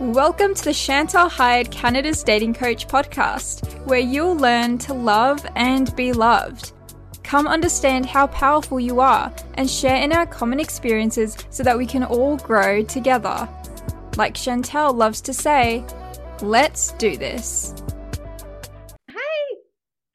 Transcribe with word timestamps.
Welcome 0.00 0.54
to 0.54 0.64
the 0.64 0.72
Chantal 0.72 1.28
Heide 1.28 1.70
Canada's 1.70 2.22
Dating 2.22 2.54
Coach 2.54 2.88
podcast, 2.88 3.84
where 3.84 3.98
you'll 3.98 4.34
learn 4.34 4.78
to 4.78 4.94
love 4.94 5.44
and 5.56 5.94
be 5.94 6.14
loved. 6.14 6.72
Come 7.22 7.46
understand 7.46 8.06
how 8.06 8.28
powerful 8.28 8.80
you 8.80 9.00
are 9.00 9.30
and 9.58 9.68
share 9.68 9.96
in 10.02 10.14
our 10.14 10.24
common 10.24 10.58
experiences 10.58 11.36
so 11.50 11.62
that 11.64 11.76
we 11.76 11.84
can 11.84 12.02
all 12.02 12.38
grow 12.38 12.82
together. 12.82 13.46
Like 14.16 14.34
Chantal 14.34 14.94
loves 14.94 15.20
to 15.20 15.34
say, 15.34 15.84
let's 16.40 16.92
do 16.92 17.18
this. 17.18 17.74
Hi. 19.10 19.54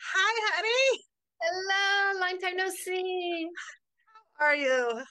Hi, 0.02 0.50
honey. 0.56 1.02
Hello. 1.40 2.22
Long 2.22 2.40
time 2.40 2.58
no 2.58 2.70
see. 2.72 3.48
How 4.40 4.48
are 4.48 4.56
you? 4.56 5.04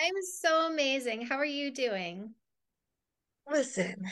I'm 0.00 0.22
so 0.38 0.68
amazing. 0.68 1.26
How 1.26 1.38
are 1.38 1.44
you 1.44 1.72
doing? 1.72 2.34
Listen, 3.50 4.04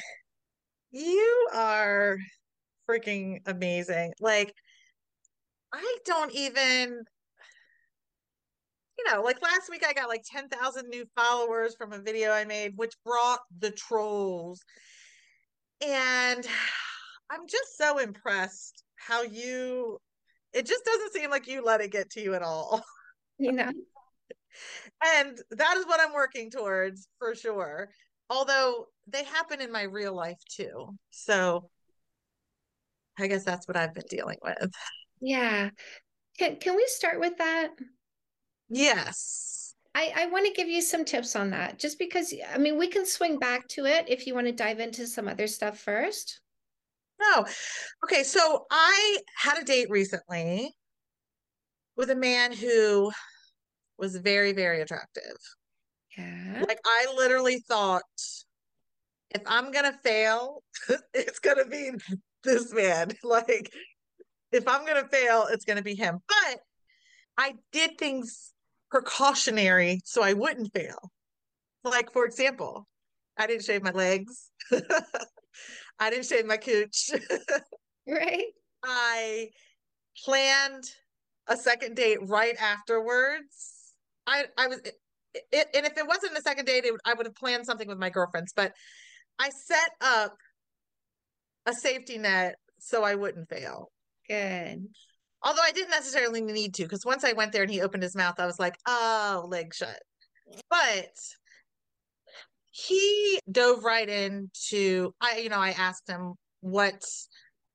you 0.90 1.48
are 1.54 2.18
freaking 2.88 3.38
amazing. 3.46 4.12
Like, 4.20 4.52
I 5.72 5.96
don't 6.04 6.32
even, 6.32 7.02
you 8.98 9.04
know, 9.10 9.22
like 9.22 9.40
last 9.42 9.70
week 9.70 9.84
I 9.86 9.92
got 9.92 10.08
like 10.08 10.22
10,000 10.30 10.88
new 10.88 11.06
followers 11.16 11.74
from 11.76 11.92
a 11.92 12.00
video 12.00 12.32
I 12.32 12.44
made, 12.44 12.72
which 12.76 12.94
brought 13.04 13.40
the 13.58 13.70
trolls. 13.70 14.60
And 15.80 16.46
I'm 17.30 17.46
just 17.48 17.78
so 17.78 17.98
impressed 17.98 18.82
how 18.96 19.22
you, 19.22 19.98
it 20.52 20.66
just 20.66 20.84
doesn't 20.84 21.12
seem 21.12 21.30
like 21.30 21.46
you 21.46 21.62
let 21.64 21.80
it 21.80 21.92
get 21.92 22.10
to 22.10 22.20
you 22.20 22.34
at 22.34 22.42
all. 22.42 22.82
You 23.42 23.52
know, 23.52 23.72
and 25.02 25.38
that 25.52 25.76
is 25.78 25.86
what 25.86 25.98
I'm 25.98 26.12
working 26.12 26.50
towards 26.50 27.08
for 27.18 27.34
sure. 27.34 27.88
Although 28.28 28.86
they 29.12 29.24
happen 29.24 29.60
in 29.60 29.72
my 29.72 29.82
real 29.82 30.14
life 30.14 30.40
too. 30.48 30.96
So 31.10 31.70
I 33.18 33.26
guess 33.26 33.44
that's 33.44 33.68
what 33.68 33.76
I've 33.76 33.94
been 33.94 34.04
dealing 34.08 34.38
with. 34.42 34.70
yeah. 35.20 35.70
Can, 36.38 36.56
can 36.56 36.76
we 36.76 36.86
start 36.86 37.20
with 37.20 37.36
that? 37.38 37.70
Yes. 38.68 39.74
I, 39.94 40.12
I 40.16 40.26
want 40.26 40.46
to 40.46 40.52
give 40.52 40.68
you 40.68 40.80
some 40.80 41.04
tips 41.04 41.34
on 41.36 41.50
that 41.50 41.78
just 41.78 41.98
because, 41.98 42.32
I 42.52 42.58
mean, 42.58 42.78
we 42.78 42.86
can 42.86 43.04
swing 43.04 43.38
back 43.38 43.66
to 43.68 43.86
it 43.86 44.06
if 44.08 44.26
you 44.26 44.34
want 44.34 44.46
to 44.46 44.52
dive 44.52 44.80
into 44.80 45.06
some 45.06 45.28
other 45.28 45.46
stuff 45.46 45.78
first. 45.78 46.40
No. 47.20 47.44
Okay. 48.04 48.22
So 48.22 48.66
I 48.70 49.18
had 49.36 49.58
a 49.58 49.64
date 49.64 49.88
recently 49.90 50.72
with 51.96 52.10
a 52.10 52.16
man 52.16 52.52
who 52.52 53.10
was 53.98 54.16
very, 54.16 54.52
very 54.52 54.80
attractive. 54.80 55.36
Yeah. 56.16 56.64
Like 56.66 56.80
I 56.84 57.12
literally 57.16 57.62
thought 57.68 58.02
if 59.30 59.42
I'm 59.46 59.70
gonna 59.70 59.96
fail, 60.04 60.62
it's 61.14 61.38
gonna 61.38 61.66
be 61.66 61.92
this 62.44 62.72
man. 62.72 63.12
Like 63.22 63.72
if 64.52 64.66
I'm 64.66 64.86
gonna 64.86 65.08
fail, 65.08 65.46
it's 65.50 65.64
gonna 65.64 65.82
be 65.82 65.94
him. 65.94 66.18
But 66.26 66.60
I 67.38 67.54
did 67.72 67.98
things 67.98 68.52
precautionary 68.90 70.00
so 70.04 70.22
I 70.22 70.32
wouldn't 70.32 70.72
fail. 70.74 71.10
Like 71.84 72.12
for 72.12 72.24
example, 72.24 72.86
I 73.38 73.46
didn't 73.46 73.64
shave 73.64 73.82
my 73.82 73.92
legs. 73.92 74.50
I 75.98 76.10
didn't 76.10 76.26
shave 76.26 76.46
my 76.46 76.56
cooch. 76.56 77.10
Right. 78.06 78.46
I 78.82 79.50
planned 80.24 80.84
a 81.46 81.56
second 81.56 81.96
date 81.96 82.18
right 82.22 82.56
afterwards. 82.60 83.94
I 84.26 84.46
I 84.58 84.66
was 84.66 84.80
it, 85.34 85.68
and 85.74 85.86
if 85.86 85.96
it 85.96 86.06
wasn't 86.06 86.36
a 86.36 86.42
second 86.42 86.64
date, 86.64 86.84
it, 86.84 86.94
I 87.04 87.14
would 87.14 87.26
have 87.26 87.36
planned 87.36 87.66
something 87.66 87.88
with 87.88 87.98
my 87.98 88.10
girlfriends. 88.10 88.52
But 88.54 88.72
I 89.40 89.48
set 89.48 89.90
up 90.02 90.36
a 91.64 91.72
safety 91.72 92.18
net 92.18 92.56
so 92.78 93.02
I 93.02 93.14
wouldn't 93.14 93.48
fail. 93.48 93.90
Good. 94.28 94.86
Although 95.42 95.62
I 95.62 95.72
didn't 95.72 95.90
necessarily 95.90 96.42
need 96.42 96.74
to, 96.74 96.82
because 96.82 97.06
once 97.06 97.24
I 97.24 97.32
went 97.32 97.52
there 97.52 97.62
and 97.62 97.70
he 97.70 97.80
opened 97.80 98.02
his 98.02 98.14
mouth, 98.14 98.38
I 98.38 98.44
was 98.44 98.58
like, 98.58 98.76
oh, 98.86 99.46
leg 99.48 99.72
shut. 99.72 99.98
But 100.68 101.08
he 102.70 103.40
dove 103.50 103.82
right 103.82 104.08
into 104.08 105.12
I, 105.20 105.38
you 105.38 105.48
know, 105.48 105.58
I 105.58 105.70
asked 105.70 106.08
him 106.08 106.34
what 106.60 107.02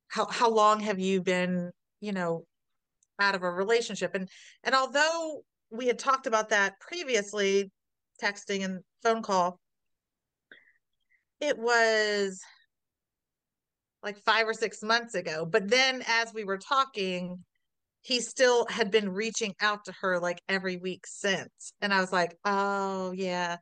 how 0.07 0.27
how 0.27 0.51
long 0.51 0.81
have 0.81 0.99
you 0.99 1.21
been, 1.21 1.71
you 1.99 2.11
know, 2.11 2.45
out 3.19 3.33
of 3.33 3.41
a 3.41 3.49
relationship? 3.49 4.13
And 4.13 4.29
and 4.63 4.75
although 4.75 5.41
we 5.71 5.87
had 5.87 5.97
talked 5.97 6.27
about 6.27 6.49
that 6.49 6.79
previously, 6.79 7.71
texting 8.21 8.63
and 8.63 8.81
phone 9.01 9.23
call, 9.23 9.59
it 11.39 11.57
was 11.57 12.39
like 14.03 14.17
five 14.19 14.47
or 14.47 14.53
six 14.53 14.81
months 14.83 15.15
ago. 15.15 15.45
But 15.45 15.69
then 15.69 16.03
as 16.07 16.33
we 16.33 16.43
were 16.43 16.57
talking, 16.57 17.43
he 18.01 18.21
still 18.21 18.67
had 18.69 18.91
been 18.91 19.09
reaching 19.09 19.55
out 19.61 19.85
to 19.85 19.93
her 20.01 20.19
like 20.19 20.39
every 20.47 20.77
week 20.77 21.05
since. 21.07 21.73
And 21.81 21.91
I 21.91 21.99
was 21.99 22.13
like, 22.13 22.37
oh, 22.45 23.11
yeah. 23.13 23.57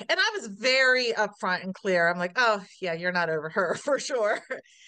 And 0.00 0.18
I 0.18 0.30
was 0.38 0.48
very 0.48 1.12
upfront 1.12 1.62
and 1.62 1.74
clear. 1.74 2.06
I'm 2.08 2.18
like, 2.18 2.32
oh, 2.36 2.62
yeah, 2.80 2.92
you're 2.92 3.12
not 3.12 3.30
over 3.30 3.48
her 3.48 3.74
for 3.82 3.98
sure. 3.98 4.40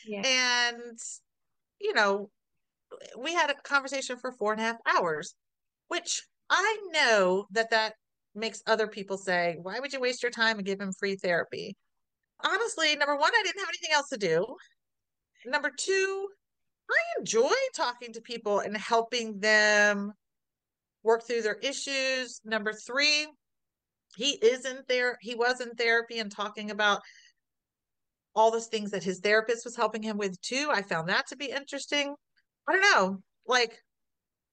Yeah. 0.07 0.23
And, 0.25 0.99
you 1.81 1.95
know, 1.95 2.31
we 3.19 3.33
had 3.33 3.51
a 3.51 3.55
conversation 3.55 4.19
for 4.19 4.33
four 4.33 4.53
and 4.53 4.61
a 4.61 4.65
half 4.65 4.77
hours, 4.87 5.35
which 5.89 6.23
I 6.51 6.79
know 6.93 7.47
that 7.53 7.71
that 7.71 7.95
makes 8.35 8.63
other 8.67 8.87
people 8.87 9.17
say, 9.17 9.57
why 9.63 9.81
would 9.81 9.93
you 9.93 10.01
waste 10.01 10.23
your 10.23 10.33
time 10.33 10.59
and 10.59 10.67
give 10.67 10.81
him 10.81 10.93
free 10.99 11.17
therapy? 11.17 11.77
Honestly, 12.45 12.97
number 12.97 13.17
one, 13.17 13.33
I 13.34 13.43
didn't 13.45 13.61
have 13.61 13.69
anything 13.69 13.93
else 13.93 14.09
to 14.09 14.19
do. 14.19 14.47
Number 15.47 15.71
two, 15.77 16.28
I 16.91 17.19
enjoy 17.19 17.53
talking 17.75 18.12
to 18.12 18.21
people 18.21 18.61
and 18.61 18.77
helping 18.77 19.39
them 19.41 20.12
work 21.03 21.27
through 21.27 21.43
their 21.43 21.59
issues. 21.62 22.41
Number 22.45 22.73
three, 22.73 23.27
he 24.17 24.33
is 24.33 24.67
in 24.67 24.81
there. 24.89 25.17
He 25.21 25.34
was 25.34 25.61
in 25.61 25.71
therapy 25.71 26.19
and 26.19 26.31
talking 26.31 26.71
about 26.71 27.01
all 28.34 28.51
those 28.51 28.67
things 28.67 28.91
that 28.91 29.05
his 29.05 29.21
therapist 29.21 29.65
was 29.65 29.77
helping 29.77 30.03
him 30.03 30.17
with 30.17 30.41
too. 30.41 30.69
I 30.71 30.83
found 30.83 31.09
that 31.09 31.27
to 31.28 31.37
be 31.37 31.51
interesting. 31.51 32.15
I 32.69 32.72
don't 32.72 32.83
know. 32.83 33.19
Like, 33.47 33.78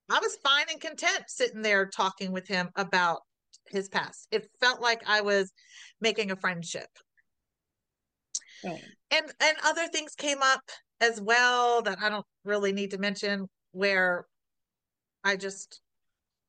I 0.09 0.19
was 0.19 0.38
fine 0.44 0.66
and 0.72 0.80
content 0.80 1.25
sitting 1.28 1.62
there 1.62 1.86
talking 1.86 2.31
with 2.31 2.48
him 2.48 2.69
about 2.75 3.19
his 3.68 3.90
past. 3.90 4.28
It 4.31 4.50
felt 4.62 4.81
like 4.81 5.02
I 5.06 5.22
was 5.22 5.52
making 6.00 6.31
a 6.31 6.36
friendship. 6.36 6.88
And 8.63 9.31
and 9.40 9.57
other 9.63 9.88
things 9.88 10.16
came 10.16 10.41
up 10.41 10.62
as 11.00 11.22
well 11.22 11.81
that 11.84 12.00
I 12.01 12.09
don't 12.09 12.25
really 12.44 12.72
need 12.72 12.91
to 12.91 12.97
mention 12.97 13.47
where 13.72 14.25
I 15.23 15.35
just 15.35 15.81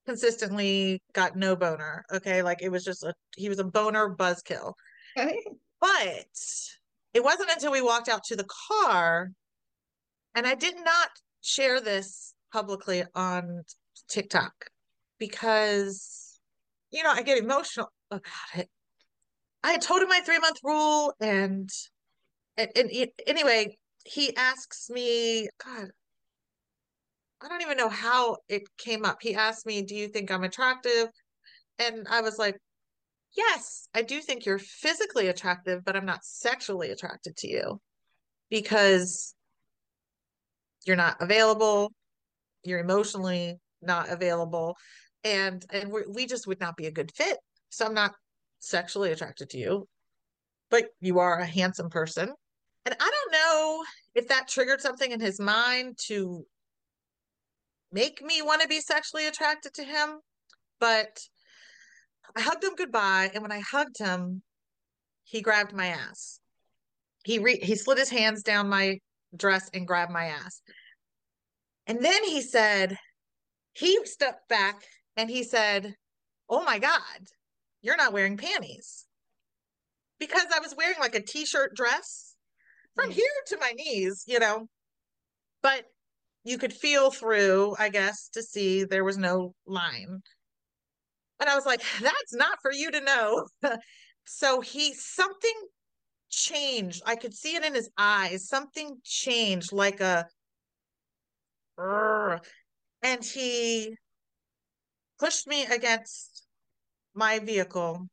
consistently 0.07 1.03
got 1.13 1.37
no 1.37 1.55
boner. 1.55 2.05
Okay. 2.13 2.43
Like 2.43 2.63
it 2.63 2.71
was 2.71 2.85
just 2.85 3.03
a 3.03 3.13
he 3.37 3.49
was 3.49 3.59
a 3.59 3.65
boner 3.65 4.15
buzzkill. 4.15 4.73
Okay. 5.17 5.39
But 5.81 6.27
it 7.15 7.23
wasn't 7.23 7.51
until 7.51 7.73
we 7.73 7.83
walked 7.83 8.09
out 8.09 8.25
to 8.25 8.37
the 8.37 8.49
car 8.69 9.31
and 10.35 10.47
I 10.47 10.55
did 10.55 10.77
not 10.77 11.09
share 11.41 11.81
this 11.81 12.35
publicly 12.53 13.05
on 13.15 13.63
TikTok 14.09 14.53
because 15.19 16.41
you 16.91 17.03
know 17.03 17.11
I 17.11 17.23
get 17.23 17.39
emotional 17.39 17.93
about 18.11 18.23
it. 18.55 18.69
I 19.63 19.73
had 19.73 19.83
told 19.83 20.03
him 20.03 20.09
my 20.09 20.21
three 20.21 20.39
month 20.39 20.59
rule 20.63 21.13
and 21.21 21.69
and, 22.59 22.69
and 22.77 22.91
it, 22.91 23.11
anyway, 23.27 23.79
he 24.05 24.37
asks 24.37 24.91
me, 24.91 25.49
God, 25.65 25.89
I 27.41 27.49
don't 27.49 27.63
even 27.63 27.77
know 27.77 27.89
how 27.89 28.39
it 28.49 28.63
came 28.77 29.05
up. 29.05 29.19
He 29.21 29.35
asked 29.35 29.65
me, 29.65 29.83
Do 29.83 29.95
you 29.95 30.09
think 30.09 30.31
I'm 30.31 30.45
attractive? 30.45 31.09
And 31.79 32.07
I 32.11 32.21
was 32.21 32.39
like, 32.39 32.57
Yes, 33.37 33.89
I 33.95 34.03
do 34.03 34.21
think 34.21 34.45
you're 34.45 34.59
physically 34.59 35.29
attractive, 35.29 35.85
but 35.85 35.95
I'm 35.95 36.07
not 36.07 36.25
sexually 36.25 36.91
attracted 36.91 37.37
to 37.39 37.49
you 37.49 37.81
because 38.51 39.35
you're 40.85 40.97
not 40.97 41.19
available, 41.21 41.93
you're 42.65 42.81
emotionally 42.81 43.57
not 43.81 44.09
available, 44.09 44.77
and 45.23 45.65
and 45.73 45.93
we 45.93 46.03
we 46.13 46.27
just 46.27 46.49
would 46.49 46.61
not 46.61 46.77
be 46.77 46.87
a 46.87 46.91
good 46.91 47.13
fit. 47.15 47.39
So 47.69 47.87
I'm 47.87 47.95
not 47.95 48.15
sexually 48.59 49.13
attracted 49.13 49.51
to 49.51 49.59
you, 49.59 49.87
but 50.71 50.87
you 51.01 51.21
are 51.21 51.39
a 51.39 51.47
handsome 51.47 51.91
person. 51.91 52.35
And 52.85 52.97
I 52.99 53.11
don't 53.11 53.33
know 53.33 53.85
if 54.15 54.29
that 54.29 54.49
triggered 54.49 54.81
something 54.81 55.11
in 55.11 55.21
his 55.21 55.41
mind 55.41 55.99
to 56.07 56.45
make 57.93 58.23
me 58.23 58.43
want 58.43 58.63
to 58.63 58.69
be 58.69 58.81
sexually 58.81 59.27
attracted 59.27 59.75
to 59.75 59.85
him, 59.85 60.21
but 60.81 61.21
I 62.37 62.41
hugged 62.41 62.65
him 62.65 62.75
goodbye, 62.77 63.31
and 63.33 63.43
when 63.43 63.53
I 63.53 63.61
hugged 63.61 63.99
him, 63.99 64.43
he 65.25 65.41
grabbed 65.41 65.75
my 65.75 65.89
ass. 65.89 66.41
He 67.25 67.39
re- 67.39 67.61
he 67.61 67.75
slid 67.75 67.99
his 67.99 68.11
hands 68.11 68.43
down 68.43 68.69
my 68.69 68.99
dress 69.37 69.69
and 69.75 69.87
grabbed 69.87 70.13
my 70.13 70.27
ass. 70.27 70.63
And 71.87 72.03
then 72.05 72.25
he 72.25 72.43
said, 72.43 72.97
he 73.73 74.05
stepped 74.05 74.49
back 74.49 74.77
and 75.17 75.29
he 75.29 75.43
said, 75.43 75.95
"Oh 76.49 76.63
my 76.65 76.79
god, 76.79 77.29
you're 77.83 77.97
not 77.97 78.13
wearing 78.13 78.37
panties." 78.37 79.09
because 80.19 80.47
I 80.55 80.61
was 80.61 80.75
wearing 80.77 80.99
like 81.01 81.15
a 81.15 81.23
t-shirt 81.23 81.75
dress 81.75 82.28
from 82.99 83.11
here 83.11 83.25
to 83.49 83.59
my 83.59 83.73
knees, 83.73 84.25
you 84.27 84.39
know. 84.39 84.67
But 85.63 85.85
you 86.45 86.59
could 86.59 86.73
feel 86.73 87.11
through, 87.11 87.77
I 87.79 87.89
guess, 87.89 88.29
to 88.35 88.43
see 88.43 88.85
there 88.85 89.05
was 89.05 89.19
no 89.19 89.55
line. 89.67 90.21
And 91.41 91.49
I 91.49 91.55
was 91.55 91.67
like, 91.67 91.83
that's 92.01 92.35
not 92.35 92.59
for 92.63 92.73
you 92.73 92.91
to 92.91 93.01
know. 93.01 93.47
so 94.25 94.61
he 94.61 94.95
something 94.95 95.61
changed. 96.31 97.03
I 97.07 97.17
could 97.17 97.35
see 97.35 97.55
it 97.57 97.65
in 97.65 97.75
his 97.75 97.91
eyes. 97.97 98.49
Something 98.49 98.99
changed 99.05 99.73
like 99.73 100.01
a 100.01 100.27
and 101.79 103.25
he 103.25 103.95
pushed 105.21 105.47
me 105.47 105.65
against 105.67 106.45
my 107.15 107.39
vehicle, 107.39 108.09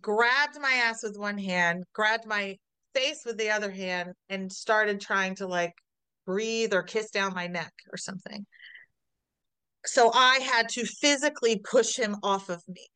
grabbed 0.00 0.58
my 0.60 0.72
ass 0.72 1.02
with 1.02 1.18
one 1.18 1.38
hand, 1.38 1.84
grabbed 1.92 2.26
my 2.26 2.56
face 2.98 3.22
with 3.24 3.38
the 3.38 3.50
other 3.50 3.70
hand, 3.70 4.12
and 4.28 4.50
started 4.52 5.00
trying 5.00 5.34
to 5.36 5.46
like 5.46 5.74
breathe 6.26 6.74
or 6.74 6.82
kiss 6.82 7.10
down 7.10 7.34
my 7.34 7.46
neck 7.46 7.72
or 7.92 7.96
something. 7.96 8.44
So 9.86 10.10
I 10.12 10.38
had 10.38 10.68
to 10.70 10.84
physically 10.84 11.58
push 11.58 11.96
him 11.96 12.16
off 12.22 12.48
of 12.48 12.62
me 12.68 12.86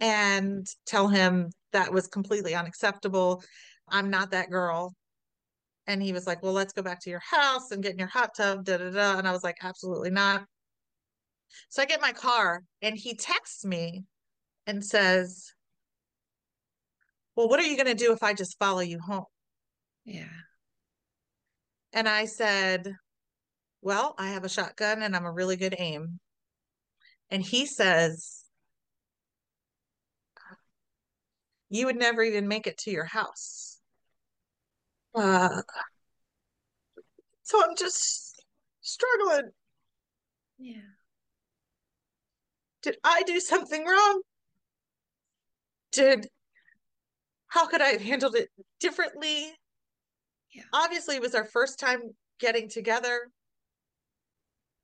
and 0.00 0.66
tell 0.86 1.08
him 1.08 1.50
that 1.72 1.92
was 1.92 2.06
completely 2.06 2.54
unacceptable. 2.54 3.42
I'm 3.88 4.10
not 4.10 4.30
that 4.32 4.50
girl. 4.50 4.94
And 5.86 6.02
he 6.02 6.12
was 6.12 6.26
like, 6.26 6.42
Well, 6.42 6.52
let's 6.52 6.72
go 6.72 6.82
back 6.82 7.00
to 7.02 7.10
your 7.10 7.22
house 7.30 7.70
and 7.70 7.82
get 7.82 7.92
in 7.92 7.98
your 7.98 8.08
hot 8.08 8.30
tub. 8.36 8.64
Da, 8.64 8.78
da, 8.78 8.90
da. 8.90 9.18
And 9.18 9.28
I 9.28 9.32
was 9.32 9.44
like, 9.44 9.58
Absolutely 9.62 10.10
not. 10.10 10.44
So 11.68 11.82
I 11.82 11.86
get 11.86 12.00
my 12.00 12.12
car 12.12 12.62
and 12.82 12.96
he 12.96 13.14
texts 13.14 13.64
me 13.64 14.04
and 14.66 14.84
says, 14.84 15.52
Well, 17.36 17.48
what 17.48 17.60
are 17.60 17.66
you 17.66 17.76
going 17.76 17.86
to 17.86 17.94
do 17.94 18.12
if 18.12 18.22
I 18.22 18.32
just 18.32 18.58
follow 18.58 18.80
you 18.80 18.98
home? 18.98 19.26
Yeah. 20.04 20.24
And 21.92 22.08
I 22.08 22.24
said, 22.24 22.94
Well, 23.82 24.14
I 24.18 24.28
have 24.28 24.44
a 24.44 24.48
shotgun 24.48 25.02
and 25.02 25.14
I'm 25.14 25.26
a 25.26 25.32
really 25.32 25.56
good 25.56 25.74
aim. 25.78 26.18
And 27.30 27.42
he 27.42 27.66
says, 27.66 28.44
You 31.68 31.86
would 31.86 31.96
never 31.96 32.22
even 32.22 32.48
make 32.48 32.66
it 32.66 32.78
to 32.78 32.90
your 32.90 33.04
house. 33.04 33.80
Uh, 35.14 35.62
so 37.42 37.62
I'm 37.62 37.76
just 37.76 38.42
struggling. 38.80 39.50
Yeah. 40.58 40.80
Did 42.82 42.96
I 43.02 43.22
do 43.24 43.40
something 43.40 43.84
wrong? 43.84 44.22
Did 45.92 46.28
how 47.56 47.66
could 47.66 47.80
I 47.80 47.88
have 47.88 48.02
handled 48.02 48.36
it 48.36 48.50
differently? 48.80 49.50
Yeah. 50.54 50.62
Obviously, 50.74 51.16
it 51.16 51.22
was 51.22 51.34
our 51.34 51.46
first 51.46 51.78
time 51.78 52.00
getting 52.38 52.68
together. 52.68 53.28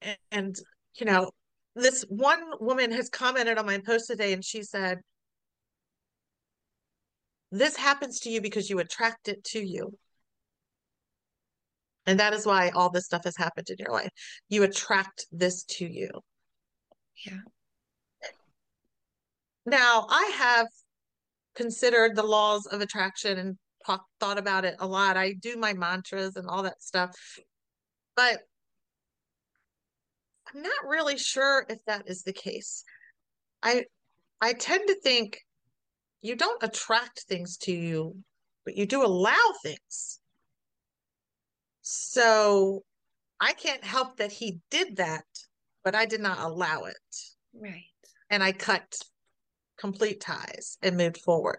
And, 0.01 0.17
and, 0.31 0.57
you 0.99 1.05
know, 1.05 1.31
this 1.77 2.03
one 2.09 2.41
woman 2.61 2.91
has 2.93 3.11
commented 3.11 3.59
on 3.59 3.67
my 3.67 3.79
post 3.79 4.07
today 4.07 4.33
and 4.33 4.43
she 4.43 4.63
said, 4.63 5.01
This 7.51 7.77
happens 7.77 8.21
to 8.21 8.31
you 8.31 8.41
because 8.41 8.71
you 8.71 8.79
attract 8.79 9.29
it 9.29 9.45
to 9.45 9.61
you. 9.61 9.93
And 12.07 12.19
that 12.21 12.33
is 12.33 12.47
why 12.47 12.71
all 12.71 12.89
this 12.89 13.05
stuff 13.05 13.25
has 13.25 13.37
happened 13.37 13.69
in 13.69 13.77
your 13.79 13.93
life. 13.93 14.11
You 14.49 14.63
attract 14.63 15.27
this 15.31 15.63
to 15.65 15.87
you. 15.87 16.09
Yeah. 17.27 17.41
Now, 19.67 20.07
I 20.09 20.33
have 20.37 20.67
considered 21.55 22.17
the 22.17 22.23
laws 22.23 22.67
of 22.67 22.81
attraction 22.81 23.39
and 23.39 23.59
talk, 23.87 24.05
thought 24.21 24.39
about 24.39 24.65
it 24.65 24.77
a 24.79 24.87
lot. 24.87 25.17
I 25.17 25.33
do 25.33 25.57
my 25.57 25.73
mantras 25.73 26.37
and 26.37 26.49
all 26.49 26.63
that 26.63 26.83
stuff. 26.83 27.15
But 28.17 28.41
I'm 30.53 30.63
not 30.63 30.87
really 30.87 31.19
sure 31.19 31.65
if 31.69 31.79
that 31.87 32.05
is 32.07 32.23
the 32.23 32.33
case. 32.33 32.85
I 33.63 33.85
I 34.41 34.53
tend 34.55 34.89
to 34.89 35.01
think 35.01 35.39
you 36.21 36.37
don't 36.37 36.63
attract 36.63 37.25
things 37.29 37.57
to 37.59 37.73
you, 37.73 38.17
but 38.65 38.77
you 38.77 38.87
do 38.87 39.05
allow 39.05 39.55
things. 39.63 40.21
So 41.83 42.83
I 43.41 43.53
can't 43.53 43.83
help 43.85 44.17
that 44.19 44.33
he 44.33 44.59
did 44.71 44.97
that, 44.97 45.25
but 45.85 45.95
I 45.95 46.07
did 46.07 46.21
not 46.21 46.39
allow 46.39 46.85
it. 46.85 46.97
Right. 47.55 47.85
And 48.31 48.43
I 48.43 48.53
cut 48.53 48.97
complete 49.83 50.21
ties 50.21 50.79
and 50.81 50.97
moved 50.97 51.19
forward. 51.19 51.59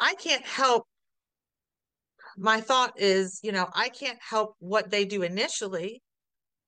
I 0.00 0.14
can't 0.14 0.44
help. 0.44 0.84
My 2.38 2.62
thought 2.62 2.94
is, 2.96 3.40
you 3.42 3.52
know, 3.52 3.68
I 3.74 3.90
can't 3.90 4.18
help 4.26 4.54
what 4.58 4.90
they 4.90 5.04
do 5.04 5.20
initially. 5.20 6.02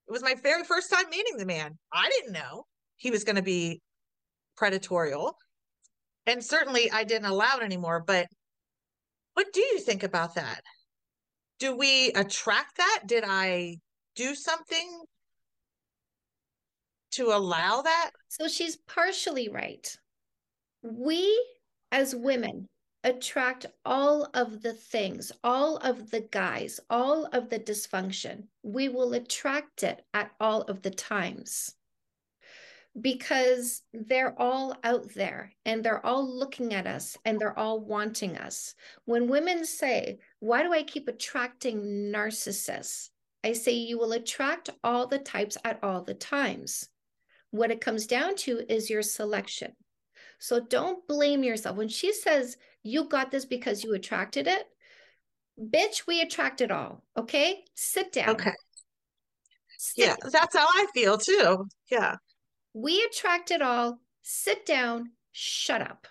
It 0.06 0.12
was 0.12 0.23
my 0.23 0.35
very 0.43 0.65
first 0.65 0.91
time 0.93 1.09
meeting 1.11 1.38
the 1.38 1.47
man. 1.47 1.79
I 1.91 2.11
didn't 2.11 2.32
know 2.32 2.67
he 2.97 3.11
was 3.11 3.25
going 3.25 3.37
to 3.37 3.43
be 3.43 3.81
predatorial. 4.61 5.32
And 6.26 6.44
certainly 6.44 6.91
I 6.91 7.05
didn't 7.05 7.31
allow 7.31 7.56
it 7.56 7.65
anymore. 7.65 8.05
But 8.06 8.26
what 9.32 9.47
do 9.55 9.61
you 9.61 9.79
think 9.79 10.03
about 10.03 10.35
that? 10.35 10.61
Do 11.59 11.75
we 11.75 12.12
attract 12.12 12.76
that? 12.76 13.05
Did 13.06 13.25
I 13.26 13.76
do 14.17 14.35
something 14.35 15.03
to 17.12 17.29
allow 17.29 17.81
that? 17.81 18.11
So 18.29 18.49
she's 18.49 18.76
partially 18.76 19.49
right. 19.49 19.97
We 20.90 21.44
as 21.93 22.14
women 22.14 22.67
attract 23.05 23.67
all 23.85 24.29
of 24.32 24.62
the 24.62 24.73
things, 24.73 25.31
all 25.44 25.76
of 25.79 26.11
the 26.11 26.23
guys, 26.31 26.81
all 26.88 27.26
of 27.26 27.50
the 27.50 27.58
dysfunction. 27.58 28.44
We 28.62 28.88
will 28.88 29.12
attract 29.12 29.82
it 29.82 30.05
at 30.14 30.31
all 30.40 30.62
of 30.62 30.81
the 30.82 30.90
times 30.90 31.75
because 33.00 33.82
they're 33.93 34.35
all 34.40 34.75
out 34.82 35.12
there 35.14 35.52
and 35.67 35.85
they're 35.85 36.05
all 36.05 36.26
looking 36.26 36.73
at 36.73 36.87
us 36.87 37.17
and 37.25 37.38
they're 37.38 37.58
all 37.58 37.81
wanting 37.81 38.38
us. 38.38 38.75
When 39.05 39.29
women 39.29 39.64
say, 39.67 40.19
Why 40.41 40.62
do 40.62 40.73
I 40.73 40.82
keep 40.82 41.06
attracting 41.06 42.11
narcissists? 42.12 43.11
I 43.44 43.52
say, 43.52 43.73
You 43.73 43.99
will 43.99 44.12
attract 44.12 44.70
all 44.82 45.06
the 45.06 45.19
types 45.19 45.58
at 45.64 45.79
all 45.82 46.02
the 46.02 46.14
times. 46.14 46.88
What 47.50 47.70
it 47.70 47.81
comes 47.81 48.06
down 48.06 48.37
to 48.37 48.64
is 48.73 48.91
your 48.91 49.02
selection. 49.02 49.73
So 50.38 50.61
don't 50.61 51.06
blame 51.06 51.43
yourself. 51.43 51.76
When 51.76 51.88
she 51.88 52.12
says 52.12 52.56
you 52.82 53.05
got 53.05 53.31
this 53.31 53.44
because 53.44 53.82
you 53.85 53.94
attracted 53.94 54.46
it, 54.46 54.67
bitch, 55.61 56.06
we 56.06 56.20
attract 56.20 56.60
it 56.60 56.70
all. 56.70 57.03
Okay. 57.17 57.65
Sit 57.74 58.12
down. 58.12 58.31
Okay. 58.31 58.53
Sit 59.79 60.06
yeah, 60.06 60.17
that's 60.32 60.56
how 60.56 60.67
I 60.67 60.86
feel 60.94 61.19
too. 61.19 61.67
Yeah. 61.91 62.17
We 62.74 63.03
attract 63.03 63.51
it 63.51 63.62
all. 63.62 64.01
Sit 64.22 64.67
down. 64.67 65.10
Shut 65.32 65.82
up. 65.82 66.06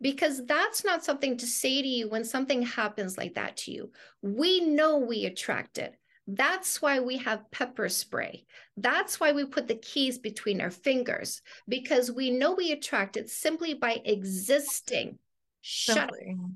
Because 0.00 0.44
that's 0.46 0.84
not 0.84 1.04
something 1.04 1.36
to 1.36 1.46
say 1.46 1.82
to 1.82 1.88
you 1.88 2.08
when 2.08 2.24
something 2.24 2.62
happens 2.62 3.18
like 3.18 3.34
that 3.34 3.58
to 3.58 3.72
you. 3.72 3.90
We 4.22 4.60
know 4.60 4.98
we 4.98 5.26
attract 5.26 5.78
it. 5.78 5.94
That's 6.32 6.80
why 6.80 7.00
we 7.00 7.16
have 7.18 7.50
pepper 7.50 7.88
spray. 7.88 8.44
That's 8.76 9.18
why 9.18 9.32
we 9.32 9.44
put 9.46 9.66
the 9.66 9.74
keys 9.74 10.16
between 10.16 10.60
our 10.60 10.70
fingers 10.70 11.42
because 11.66 12.12
we 12.12 12.30
know 12.30 12.52
we 12.52 12.70
attract 12.70 13.16
it 13.16 13.28
simply 13.28 13.74
by 13.74 14.00
existing. 14.04 15.18
Shut 15.60 15.96
simply. 15.96 16.36
up. 16.38 16.50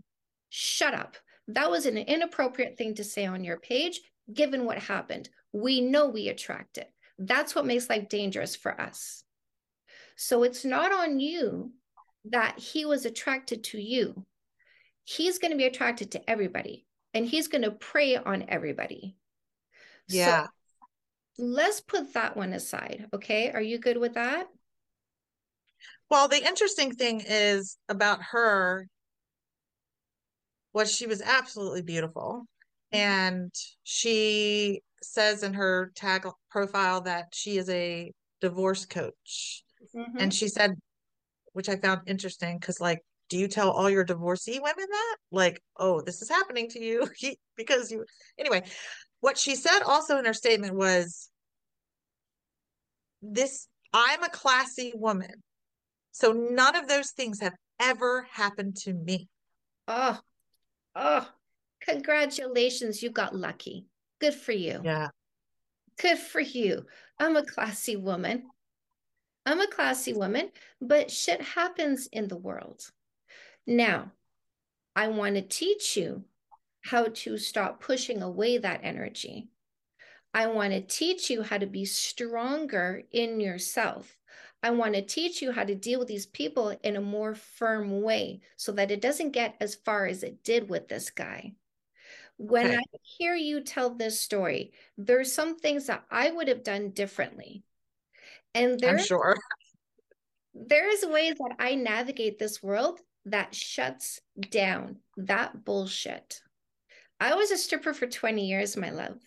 Shut 0.48 0.94
up. 0.94 1.16
That 1.48 1.72
was 1.72 1.86
an 1.86 1.98
inappropriate 1.98 2.78
thing 2.78 2.94
to 2.94 3.04
say 3.04 3.26
on 3.26 3.42
your 3.42 3.58
page, 3.58 4.00
given 4.32 4.64
what 4.64 4.78
happened. 4.78 5.28
We 5.52 5.80
know 5.80 6.06
we 6.06 6.28
attract 6.28 6.78
it. 6.78 6.90
That's 7.18 7.56
what 7.56 7.66
makes 7.66 7.90
life 7.90 8.08
dangerous 8.08 8.54
for 8.54 8.80
us. 8.80 9.24
So 10.14 10.44
it's 10.44 10.64
not 10.64 10.92
on 10.92 11.18
you 11.18 11.72
that 12.26 12.60
he 12.60 12.84
was 12.84 13.06
attracted 13.06 13.64
to 13.64 13.80
you. 13.80 14.24
He's 15.02 15.40
going 15.40 15.50
to 15.50 15.58
be 15.58 15.66
attracted 15.66 16.12
to 16.12 16.30
everybody 16.30 16.86
and 17.12 17.26
he's 17.26 17.48
going 17.48 17.62
to 17.62 17.72
prey 17.72 18.16
on 18.16 18.44
everybody. 18.48 19.16
Yeah. 20.08 20.44
So 20.44 21.44
let's 21.44 21.80
put 21.80 22.14
that 22.14 22.36
one 22.36 22.52
aside. 22.52 23.06
Okay. 23.12 23.50
Are 23.50 23.62
you 23.62 23.78
good 23.78 23.96
with 23.96 24.14
that? 24.14 24.46
Well, 26.10 26.28
the 26.28 26.44
interesting 26.44 26.92
thing 26.92 27.22
is 27.26 27.76
about 27.88 28.20
her 28.30 28.88
was 30.72 30.94
she 30.94 31.06
was 31.06 31.22
absolutely 31.22 31.82
beautiful. 31.82 32.46
Mm-hmm. 32.92 32.98
And 32.98 33.54
she 33.82 34.82
says 35.02 35.42
in 35.42 35.54
her 35.54 35.92
tag 35.94 36.26
profile 36.50 37.02
that 37.02 37.28
she 37.32 37.56
is 37.56 37.68
a 37.68 38.12
divorce 38.40 38.84
coach. 38.86 39.62
Mm-hmm. 39.94 40.18
And 40.18 40.34
she 40.34 40.48
said, 40.48 40.74
which 41.52 41.68
I 41.68 41.76
found 41.76 42.02
interesting 42.06 42.58
because, 42.58 42.80
like, 42.80 43.00
do 43.28 43.38
you 43.38 43.48
tell 43.48 43.70
all 43.70 43.88
your 43.88 44.04
divorcee 44.04 44.58
women 44.60 44.86
that? 44.90 45.16
Like, 45.30 45.62
oh, 45.78 46.00
this 46.00 46.20
is 46.20 46.28
happening 46.28 46.68
to 46.70 46.82
you 46.82 47.08
because 47.56 47.90
you, 47.90 48.04
anyway, 48.38 48.62
what 49.24 49.38
she 49.38 49.56
said 49.56 49.80
also 49.86 50.18
in 50.18 50.26
her 50.26 50.34
statement 50.34 50.74
was 50.74 51.30
this 53.22 53.68
I'm 53.94 54.22
a 54.22 54.28
classy 54.28 54.92
woman. 54.94 55.42
So 56.12 56.32
none 56.32 56.76
of 56.76 56.88
those 56.88 57.12
things 57.12 57.40
have 57.40 57.54
ever 57.80 58.26
happened 58.30 58.76
to 58.82 58.92
me. 58.92 59.30
Oh, 59.88 60.20
oh, 60.94 61.26
congratulations. 61.80 63.02
You 63.02 63.08
got 63.08 63.34
lucky. 63.34 63.86
Good 64.20 64.34
for 64.34 64.52
you. 64.52 64.82
Yeah. 64.84 65.08
Good 65.98 66.18
for 66.18 66.42
you. 66.42 66.84
I'm 67.18 67.36
a 67.36 67.46
classy 67.46 67.96
woman. 67.96 68.42
I'm 69.46 69.60
a 69.60 69.68
classy 69.68 70.12
woman, 70.12 70.50
but 70.82 71.10
shit 71.10 71.40
happens 71.40 72.08
in 72.12 72.28
the 72.28 72.36
world. 72.36 72.82
Now, 73.66 74.12
I 74.94 75.08
want 75.08 75.36
to 75.36 75.40
teach 75.40 75.96
you 75.96 76.24
how 76.84 77.06
to 77.14 77.38
stop 77.38 77.80
pushing 77.80 78.22
away 78.22 78.58
that 78.58 78.80
energy. 78.82 79.48
I 80.34 80.48
want 80.48 80.72
to 80.72 80.80
teach 80.80 81.30
you 81.30 81.42
how 81.42 81.58
to 81.58 81.66
be 81.66 81.84
stronger 81.84 83.02
in 83.10 83.40
yourself. 83.40 84.18
I 84.62 84.70
want 84.70 84.94
to 84.94 85.02
teach 85.02 85.40
you 85.40 85.52
how 85.52 85.64
to 85.64 85.74
deal 85.74 85.98
with 85.98 86.08
these 86.08 86.26
people 86.26 86.76
in 86.82 86.96
a 86.96 87.00
more 87.00 87.34
firm 87.34 88.02
way 88.02 88.40
so 88.56 88.72
that 88.72 88.90
it 88.90 89.00
doesn't 89.00 89.30
get 89.30 89.54
as 89.60 89.74
far 89.74 90.06
as 90.06 90.22
it 90.22 90.42
did 90.42 90.68
with 90.68 90.88
this 90.88 91.10
guy. 91.10 91.52
When 92.36 92.66
okay. 92.66 92.76
I 92.76 92.82
hear 93.02 93.34
you 93.34 93.62
tell 93.62 93.90
this 93.90 94.20
story, 94.20 94.72
there's 94.98 95.32
some 95.32 95.56
things 95.56 95.86
that 95.86 96.04
I 96.10 96.30
would 96.30 96.48
have 96.48 96.64
done 96.64 96.90
differently. 96.90 97.62
And 98.54 98.78
there's 98.78 99.00
I'm 99.00 99.06
sure 99.06 99.36
there's 100.54 101.04
ways 101.04 101.34
that 101.38 101.56
I 101.58 101.74
navigate 101.74 102.38
this 102.38 102.62
world 102.62 103.00
that 103.26 103.54
shuts 103.54 104.20
down 104.50 104.98
that 105.16 105.64
bullshit. 105.64 106.40
I 107.20 107.34
was 107.34 107.50
a 107.50 107.56
stripper 107.56 107.94
for 107.94 108.06
20 108.06 108.46
years, 108.46 108.76
my 108.76 108.90
love. 108.90 109.18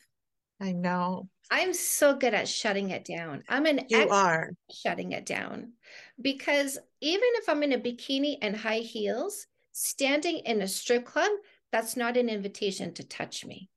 I 0.59 0.71
know. 0.71 1.29
I'm 1.49 1.73
so 1.73 2.15
good 2.15 2.33
at 2.33 2.47
shutting 2.47 2.89
it 2.89 3.05
down. 3.05 3.43
I'm 3.47 3.65
an 3.65 3.85
you 3.89 4.09
are 4.09 4.51
shutting 4.71 5.13
it 5.13 5.25
down 5.25 5.73
because 6.21 6.77
even 6.99 7.29
if 7.35 7.47
I'm 7.47 7.63
in 7.63 7.73
a 7.73 7.79
bikini 7.79 8.37
and 8.41 8.55
high 8.55 8.79
heels, 8.79 9.47
standing 9.71 10.39
in 10.39 10.61
a 10.61 10.67
strip 10.67 11.05
club, 11.05 11.31
that's 11.71 11.95
not 11.95 12.17
an 12.17 12.27
invitation 12.27 12.93
to 12.95 13.03
touch 13.03 13.45
me. 13.45 13.69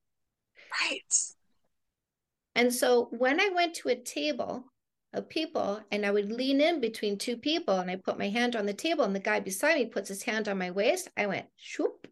Right. 0.80 1.14
And 2.54 2.74
so 2.74 3.08
when 3.10 3.40
I 3.40 3.50
went 3.54 3.74
to 3.76 3.90
a 3.90 3.96
table 3.96 4.64
of 5.12 5.28
people 5.28 5.80
and 5.90 6.04
I 6.04 6.10
would 6.10 6.32
lean 6.32 6.60
in 6.60 6.80
between 6.80 7.18
two 7.18 7.36
people 7.36 7.78
and 7.78 7.90
I 7.90 7.96
put 7.96 8.18
my 8.18 8.28
hand 8.28 8.56
on 8.56 8.66
the 8.66 8.72
table 8.72 9.04
and 9.04 9.14
the 9.14 9.20
guy 9.20 9.40
beside 9.40 9.76
me 9.76 9.86
puts 9.86 10.08
his 10.08 10.22
hand 10.22 10.48
on 10.48 10.58
my 10.58 10.70
waist, 10.70 11.08
I 11.16 11.26
went 11.26 11.46
shoop 11.56 12.08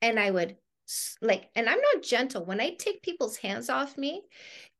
and 0.00 0.18
I 0.18 0.30
would 0.30 0.56
like 1.20 1.50
and 1.54 1.68
I'm 1.68 1.80
not 1.80 2.02
gentle 2.02 2.44
when 2.44 2.60
I 2.60 2.70
take 2.70 3.02
people's 3.02 3.36
hands 3.36 3.68
off 3.68 3.98
me 3.98 4.22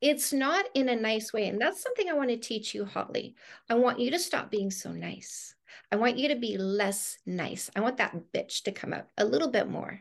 it's 0.01 0.33
not 0.33 0.65
in 0.75 0.89
a 0.89 0.97
nice 0.97 1.33
way 1.33 1.49
and 1.49 1.61
that's 1.61 1.83
something 1.83 2.09
I 2.09 2.15
want 2.15 2.31
to 2.31 2.37
teach 2.37 2.75
you 2.75 2.85
Holly 2.85 3.35
I 3.69 3.75
want 3.75 4.01
you 4.01 4.11
to 4.13 4.19
stop 4.19 4.51
being 4.51 4.71
so 4.71 4.91
nice 4.91 5.55
I 5.93 5.97
want 5.97 6.17
you 6.17 6.29
to 6.29 6.37
be 6.37 6.57
less 6.57 7.19
nice 7.27 7.71
I 7.77 7.81
want 7.81 7.99
that 7.99 8.17
bitch 8.33 8.63
to 8.65 8.73
come 8.73 8.93
out 8.93 9.07
a 9.19 9.25
little 9.25 9.49
bit 9.49 9.69
more 9.69 10.01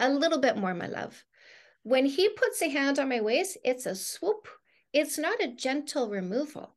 a 0.00 0.08
little 0.08 0.40
bit 0.40 0.56
more 0.56 0.74
my 0.74 0.86
love 0.86 1.24
when 1.82 2.06
he 2.06 2.28
puts 2.30 2.62
a 2.62 2.68
hand 2.68 2.98
on 2.98 3.08
my 3.08 3.20
waist 3.20 3.58
it's 3.62 3.86
a 3.86 3.94
swoop 3.94 4.48
it's 4.96 5.18
not 5.18 5.42
a 5.42 5.48
gentle 5.48 6.08
removal. 6.08 6.74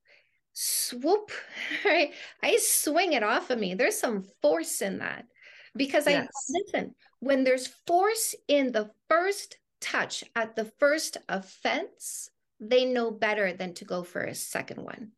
Swoop, 0.52 1.32
right? 1.86 2.12
I 2.44 2.58
swing 2.62 3.14
it 3.14 3.24
off 3.24 3.50
of 3.50 3.58
me. 3.58 3.76
There's 3.76 3.98
some 3.98 4.26
force 4.42 4.82
in 4.82 5.00
that 5.00 5.26
because 5.74 6.06
yes. 6.06 6.28
I 6.28 6.52
listen, 6.60 6.96
when 7.20 7.44
there's 7.44 7.68
force 7.68 8.36
in 8.48 8.72
the 8.72 8.92
first 9.10 9.58
touch 9.82 10.24
at 10.36 10.56
the 10.56 10.66
first 10.66 11.18
offense, 11.28 12.30
they 12.60 12.86
know 12.86 13.12
better 13.12 13.54
than 13.54 13.74
to 13.76 13.86
go 13.86 14.04
for 14.04 14.22
a 14.22 14.36
second 14.36 14.84
one. 14.84 15.12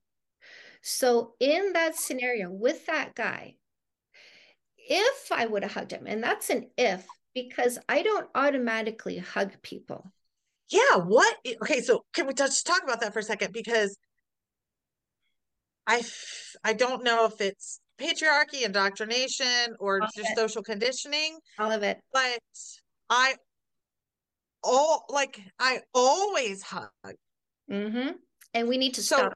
So, 0.82 1.34
in 1.40 1.74
that 1.74 1.96
scenario 1.96 2.50
with 2.50 2.88
that 2.88 3.14
guy, 3.14 3.56
if 4.78 5.32
I 5.32 5.46
would 5.46 5.64
have 5.64 5.74
hugged 5.74 5.92
him, 5.92 6.08
and 6.08 6.24
that's 6.24 6.50
an 6.50 6.70
if 6.78 7.06
because 7.34 7.78
I 7.88 8.02
don't 8.02 8.28
automatically 8.36 9.20
hug 9.20 9.62
people 9.62 10.12
yeah 10.72 10.96
what 10.96 11.38
okay 11.62 11.82
so 11.82 12.06
can 12.14 12.26
we 12.26 12.34
just 12.34 12.66
talk 12.66 12.82
about 12.84 13.02
that 13.02 13.14
for 13.14 13.20
a 13.20 13.24
second 13.24 13.52
because 13.54 13.98
i 15.86 16.02
i 16.64 16.74
don't 16.74 17.04
know 17.04 17.26
if 17.26 17.40
it's 17.42 17.81
patriarchy 18.02 18.64
indoctrination 18.64 19.76
or 19.80 20.02
all 20.02 20.08
just 20.16 20.36
social 20.36 20.64
conditioning. 20.64 21.38
All 21.60 21.72
of 21.72 21.84
it. 21.84 22.00
But 22.14 22.40
i 23.10 23.36
all 24.64 25.06
like 25.10 25.40
i 25.60 25.80
always 25.94 26.62
hug. 26.62 26.90
Mm-hmm. 27.70 28.10
and 28.54 28.68
we 28.68 28.78
need 28.78 28.96
to 28.96 29.02
so 29.02 29.16
stop. 29.16 29.34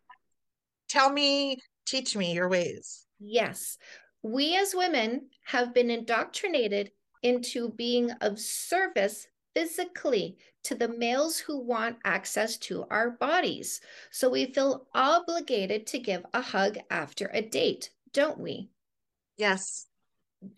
tell 0.89 1.09
me 1.09 1.57
teach 1.85 2.15
me 2.15 2.33
your 2.33 2.49
ways. 2.49 3.05
Yes. 3.19 3.77
We 4.23 4.57
as 4.57 4.73
women 4.75 5.29
have 5.45 5.73
been 5.73 5.89
indoctrinated 5.89 6.91
into 7.23 7.69
being 7.69 8.11
of 8.21 8.39
service 8.39 9.27
physically 9.55 10.37
to 10.63 10.75
the 10.75 10.87
males 10.87 11.37
who 11.37 11.59
want 11.59 11.97
access 12.03 12.57
to 12.57 12.85
our 12.89 13.11
bodies. 13.11 13.81
So 14.11 14.29
we 14.29 14.51
feel 14.51 14.87
obligated 14.93 15.87
to 15.87 15.99
give 15.99 16.25
a 16.33 16.41
hug 16.41 16.77
after 16.89 17.29
a 17.33 17.41
date, 17.41 17.89
don't 18.15 18.39
we? 18.39 18.69
Yes. 19.37 19.87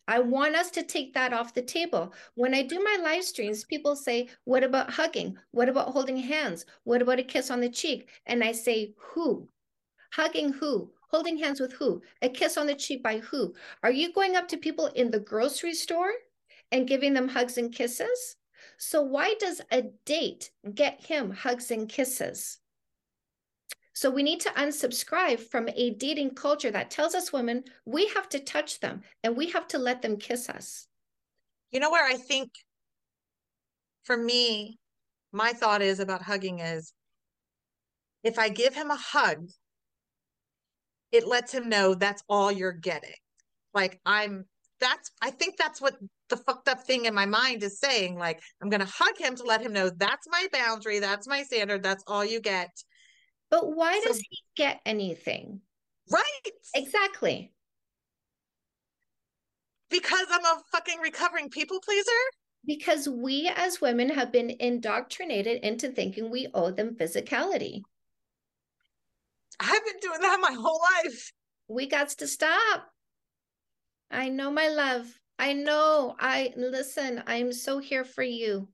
I 0.07 0.19
want 0.19 0.55
us 0.55 0.69
to 0.71 0.83
take 0.83 1.15
that 1.15 1.33
off 1.33 1.55
the 1.55 1.63
table. 1.63 2.13
When 2.35 2.53
I 2.53 2.61
do 2.61 2.79
my 2.83 2.99
live 3.01 3.23
streams, 3.23 3.63
people 3.63 3.95
say, 3.95 4.29
What 4.43 4.63
about 4.63 4.91
hugging? 4.91 5.37
What 5.51 5.67
about 5.67 5.89
holding 5.89 6.17
hands? 6.17 6.65
What 6.83 7.01
about 7.01 7.19
a 7.19 7.23
kiss 7.23 7.49
on 7.49 7.59
the 7.59 7.69
cheek? 7.69 8.09
And 8.27 8.43
I 8.43 8.51
say, 8.51 8.93
Who? 8.97 9.49
Hugging 10.13 10.53
who? 10.53 10.91
Holding 11.09 11.37
hands 11.37 11.59
with 11.59 11.73
who? 11.73 12.01
A 12.21 12.29
kiss 12.29 12.57
on 12.57 12.67
the 12.67 12.75
cheek 12.75 13.01
by 13.01 13.17
who? 13.19 13.55
Are 13.81 13.91
you 13.91 14.13
going 14.13 14.35
up 14.35 14.47
to 14.49 14.57
people 14.57 14.87
in 14.87 15.09
the 15.09 15.19
grocery 15.19 15.73
store 15.73 16.11
and 16.71 16.87
giving 16.87 17.13
them 17.13 17.27
hugs 17.27 17.57
and 17.57 17.73
kisses? 17.73 18.35
So, 18.77 19.01
why 19.01 19.33
does 19.39 19.61
a 19.71 19.83
date 20.05 20.51
get 20.75 21.01
him 21.01 21.31
hugs 21.31 21.71
and 21.71 21.89
kisses? 21.89 22.59
So, 23.97 24.11
we 24.11 24.21
need 24.21 24.41
to 24.41 24.49
unsubscribe 24.49 25.39
from 25.39 25.69
a 25.75 25.89
dating 25.89 26.35
culture 26.35 26.69
that 26.69 26.91
tells 26.91 27.15
us 27.15 27.33
women 27.33 27.63
we 27.83 28.05
have 28.09 28.29
to 28.29 28.39
touch 28.39 28.79
them 28.79 29.01
and 29.23 29.35
we 29.35 29.49
have 29.49 29.67
to 29.69 29.79
let 29.79 30.03
them 30.03 30.17
kiss 30.17 30.49
us. 30.49 30.85
You 31.71 31.79
know, 31.79 31.89
where 31.89 32.05
I 32.05 32.13
think 32.13 32.51
for 34.03 34.15
me, 34.15 34.77
my 35.31 35.51
thought 35.51 35.81
is 35.81 35.99
about 35.99 36.21
hugging 36.21 36.59
is 36.59 36.93
if 38.23 38.37
I 38.37 38.49
give 38.49 38.75
him 38.75 38.91
a 38.91 38.95
hug, 38.95 39.49
it 41.11 41.27
lets 41.27 41.51
him 41.51 41.67
know 41.67 41.95
that's 41.95 42.21
all 42.29 42.51
you're 42.51 42.73
getting. 42.73 43.15
Like 43.73 43.99
I'm 44.05 44.45
that's 44.79 45.09
I 45.23 45.31
think 45.31 45.57
that's 45.57 45.81
what 45.81 45.95
the 46.29 46.37
fucked 46.37 46.69
up 46.69 46.83
thing 46.83 47.05
in 47.05 47.15
my 47.15 47.25
mind 47.25 47.63
is 47.63 47.79
saying. 47.79 48.15
Like, 48.15 48.43
I'm 48.61 48.69
gonna 48.69 48.85
hug 48.85 49.17
him 49.17 49.35
to 49.37 49.43
let 49.43 49.61
him 49.61 49.73
know 49.73 49.89
that's 49.89 50.27
my 50.29 50.45
boundary, 50.53 50.99
that's 50.99 51.27
my 51.27 51.41
standard, 51.41 51.81
that's 51.81 52.03
all 52.05 52.23
you 52.23 52.39
get. 52.39 52.69
But 53.49 53.75
why 53.75 53.99
so, 54.03 54.09
does 54.09 54.19
he 54.19 54.39
get 54.55 54.81
anything? 54.85 55.61
Right. 56.11 56.51
Exactly. 56.75 57.53
Because 59.89 60.27
I'm 60.31 60.45
a 60.45 60.61
fucking 60.71 60.99
recovering 60.99 61.49
people 61.49 61.79
pleaser? 61.79 62.11
Because 62.65 63.07
we 63.07 63.49
as 63.55 63.79
women 63.79 64.09
have 64.09 64.31
been 64.31 64.49
indoctrinated 64.59 65.63
into 65.63 65.89
thinking 65.89 66.29
we 66.29 66.47
owe 66.53 66.71
them 66.71 66.95
physicality. 66.95 67.81
I've 69.59 69.85
been 69.85 69.99
doing 70.01 70.21
that 70.21 70.39
my 70.41 70.51
whole 70.51 70.81
life. 71.03 71.31
We 71.69 71.87
got 71.87 72.09
to 72.09 72.27
stop. 72.27 72.89
I 74.11 74.29
know, 74.29 74.51
my 74.51 74.67
love. 74.67 75.07
I 75.39 75.53
know. 75.53 76.15
I 76.19 76.53
listen, 76.55 77.23
I 77.27 77.37
am 77.37 77.53
so 77.53 77.79
here 77.79 78.05
for 78.05 78.23
you. 78.23 78.67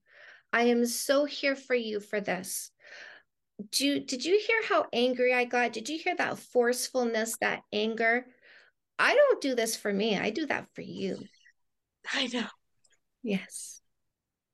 I 0.51 0.63
am 0.63 0.85
so 0.85 1.25
here 1.25 1.55
for 1.55 1.75
you 1.75 1.99
for 1.99 2.21
this. 2.21 2.71
Do 3.71 3.85
you, 3.85 3.99
did 3.99 4.25
you 4.25 4.41
hear 4.45 4.61
how 4.67 4.87
angry 4.91 5.33
I 5.33 5.45
got? 5.45 5.73
Did 5.73 5.89
you 5.89 5.99
hear 5.99 6.15
that 6.15 6.39
forcefulness, 6.39 7.37
that 7.41 7.61
anger? 7.71 8.25
I 8.99 9.13
don't 9.13 9.41
do 9.41 9.55
this 9.55 9.75
for 9.75 9.91
me. 9.91 10.17
I 10.17 10.29
do 10.29 10.45
that 10.47 10.67
for 10.73 10.81
you. 10.81 11.17
I 12.13 12.27
know. 12.27 12.47
Yes. 13.21 13.81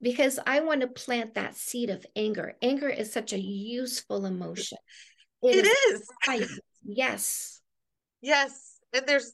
Because 0.01 0.39
I 0.45 0.61
want 0.61 0.81
to 0.81 0.87
plant 0.87 1.33
that 1.33 1.55
seed 1.55 1.89
of 1.89 2.05
anger. 2.15 2.53
Anger 2.61 2.89
is 2.89 3.11
such 3.11 3.33
a 3.33 3.39
useful 3.39 4.25
emotion. 4.25 4.77
it, 5.43 5.65
it 5.65 5.67
is. 5.67 6.01
is. 6.41 6.59
Yes. 6.85 7.61
Yes. 8.21 8.77
And 8.93 9.05
there's 9.05 9.33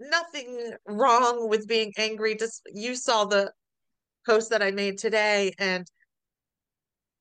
nothing 0.00 0.72
wrong 0.86 1.48
with 1.48 1.68
being 1.68 1.92
angry. 1.98 2.36
Just 2.36 2.62
you 2.72 2.94
saw 2.94 3.24
the 3.24 3.52
post 4.26 4.50
that 4.50 4.62
I 4.62 4.70
made 4.70 4.98
today, 4.98 5.52
and 5.58 5.86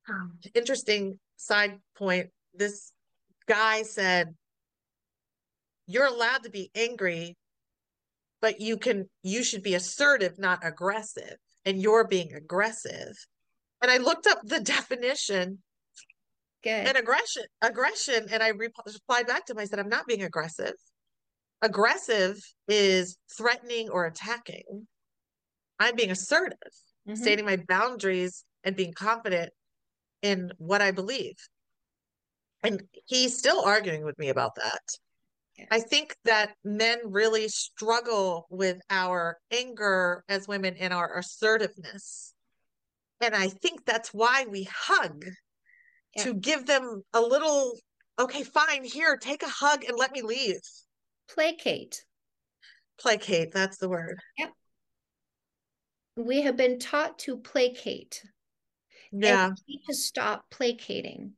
um, 0.09 0.39
interesting 0.53 1.19
side 1.37 1.79
point. 1.97 2.29
This 2.53 2.91
guy 3.47 3.83
said, 3.83 4.35
"You're 5.87 6.05
allowed 6.05 6.43
to 6.43 6.49
be 6.49 6.71
angry, 6.75 7.35
but 8.41 8.61
you 8.61 8.77
can 8.77 9.09
you 9.21 9.43
should 9.43 9.63
be 9.63 9.75
assertive, 9.75 10.37
not 10.39 10.59
aggressive." 10.63 11.37
And 11.65 11.81
you're 11.81 12.07
being 12.07 12.33
aggressive. 12.33 13.15
And 13.81 13.89
I 13.89 13.97
looked 13.97 14.27
up 14.27 14.39
the 14.43 14.59
definition. 14.75 15.63
Good. 16.63 16.87
And 16.87 16.97
aggression, 16.97 17.43
aggression, 17.61 18.27
and 18.31 18.41
I 18.41 18.49
replied 18.49 19.27
back 19.27 19.45
to 19.45 19.53
him. 19.53 19.59
I 19.59 19.65
said, 19.65 19.79
"I'm 19.79 19.89
not 19.89 20.07
being 20.07 20.23
aggressive." 20.23 20.75
aggressive 21.63 22.37
is 22.67 23.17
threatening 23.35 23.89
or 23.89 24.05
attacking. 24.05 24.87
I'm 25.79 25.95
being 25.95 26.11
assertive, 26.11 26.57
mm-hmm. 27.07 27.15
stating 27.15 27.45
my 27.45 27.57
boundaries 27.67 28.43
and 28.63 28.75
being 28.75 28.93
confident 28.93 29.51
in 30.23 30.51
what 30.57 30.81
I 30.81 30.89
believe. 30.89 31.35
And 32.63 32.81
he's 33.05 33.37
still 33.37 33.61
arguing 33.63 34.03
with 34.03 34.17
me 34.17 34.29
about 34.29 34.55
that. 34.55 34.81
I 35.69 35.79
think 35.81 36.15
that 36.25 36.55
men 36.63 36.97
really 37.03 37.47
struggle 37.47 38.47
with 38.49 38.79
our 38.89 39.37
anger 39.51 40.23
as 40.27 40.47
women 40.47 40.75
and 40.79 40.91
our 40.91 41.19
assertiveness. 41.19 42.33
And 43.21 43.35
I 43.35 43.49
think 43.49 43.85
that's 43.85 44.13
why 44.13 44.45
we 44.49 44.67
hug 44.71 45.23
yeah. 46.15 46.23
to 46.23 46.33
give 46.33 46.65
them 46.65 47.03
a 47.13 47.21
little, 47.21 47.77
okay, 48.17 48.43
fine, 48.43 48.83
here, 48.83 49.17
take 49.17 49.43
a 49.43 49.47
hug 49.47 49.83
and 49.83 49.97
let 49.97 50.11
me 50.11 50.23
leave. 50.23 50.59
Placate. 51.29 52.03
Placate, 52.99 53.51
that's 53.53 53.77
the 53.77 53.89
word. 53.89 54.17
Yep. 54.39 54.51
We 56.15 56.41
have 56.41 56.57
been 56.57 56.79
taught 56.79 57.19
to 57.19 57.37
placate. 57.37 58.23
Yeah. 59.13 59.47
And 59.47 59.57
we 59.67 59.75
need 59.75 59.85
to 59.85 59.93
stop 59.93 60.49
placating. 60.49 61.33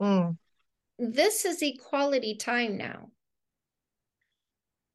Mm. 0.00 0.36
This 0.98 1.44
is 1.44 1.62
equality 1.62 2.36
time 2.36 2.76
now. 2.76 3.08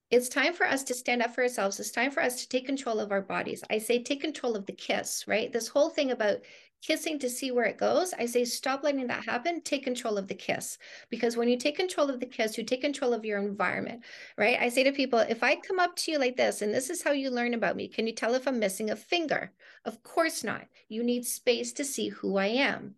It's 0.10 0.30
time 0.30 0.54
for 0.54 0.66
us 0.66 0.84
to 0.84 0.94
stand 0.94 1.22
up 1.22 1.36
for 1.36 1.42
ourselves. 1.42 1.80
It's 1.80 1.92
time 1.92 2.12
for 2.12 2.24
us 2.24 2.42
to 2.42 2.48
take 2.48 2.66
control 2.66 3.00
of 3.00 3.12
our 3.12 3.22
bodies. 3.22 3.64
I 3.70 3.80
say 3.80 4.02
take 4.02 4.22
control 4.22 4.56
of 4.56 4.66
the 4.66 4.72
kiss, 4.72 5.28
right? 5.28 5.52
This 5.52 5.68
whole 5.68 5.90
thing 5.90 6.12
about 6.12 6.38
kissing 6.82 7.20
to 7.20 7.30
see 7.30 7.52
where 7.52 7.66
it 7.66 7.78
goes, 7.78 8.14
I 8.14 8.26
say 8.26 8.46
stop 8.46 8.84
letting 8.84 9.08
that 9.08 9.26
happen. 9.26 9.62
Take 9.62 9.84
control 9.84 10.18
of 10.18 10.28
the 10.28 10.36
kiss. 10.36 10.78
Because 11.10 11.38
when 11.38 11.50
you 11.50 11.58
take 11.58 11.76
control 11.76 12.10
of 12.10 12.20
the 12.20 12.26
kiss, 12.26 12.58
you 12.58 12.64
take 12.64 12.82
control 12.82 13.14
of 13.14 13.26
your 13.26 13.40
environment, 13.40 14.04
right? 14.38 14.58
I 14.60 14.70
say 14.70 14.84
to 14.84 14.92
people, 14.92 15.20
if 15.20 15.44
I 15.44 15.56
come 15.56 15.80
up 15.80 15.96
to 15.98 16.12
you 16.12 16.20
like 16.20 16.38
this, 16.38 16.62
and 16.62 16.74
this 16.74 16.90
is 16.90 17.04
how 17.04 17.12
you 17.12 17.30
learn 17.30 17.54
about 17.54 17.76
me, 17.76 17.88
can 17.88 18.08
you 18.08 18.14
tell 18.14 18.34
if 18.34 18.48
I'm 18.48 18.60
missing 18.60 18.90
a 18.90 18.96
finger? 18.96 19.52
Of 19.86 20.04
course 20.04 20.44
not. 20.44 20.68
You 20.90 21.04
need 21.04 21.26
space 21.26 21.74
to 21.74 21.84
see 21.84 22.10
who 22.10 22.38
I 22.38 22.48
am. 22.48 22.96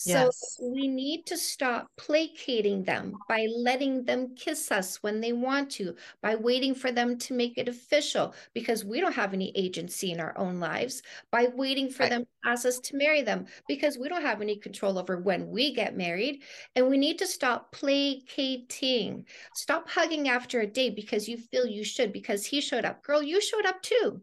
So 0.00 0.12
yes. 0.12 0.56
we 0.62 0.88
need 0.88 1.26
to 1.26 1.36
stop 1.36 1.90
placating 1.98 2.84
them 2.84 3.12
by 3.28 3.46
letting 3.54 4.02
them 4.02 4.34
kiss 4.34 4.72
us 4.72 4.96
when 5.02 5.20
they 5.20 5.34
want 5.34 5.70
to, 5.72 5.94
by 6.22 6.36
waiting 6.36 6.74
for 6.74 6.90
them 6.90 7.18
to 7.18 7.34
make 7.34 7.58
it 7.58 7.68
official 7.68 8.34
because 8.54 8.82
we 8.82 9.02
don't 9.02 9.12
have 9.12 9.34
any 9.34 9.52
agency 9.54 10.10
in 10.10 10.18
our 10.18 10.32
own 10.38 10.58
lives, 10.58 11.02
by 11.30 11.48
waiting 11.54 11.90
for 11.90 12.04
right. 12.04 12.12
them 12.12 12.22
to 12.22 12.50
ask 12.50 12.64
us 12.64 12.78
to 12.78 12.96
marry 12.96 13.20
them 13.20 13.44
because 13.68 13.98
we 13.98 14.08
don't 14.08 14.22
have 14.22 14.40
any 14.40 14.56
control 14.56 14.98
over 14.98 15.18
when 15.18 15.50
we 15.50 15.74
get 15.74 15.94
married. 15.94 16.44
And 16.74 16.88
we 16.88 16.96
need 16.96 17.18
to 17.18 17.26
stop 17.26 17.70
placating. 17.70 19.26
Stop 19.54 19.86
hugging 19.86 20.30
after 20.30 20.60
a 20.60 20.66
date 20.66 20.96
because 20.96 21.28
you 21.28 21.36
feel 21.36 21.66
you 21.66 21.84
should 21.84 22.10
because 22.10 22.46
he 22.46 22.62
showed 22.62 22.86
up. 22.86 23.02
Girl, 23.02 23.22
you 23.22 23.38
showed 23.42 23.66
up 23.66 23.82
too. 23.82 24.22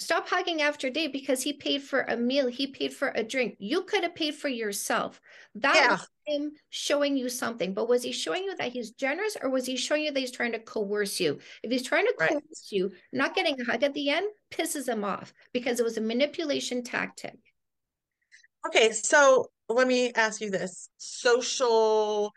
Stop 0.00 0.28
hugging 0.28 0.62
after 0.62 0.90
date 0.90 1.12
because 1.12 1.42
he 1.42 1.52
paid 1.52 1.82
for 1.82 2.02
a 2.02 2.16
meal, 2.16 2.46
he 2.46 2.68
paid 2.68 2.94
for 2.94 3.12
a 3.16 3.24
drink. 3.24 3.56
You 3.58 3.82
could 3.82 4.04
have 4.04 4.14
paid 4.14 4.36
for 4.36 4.48
yourself. 4.48 5.20
That 5.56 5.74
yeah. 5.74 5.90
was 5.90 6.08
him 6.24 6.52
showing 6.70 7.16
you 7.16 7.28
something. 7.28 7.74
But 7.74 7.88
was 7.88 8.04
he 8.04 8.12
showing 8.12 8.44
you 8.44 8.54
that 8.56 8.70
he's 8.70 8.92
generous 8.92 9.36
or 9.42 9.50
was 9.50 9.66
he 9.66 9.76
showing 9.76 10.04
you 10.04 10.12
that 10.12 10.20
he's 10.20 10.30
trying 10.30 10.52
to 10.52 10.60
coerce 10.60 11.18
you? 11.18 11.40
If 11.64 11.72
he's 11.72 11.82
trying 11.82 12.06
to 12.06 12.14
right. 12.20 12.30
coerce 12.30 12.68
you, 12.70 12.92
not 13.12 13.34
getting 13.34 13.60
a 13.60 13.64
hug 13.64 13.82
at 13.82 13.92
the 13.92 14.10
end 14.10 14.28
pisses 14.52 14.88
him 14.88 15.02
off 15.02 15.34
because 15.52 15.80
it 15.80 15.84
was 15.84 15.96
a 15.96 16.02
manipulation 16.02 16.84
tactic. 16.84 17.36
Okay, 18.68 18.92
so 18.92 19.50
let 19.68 19.88
me 19.88 20.12
ask 20.14 20.40
you 20.40 20.50
this 20.50 20.90
social 20.98 22.32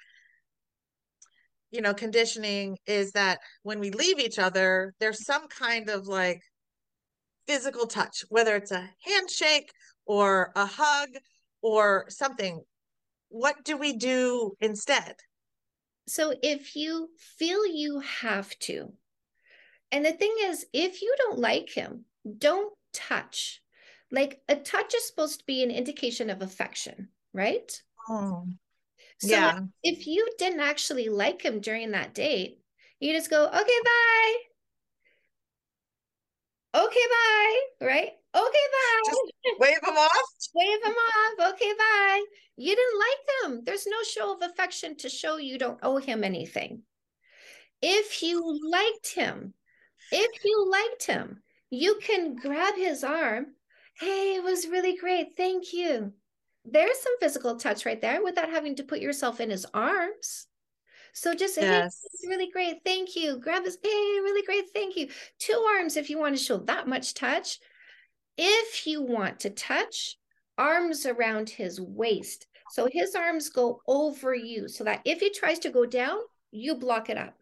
you 1.72 1.82
know 1.82 1.94
conditioning 1.94 2.78
is 2.86 3.14
that 3.14 3.40
when 3.64 3.80
we 3.80 3.92
leave 3.92 4.20
each 4.20 4.38
other 4.38 4.94
there's 5.00 5.26
some 5.26 5.48
kind 5.48 5.90
of 5.90 6.06
like 6.06 6.42
physical 7.52 7.86
touch, 7.86 8.24
whether 8.30 8.56
it's 8.56 8.72
a 8.72 8.90
handshake 9.04 9.74
or 10.06 10.54
a 10.56 10.66
hug 10.66 11.10
or 11.62 12.06
something. 12.08 12.64
What 13.28 13.66
do 13.66 13.76
we 13.76 13.92
do 13.92 14.54
instead? 14.62 15.16
So 16.08 16.34
if 16.42 16.78
you 16.78 17.10
feel 17.18 17.66
you 17.66 18.00
have 18.00 18.58
to, 18.60 18.94
and 19.92 20.06
the 20.06 20.14
thing 20.14 20.34
is, 20.44 20.66
if 20.72 21.02
you 21.02 21.14
don't 21.18 21.40
like 21.40 21.70
him, 21.70 22.06
don't 22.38 22.74
touch. 22.94 23.62
Like 24.12 24.40
a 24.48 24.56
touch 24.56 24.94
is 24.96 25.06
supposed 25.08 25.40
to 25.40 25.46
be 25.46 25.62
an 25.62 25.72
indication 25.72 26.30
of 26.30 26.42
affection, 26.42 27.10
right? 27.34 27.70
Oh, 28.10 28.48
so 29.18 29.28
yeah. 29.28 29.60
If 29.84 30.08
you 30.08 30.30
didn't 30.38 30.62
actually 30.62 31.10
like 31.10 31.42
him 31.42 31.60
during 31.60 31.92
that 31.92 32.14
date, 32.14 32.60
you 33.02 33.12
just 33.12 33.30
go, 33.30 33.46
okay, 33.46 33.80
bye 33.84 34.51
okay, 36.76 37.06
bye, 37.10 37.86
right? 37.86 38.12
Okay, 38.34 38.68
bye. 38.74 39.02
Just 39.06 39.60
wave 39.60 39.82
them 39.84 39.98
off. 39.98 40.12
wave 40.56 40.84
them 40.84 40.94
off. 40.94 41.54
Okay, 41.54 41.74
bye. 41.78 42.24
You 42.58 42.76
didn't 42.76 43.00
like 43.00 43.52
him. 43.58 43.64
There's 43.66 43.88
no 43.88 44.02
show 44.04 44.34
of 44.34 44.42
affection 44.42 44.96
to 44.98 45.10
show 45.10 45.38
you 45.38 45.58
don't 45.58 45.80
owe 45.84 45.98
him 45.98 46.24
anything. 46.24 46.84
If 47.82 48.22
you 48.22 48.60
liked 48.70 49.14
him, 49.14 49.54
if 50.12 50.44
you 50.44 50.70
liked 50.70 51.06
him, 51.06 51.42
you 51.70 52.00
can 52.02 52.36
grab 52.36 52.76
his 52.76 53.04
arm. 53.04 53.48
Hey, 54.00 54.36
it 54.36 54.44
was 54.44 54.68
really 54.68 54.96
great. 54.96 55.36
Thank 55.36 55.74
you. 55.74 56.14
There's 56.64 57.00
some 57.00 57.18
physical 57.20 57.58
touch 57.58 57.86
right 57.86 58.00
there 58.00 58.24
without 58.24 58.50
having 58.50 58.76
to 58.76 58.84
put 58.84 59.00
yourself 59.00 59.40
in 59.40 59.50
his 59.50 59.66
arms. 59.74 60.48
So 61.14 61.34
just 61.34 61.58
yes. 61.58 62.06
hey, 62.22 62.28
really 62.30 62.50
great. 62.52 62.78
Thank 62.86 63.16
you. 63.16 63.38
Grab 63.38 63.64
this. 63.64 63.78
Hey, 63.82 63.90
really 63.90 64.46
great. 64.46 64.66
Thank 64.74 64.96
you. 64.96 65.08
Two 65.40 65.66
arms 65.78 65.98
if 65.98 66.10
you 66.10 66.18
want 66.18 66.38
to 66.38 66.44
show 66.44 66.58
that 66.58 66.88
much 66.88 67.14
touch. 67.14 67.60
If 68.38 68.88
you 68.88 69.02
want 69.02 69.42
to 69.42 69.50
touch, 69.50 70.18
arms 70.58 71.06
around 71.06 71.50
his 71.50 71.80
waist. 71.82 72.48
So 72.72 72.88
his 72.90 73.16
arms 73.16 73.50
go 73.50 73.82
over 73.88 74.34
you 74.34 74.70
so 74.70 74.86
that 74.86 75.02
if 75.04 75.20
he 75.20 75.30
tries 75.30 75.60
to 75.60 75.70
go 75.70 75.86
down, 75.86 76.18
you 76.52 76.76
block 76.76 77.10
it 77.10 77.18
up. 77.18 77.36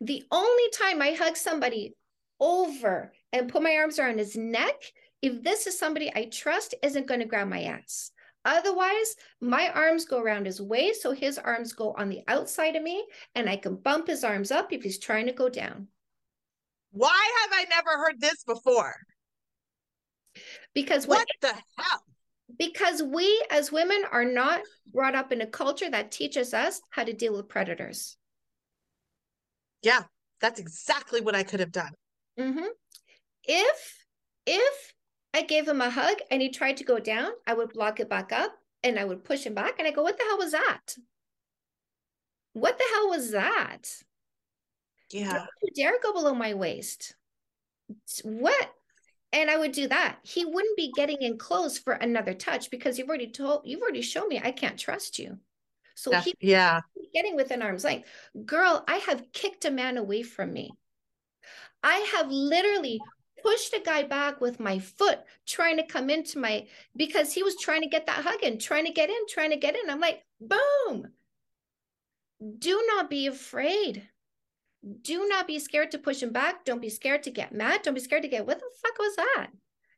The 0.00 0.24
only 0.30 0.70
time 0.72 1.02
I 1.02 1.12
hug 1.12 1.36
somebody 1.36 1.94
over 2.40 3.12
and 3.32 3.50
put 3.50 3.62
my 3.62 3.76
arms 3.76 3.98
around 3.98 4.18
his 4.18 4.36
neck, 4.36 4.80
if 5.20 5.42
this 5.42 5.66
is 5.66 5.78
somebody 5.78 6.10
I 6.14 6.24
trust, 6.26 6.74
isn't 6.82 7.06
going 7.06 7.20
to 7.20 7.26
grab 7.26 7.48
my 7.48 7.64
ass. 7.64 8.10
Otherwise, 8.44 9.16
my 9.40 9.68
arms 9.68 10.06
go 10.06 10.20
around 10.20 10.46
his 10.46 10.60
waist, 10.60 11.02
so 11.02 11.12
his 11.12 11.38
arms 11.38 11.72
go 11.72 11.92
on 11.98 12.08
the 12.08 12.22
outside 12.26 12.74
of 12.74 12.82
me, 12.82 13.04
and 13.34 13.48
I 13.48 13.56
can 13.56 13.76
bump 13.76 14.06
his 14.06 14.24
arms 14.24 14.50
up 14.50 14.72
if 14.72 14.82
he's 14.82 14.98
trying 14.98 15.26
to 15.26 15.32
go 15.32 15.48
down. 15.48 15.88
Why 16.92 17.30
have 17.42 17.50
I 17.52 17.66
never 17.68 17.90
heard 17.98 18.20
this 18.20 18.42
before? 18.44 18.94
Because 20.74 21.06
what, 21.06 21.18
what 21.18 21.28
the 21.40 21.82
hell? 21.82 22.02
Because 22.58 23.02
we 23.02 23.44
as 23.50 23.70
women 23.70 24.02
are 24.10 24.24
not 24.24 24.62
brought 24.92 25.14
up 25.14 25.32
in 25.32 25.40
a 25.40 25.46
culture 25.46 25.90
that 25.90 26.10
teaches 26.10 26.54
us 26.54 26.80
how 26.90 27.04
to 27.04 27.12
deal 27.12 27.36
with 27.36 27.48
predators. 27.48 28.16
Yeah, 29.82 30.02
that's 30.40 30.60
exactly 30.60 31.20
what 31.20 31.34
I 31.34 31.42
could 31.42 31.60
have 31.60 31.72
done. 31.72 31.92
Mm-hmm. 32.38 32.66
If 33.44 34.04
if 34.46 34.92
I 35.32 35.42
gave 35.42 35.68
him 35.68 35.80
a 35.80 35.90
hug 35.90 36.18
and 36.30 36.42
he 36.42 36.50
tried 36.50 36.78
to 36.78 36.84
go 36.84 36.98
down. 36.98 37.32
I 37.46 37.54
would 37.54 37.72
block 37.72 38.00
it 38.00 38.08
back 38.08 38.32
up 38.32 38.52
and 38.82 38.98
I 38.98 39.04
would 39.04 39.24
push 39.24 39.44
him 39.44 39.54
back 39.54 39.78
and 39.78 39.86
I 39.86 39.92
go, 39.92 40.02
What 40.02 40.18
the 40.18 40.24
hell 40.24 40.38
was 40.38 40.52
that? 40.52 40.96
What 42.52 42.78
the 42.78 42.84
hell 42.92 43.08
was 43.10 43.30
that? 43.30 44.02
Yeah. 45.12 45.32
Don't 45.32 45.48
you 45.62 45.68
dare 45.74 46.00
go 46.02 46.12
below 46.12 46.34
my 46.34 46.54
waist. 46.54 47.14
What? 48.22 48.70
And 49.32 49.48
I 49.48 49.56
would 49.56 49.72
do 49.72 49.86
that. 49.88 50.18
He 50.22 50.44
wouldn't 50.44 50.76
be 50.76 50.92
getting 50.96 51.22
in 51.22 51.38
close 51.38 51.78
for 51.78 51.92
another 51.92 52.34
touch 52.34 52.70
because 52.70 52.98
you've 52.98 53.08
already 53.08 53.30
told, 53.30 53.62
you've 53.64 53.82
already 53.82 54.02
shown 54.02 54.28
me 54.28 54.40
I 54.42 54.50
can't 54.50 54.78
trust 54.78 55.18
you. 55.18 55.38
So 55.94 56.18
he 56.20 56.34
yeah 56.40 56.80
getting 57.14 57.36
within 57.36 57.62
arm's 57.62 57.84
length. 57.84 58.08
Girl, 58.46 58.84
I 58.88 58.96
have 58.96 59.32
kicked 59.32 59.64
a 59.64 59.70
man 59.70 59.96
away 59.96 60.22
from 60.22 60.52
me. 60.52 60.70
I 61.82 61.96
have 62.14 62.30
literally 62.30 63.00
pushed 63.42 63.74
a 63.74 63.80
guy 63.80 64.02
back 64.02 64.40
with 64.40 64.60
my 64.60 64.78
foot 64.78 65.20
trying 65.46 65.76
to 65.76 65.86
come 65.86 66.10
into 66.10 66.38
my 66.38 66.66
because 66.96 67.32
he 67.32 67.42
was 67.42 67.56
trying 67.56 67.82
to 67.82 67.88
get 67.88 68.06
that 68.06 68.24
hug 68.24 68.42
in 68.42 68.58
trying 68.58 68.86
to 68.86 68.92
get 68.92 69.10
in 69.10 69.26
trying 69.28 69.50
to 69.50 69.56
get 69.56 69.76
in. 69.76 69.90
I'm 69.90 70.00
like 70.00 70.22
boom. 70.40 71.08
Do 72.58 72.84
not 72.88 73.10
be 73.10 73.26
afraid. 73.26 74.08
Do 75.02 75.28
not 75.28 75.46
be 75.46 75.58
scared 75.58 75.90
to 75.90 75.98
push 75.98 76.22
him 76.22 76.32
back. 76.32 76.64
Don't 76.64 76.80
be 76.80 76.88
scared 76.88 77.24
to 77.24 77.30
get 77.30 77.54
mad. 77.54 77.82
Don't 77.82 77.94
be 77.94 78.00
scared 78.00 78.22
to 78.22 78.28
get 78.28 78.46
what 78.46 78.58
the 78.58 78.66
fuck 78.82 78.98
was 78.98 79.16
that? 79.16 79.48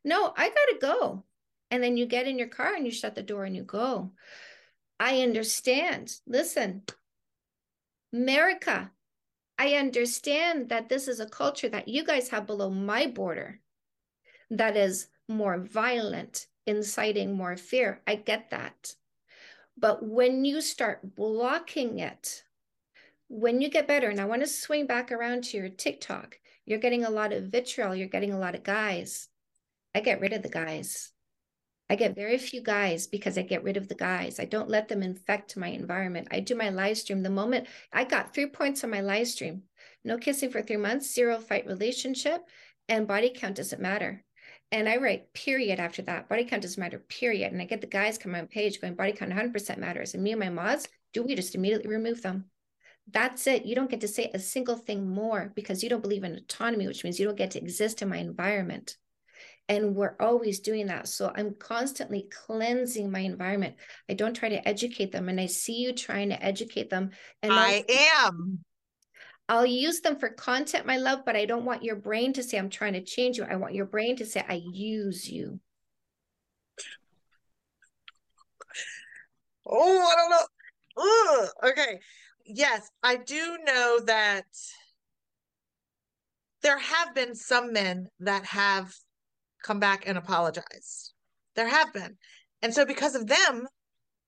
No 0.03 0.33
i 0.35 0.49
gotta 0.49 0.77
go. 0.81 1.23
And 1.71 1.81
then 1.83 1.97
you 1.97 2.05
get 2.05 2.27
in 2.27 2.37
your 2.37 2.49
car 2.49 2.75
and 2.75 2.85
you 2.85 2.91
shut 2.91 3.15
the 3.15 3.23
door 3.23 3.45
and 3.45 3.55
you 3.55 3.63
go. 3.63 4.11
I 4.99 5.21
understand. 5.21 6.15
Listen 6.27 6.83
america 8.13 8.91
I 9.63 9.75
understand 9.75 10.67
that 10.67 10.89
this 10.89 11.07
is 11.07 11.21
a 11.21 11.25
culture 11.25 11.69
that 11.69 11.87
you 11.87 12.03
guys 12.03 12.27
have 12.27 12.45
below 12.45 12.69
my 12.69 13.07
border 13.07 13.61
that 14.49 14.75
is 14.75 15.07
more 15.29 15.57
violent, 15.57 16.47
inciting 16.67 17.37
more 17.37 17.55
fear. 17.55 18.01
I 18.05 18.15
get 18.15 18.49
that. 18.49 18.95
But 19.77 20.05
when 20.05 20.43
you 20.43 20.59
start 20.59 21.15
blocking 21.15 21.99
it, 21.99 22.43
when 23.29 23.61
you 23.61 23.69
get 23.69 23.87
better, 23.87 24.09
and 24.09 24.19
I 24.19 24.25
want 24.25 24.41
to 24.41 24.47
swing 24.47 24.85
back 24.85 25.13
around 25.13 25.45
to 25.45 25.57
your 25.57 25.69
TikTok, 25.69 26.39
you're 26.65 26.77
getting 26.77 27.05
a 27.05 27.09
lot 27.09 27.31
of 27.31 27.45
vitriol, 27.45 27.95
you're 27.95 28.09
getting 28.09 28.33
a 28.33 28.39
lot 28.39 28.55
of 28.55 28.63
guys. 28.63 29.29
I 29.95 30.01
get 30.01 30.19
rid 30.19 30.33
of 30.33 30.43
the 30.43 30.49
guys. 30.49 31.12
I 31.93 31.95
get 31.95 32.15
very 32.15 32.39
few 32.39 32.59
guys 32.59 33.05
because 33.05 33.37
I 33.37 33.43
get 33.43 33.63
rid 33.63 33.77
of 33.77 33.87
the 33.87 33.93
guys. 33.93 34.39
I 34.39 34.45
don't 34.45 34.67
let 34.67 34.87
them 34.87 35.03
infect 35.03 35.55
my 35.55 35.67
environment. 35.67 36.27
I 36.31 36.39
do 36.39 36.55
my 36.55 36.69
live 36.69 36.97
stream. 36.97 37.21
The 37.21 37.29
moment 37.29 37.67
I 37.93 38.03
got 38.03 38.33
three 38.33 38.47
points 38.47 38.83
on 38.83 38.89
my 38.89 39.01
live 39.01 39.27
stream 39.27 39.61
no 40.03 40.17
kissing 40.17 40.49
for 40.49 40.63
three 40.63 40.77
months, 40.77 41.13
zero 41.13 41.37
fight 41.37 41.67
relationship, 41.67 42.41
and 42.89 43.07
body 43.07 43.29
count 43.29 43.57
doesn't 43.57 43.79
matter. 43.79 44.23
And 44.71 44.89
I 44.89 44.97
write 44.97 45.33
period 45.33 45.79
after 45.79 46.01
that. 46.01 46.27
Body 46.29 46.45
count 46.45 46.63
doesn't 46.63 46.81
matter, 46.81 46.97
period. 46.97 47.53
And 47.53 47.61
I 47.61 47.65
get 47.65 47.81
the 47.81 47.85
guys 47.85 48.17
come 48.17 48.33
on 48.33 48.47
page 48.47 48.81
going, 48.81 48.95
body 48.95 49.11
count 49.11 49.31
100% 49.31 49.77
matters. 49.77 50.15
And 50.15 50.23
me 50.23 50.31
and 50.31 50.39
my 50.39 50.49
mods, 50.49 50.87
do 51.13 51.21
we 51.21 51.35
just 51.35 51.53
immediately 51.53 51.91
remove 51.91 52.23
them? 52.23 52.45
That's 53.07 53.45
it. 53.45 53.65
You 53.65 53.75
don't 53.75 53.91
get 53.91 54.01
to 54.01 54.07
say 54.07 54.31
a 54.33 54.39
single 54.39 54.77
thing 54.77 55.07
more 55.07 55.51
because 55.53 55.83
you 55.83 55.89
don't 55.91 56.01
believe 56.01 56.23
in 56.23 56.33
autonomy, 56.33 56.87
which 56.87 57.03
means 57.03 57.19
you 57.19 57.27
don't 57.27 57.37
get 57.37 57.51
to 57.51 57.61
exist 57.61 58.01
in 58.01 58.09
my 58.09 58.17
environment. 58.17 58.97
And 59.69 59.95
we're 59.95 60.15
always 60.19 60.59
doing 60.59 60.87
that. 60.87 61.07
So 61.07 61.31
I'm 61.35 61.55
constantly 61.55 62.27
cleansing 62.29 63.09
my 63.09 63.19
environment. 63.19 63.75
I 64.09 64.13
don't 64.13 64.33
try 64.33 64.49
to 64.49 64.67
educate 64.67 65.11
them. 65.11 65.29
And 65.29 65.39
I 65.39 65.45
see 65.45 65.77
you 65.77 65.93
trying 65.93 66.29
to 66.29 66.43
educate 66.43 66.89
them. 66.89 67.11
And 67.41 67.53
I 67.53 67.85
am. 68.25 68.59
I'll 69.47 69.65
use 69.65 69.99
them 70.01 70.17
for 70.17 70.29
content, 70.29 70.85
my 70.85 70.97
love, 70.97 71.19
but 71.25 71.35
I 71.35 71.45
don't 71.45 71.65
want 71.65 71.83
your 71.83 71.95
brain 71.95 72.33
to 72.33 72.43
say, 72.43 72.57
I'm 72.57 72.69
trying 72.69 72.93
to 72.93 73.03
change 73.03 73.37
you. 73.37 73.43
I 73.43 73.55
want 73.55 73.73
your 73.73 73.85
brain 73.85 74.15
to 74.17 74.25
say, 74.25 74.43
I 74.47 74.61
use 74.71 75.29
you. 75.29 75.59
Oh, 79.65 79.99
I 79.99 80.15
don't 80.15 80.29
know. 80.29 80.45
Ugh. 80.97 81.71
Okay. 81.71 81.99
Yes, 82.45 82.89
I 83.01 83.17
do 83.17 83.57
know 83.65 83.99
that 84.05 84.45
there 86.61 86.77
have 86.77 87.13
been 87.13 87.35
some 87.35 87.73
men 87.73 88.07
that 88.19 88.45
have 88.45 88.93
come 89.63 89.79
back 89.79 90.03
and 90.05 90.17
apologize. 90.17 91.13
There 91.55 91.67
have 91.67 91.93
been. 91.93 92.17
And 92.61 92.73
so 92.73 92.85
because 92.85 93.15
of 93.15 93.27
them, 93.27 93.67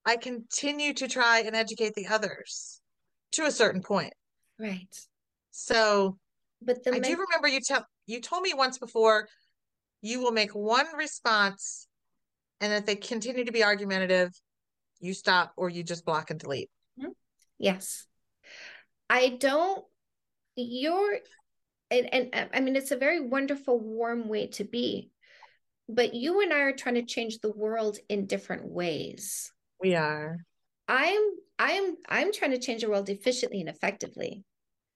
I 0.05 0.17
continue 0.17 0.93
to 0.93 1.07
try 1.07 1.39
and 1.39 1.55
educate 1.55 1.93
the 1.95 2.07
others 2.07 2.81
to 3.33 3.45
a 3.45 3.51
certain 3.51 3.81
point. 3.81 4.13
Right. 4.59 4.95
So 5.51 6.17
but 6.61 6.83
the 6.83 6.95
I 6.95 6.99
do 6.99 7.17
remember 7.17 7.47
you 7.47 7.59
tell 7.61 7.85
you 8.05 8.21
told 8.21 8.43
me 8.43 8.53
once 8.53 8.77
before 8.77 9.27
you 10.01 10.21
will 10.21 10.31
make 10.31 10.51
one 10.51 10.85
response 10.95 11.87
and 12.61 12.71
if 12.73 12.85
they 12.85 12.95
continue 12.95 13.45
to 13.45 13.51
be 13.51 13.63
argumentative, 13.63 14.29
you 14.99 15.13
stop 15.13 15.53
or 15.57 15.69
you 15.69 15.83
just 15.83 16.05
block 16.05 16.29
and 16.29 16.39
delete. 16.39 16.69
Mm-hmm. 16.99 17.11
Yes. 17.57 18.05
I 19.09 19.37
don't 19.39 19.83
you're 20.55 21.19
and, 21.91 22.09
and 22.13 22.49
I 22.53 22.59
mean 22.59 22.75
it's 22.75 22.91
a 22.91 22.97
very 22.97 23.19
wonderful 23.19 23.79
warm 23.79 24.27
way 24.27 24.47
to 24.47 24.63
be 24.63 25.11
but 25.87 26.13
you 26.13 26.41
and 26.41 26.53
I 26.53 26.59
are 26.61 26.73
trying 26.73 26.95
to 26.95 27.05
change 27.05 27.39
the 27.39 27.51
world 27.51 27.97
in 28.09 28.25
different 28.25 28.65
ways. 28.65 29.51
We 29.79 29.95
are. 29.95 30.37
I'm 30.87 31.21
I'm 31.59 31.95
I'm 32.09 32.31
trying 32.31 32.51
to 32.51 32.59
change 32.59 32.81
the 32.81 32.89
world 32.89 33.09
efficiently 33.09 33.59
and 33.59 33.69
effectively, 33.69 34.43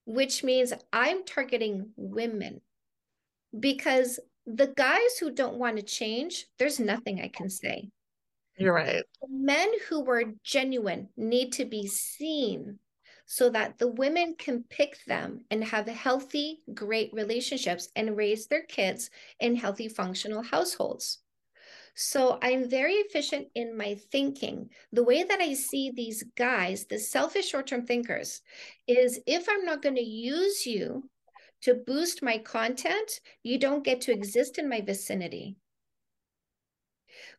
which 0.05 0.43
means 0.43 0.73
I'm 0.93 1.25
targeting 1.25 1.91
women 1.95 2.61
because 3.57 4.19
the 4.45 4.67
guys 4.67 5.17
who 5.19 5.31
don't 5.31 5.57
want 5.57 5.77
to 5.77 5.83
change, 5.83 6.45
there's 6.57 6.79
nothing 6.79 7.21
I 7.21 7.27
can 7.27 7.49
say. 7.49 7.89
You're 8.57 8.73
right. 8.73 9.03
Men 9.29 9.71
who 9.87 10.07
are 10.09 10.23
genuine 10.43 11.09
need 11.15 11.53
to 11.53 11.65
be 11.65 11.87
seen 11.87 12.79
so 13.31 13.47
that 13.47 13.77
the 13.77 13.87
women 13.87 14.33
can 14.39 14.63
pick 14.71 15.05
them 15.05 15.45
and 15.51 15.63
have 15.63 15.87
healthy, 15.87 16.63
great 16.73 17.11
relationships 17.13 17.87
and 17.95 18.17
raise 18.17 18.47
their 18.47 18.63
kids 18.63 19.11
in 19.39 19.55
healthy, 19.55 19.87
functional 19.87 20.41
households. 20.41 21.19
So 21.93 22.39
I'm 22.41 22.67
very 22.67 22.93
efficient 22.93 23.49
in 23.53 23.77
my 23.77 23.99
thinking. 24.11 24.71
The 24.91 25.03
way 25.03 25.21
that 25.21 25.39
I 25.39 25.53
see 25.53 25.91
these 25.91 26.23
guys, 26.35 26.87
the 26.87 26.97
selfish 26.97 27.47
short 27.47 27.67
term 27.67 27.85
thinkers, 27.85 28.41
is 28.87 29.19
if 29.27 29.47
I'm 29.47 29.63
not 29.63 29.83
going 29.83 29.97
to 29.97 30.01
use 30.01 30.65
you 30.65 31.07
to 31.61 31.75
boost 31.75 32.23
my 32.23 32.39
content, 32.39 33.19
you 33.43 33.59
don't 33.59 33.85
get 33.85 34.01
to 34.01 34.11
exist 34.11 34.57
in 34.57 34.67
my 34.67 34.81
vicinity. 34.81 35.55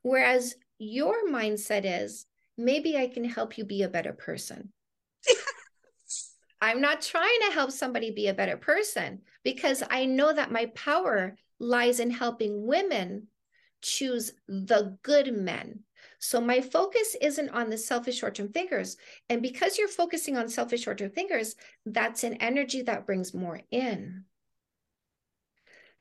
Whereas 0.02 0.54
your 0.78 1.26
mindset 1.28 1.82
is 1.84 2.26
maybe 2.56 2.96
I 2.96 3.08
can 3.08 3.24
help 3.24 3.58
you 3.58 3.64
be 3.64 3.82
a 3.82 3.88
better 3.88 4.12
person. 4.12 4.72
I'm 6.60 6.80
not 6.80 7.00
trying 7.00 7.38
to 7.46 7.54
help 7.54 7.70
somebody 7.70 8.10
be 8.10 8.28
a 8.28 8.34
better 8.34 8.56
person 8.56 9.20
because 9.44 9.82
I 9.88 10.04
know 10.04 10.32
that 10.32 10.52
my 10.52 10.66
power 10.74 11.36
lies 11.58 12.00
in 12.00 12.10
helping 12.10 12.66
women 12.66 13.28
choose 13.82 14.32
the 14.46 14.98
good 15.02 15.34
men. 15.34 15.80
So 16.18 16.40
my 16.40 16.60
focus 16.60 17.16
isn't 17.20 17.50
on 17.50 17.70
the 17.70 17.78
selfish 17.78 18.18
short-term 18.18 18.52
thinkers. 18.52 18.98
And 19.30 19.40
because 19.40 19.78
you're 19.78 19.88
focusing 19.88 20.36
on 20.36 20.48
selfish 20.48 20.82
short-term 20.82 21.10
thinkers, 21.10 21.56
that's 21.86 22.24
an 22.24 22.34
energy 22.34 22.82
that 22.82 23.06
brings 23.06 23.32
more 23.32 23.60
in. 23.70 24.24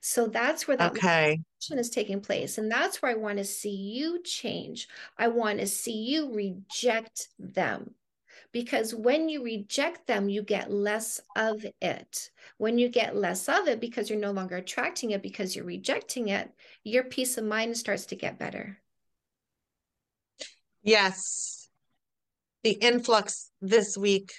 So 0.02 0.28
that's 0.28 0.68
where 0.68 0.78
that 0.78 0.92
okay. 0.92 1.42
is 1.72 1.90
taking 1.90 2.22
place. 2.22 2.58
And 2.58 2.72
that's 2.72 3.02
where 3.02 3.12
I 3.12 3.16
want 3.16 3.38
to 3.38 3.44
see 3.44 3.76
you 3.76 4.22
change. 4.24 4.88
I 5.18 5.30
want 5.30 5.60
to 5.60 5.68
see 5.68 6.04
you 6.04 6.34
reject 6.34 7.30
them 7.38 7.96
because 8.52 8.96
when 8.96 9.30
you 9.30 9.44
reject 9.44 10.08
them, 10.08 10.30
you 10.30 10.42
get 10.42 10.72
less 10.72 11.20
of 11.36 11.66
it. 11.82 12.32
When 12.58 12.78
you 12.78 12.90
get 12.90 13.16
less 13.16 13.48
of 13.48 13.68
it 13.68 13.80
because 13.80 14.10
you're 14.10 14.20
no 14.20 14.32
longer 14.32 14.58
attracting 14.58 15.12
it 15.12 15.22
because 15.22 15.56
you're 15.56 15.66
rejecting 15.66 16.30
it, 16.30 16.52
your 16.84 17.04
peace 17.04 17.38
of 17.38 17.46
mind 17.46 17.78
starts 17.78 18.08
to 18.08 18.16
get 18.16 18.40
better. 18.40 18.80
Yes. 20.82 21.70
The 22.64 22.72
influx 22.72 23.52
this 23.62 23.98
week 23.98 24.34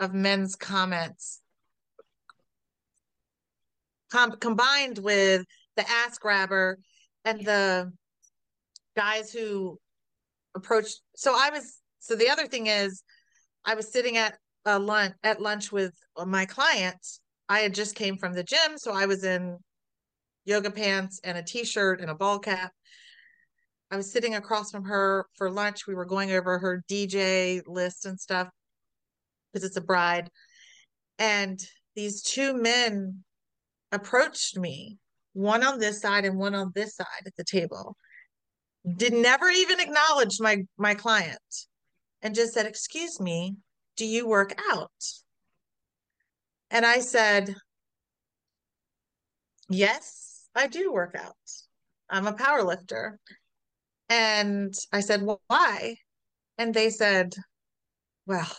of 0.00 0.14
men's 0.14 0.56
comments 0.56 1.40
com- 4.10 4.38
combined 4.38 4.98
with 4.98 5.44
the 5.76 5.88
ass 5.88 6.18
grabber 6.18 6.78
and 7.24 7.44
the 7.44 7.92
guys 8.96 9.32
who 9.32 9.78
approached. 10.54 11.00
So 11.16 11.34
I 11.36 11.50
was, 11.50 11.78
so 12.00 12.16
the 12.16 12.30
other 12.30 12.46
thing 12.46 12.66
is, 12.66 13.02
I 13.64 13.74
was 13.74 13.92
sitting 13.92 14.16
at 14.16 14.38
a 14.64 14.78
lunch 14.78 15.14
at 15.22 15.40
lunch 15.40 15.72
with 15.72 15.94
my 16.26 16.44
client. 16.44 16.98
I 17.48 17.60
had 17.60 17.74
just 17.74 17.94
came 17.94 18.16
from 18.16 18.34
the 18.34 18.42
gym, 18.42 18.76
so 18.76 18.92
I 18.92 19.06
was 19.06 19.24
in 19.24 19.58
yoga 20.44 20.70
pants 20.70 21.20
and 21.24 21.38
a 21.38 21.42
t-shirt 21.42 22.00
and 22.00 22.10
a 22.10 22.14
ball 22.14 22.38
cap. 22.38 22.72
I 23.90 23.96
was 23.96 24.12
sitting 24.12 24.34
across 24.34 24.70
from 24.70 24.84
her 24.84 25.26
for 25.34 25.50
lunch. 25.50 25.86
We 25.86 25.94
were 25.94 26.04
going 26.04 26.30
over 26.32 26.58
her 26.58 26.84
DJ 26.90 27.62
list 27.66 28.04
and 28.04 28.20
stuff 28.20 28.48
because 29.52 29.66
it's 29.66 29.76
a 29.76 29.82
bride. 29.82 30.28
And 31.18 31.58
these 31.96 32.22
two 32.22 32.54
men 32.54 33.24
approached 33.92 34.58
me, 34.58 34.98
one 35.32 35.64
on 35.64 35.78
this 35.78 36.00
side 36.00 36.26
and 36.26 36.38
one 36.38 36.54
on 36.54 36.72
this 36.74 36.96
side 36.96 37.06
at 37.26 37.34
the 37.36 37.44
table. 37.44 37.96
Did 38.96 39.14
never 39.14 39.48
even 39.48 39.80
acknowledge 39.80 40.38
my 40.40 40.58
my 40.76 40.94
client 40.94 41.38
and 42.22 42.34
just 42.34 42.54
said, 42.54 42.66
Excuse 42.66 43.20
me, 43.20 43.56
do 43.96 44.06
you 44.06 44.26
work 44.26 44.54
out? 44.70 44.90
And 46.70 46.84
I 46.84 47.00
said, 47.00 47.54
Yes, 49.68 50.48
I 50.54 50.66
do 50.66 50.92
work 50.92 51.14
out. 51.14 51.34
I'm 52.10 52.26
a 52.26 52.32
power 52.32 52.62
lifter. 52.62 53.18
And 54.08 54.74
I 54.92 55.00
said, 55.00 55.22
Well, 55.22 55.42
why? 55.46 55.96
And 56.56 56.74
they 56.74 56.90
said, 56.90 57.34
Well, 58.26 58.50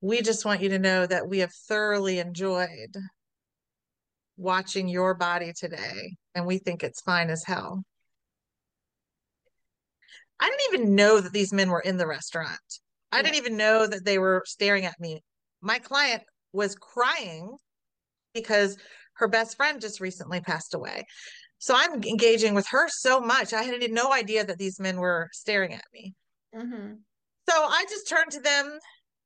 we 0.00 0.22
just 0.22 0.44
want 0.44 0.62
you 0.62 0.68
to 0.70 0.78
know 0.78 1.06
that 1.06 1.28
we 1.28 1.38
have 1.38 1.52
thoroughly 1.68 2.18
enjoyed 2.18 2.96
watching 4.36 4.88
your 4.88 5.14
body 5.14 5.52
today, 5.56 6.16
and 6.34 6.46
we 6.46 6.58
think 6.58 6.82
it's 6.82 7.00
fine 7.02 7.30
as 7.30 7.44
hell. 7.44 7.84
I 10.42 10.48
didn't 10.48 10.74
even 10.74 10.94
know 10.96 11.20
that 11.20 11.32
these 11.32 11.52
men 11.52 11.70
were 11.70 11.80
in 11.80 11.96
the 11.96 12.06
restaurant. 12.06 12.58
I 13.12 13.18
yeah. 13.18 13.22
didn't 13.22 13.36
even 13.36 13.56
know 13.56 13.86
that 13.86 14.04
they 14.04 14.18
were 14.18 14.42
staring 14.44 14.84
at 14.84 14.98
me. 14.98 15.22
My 15.60 15.78
client 15.78 16.24
was 16.52 16.74
crying 16.74 17.56
because 18.34 18.76
her 19.14 19.28
best 19.28 19.56
friend 19.56 19.80
just 19.80 20.00
recently 20.00 20.40
passed 20.40 20.74
away. 20.74 21.04
So 21.58 21.74
I'm 21.76 22.02
engaging 22.02 22.54
with 22.54 22.66
her 22.70 22.88
so 22.88 23.20
much. 23.20 23.52
I 23.52 23.62
had 23.62 23.92
no 23.92 24.12
idea 24.12 24.44
that 24.44 24.58
these 24.58 24.80
men 24.80 24.96
were 24.96 25.28
staring 25.32 25.74
at 25.74 25.84
me. 25.94 26.12
Mm-hmm. 26.52 26.94
So 27.48 27.54
I 27.54 27.84
just 27.88 28.08
turned 28.08 28.32
to 28.32 28.40
them 28.40 28.80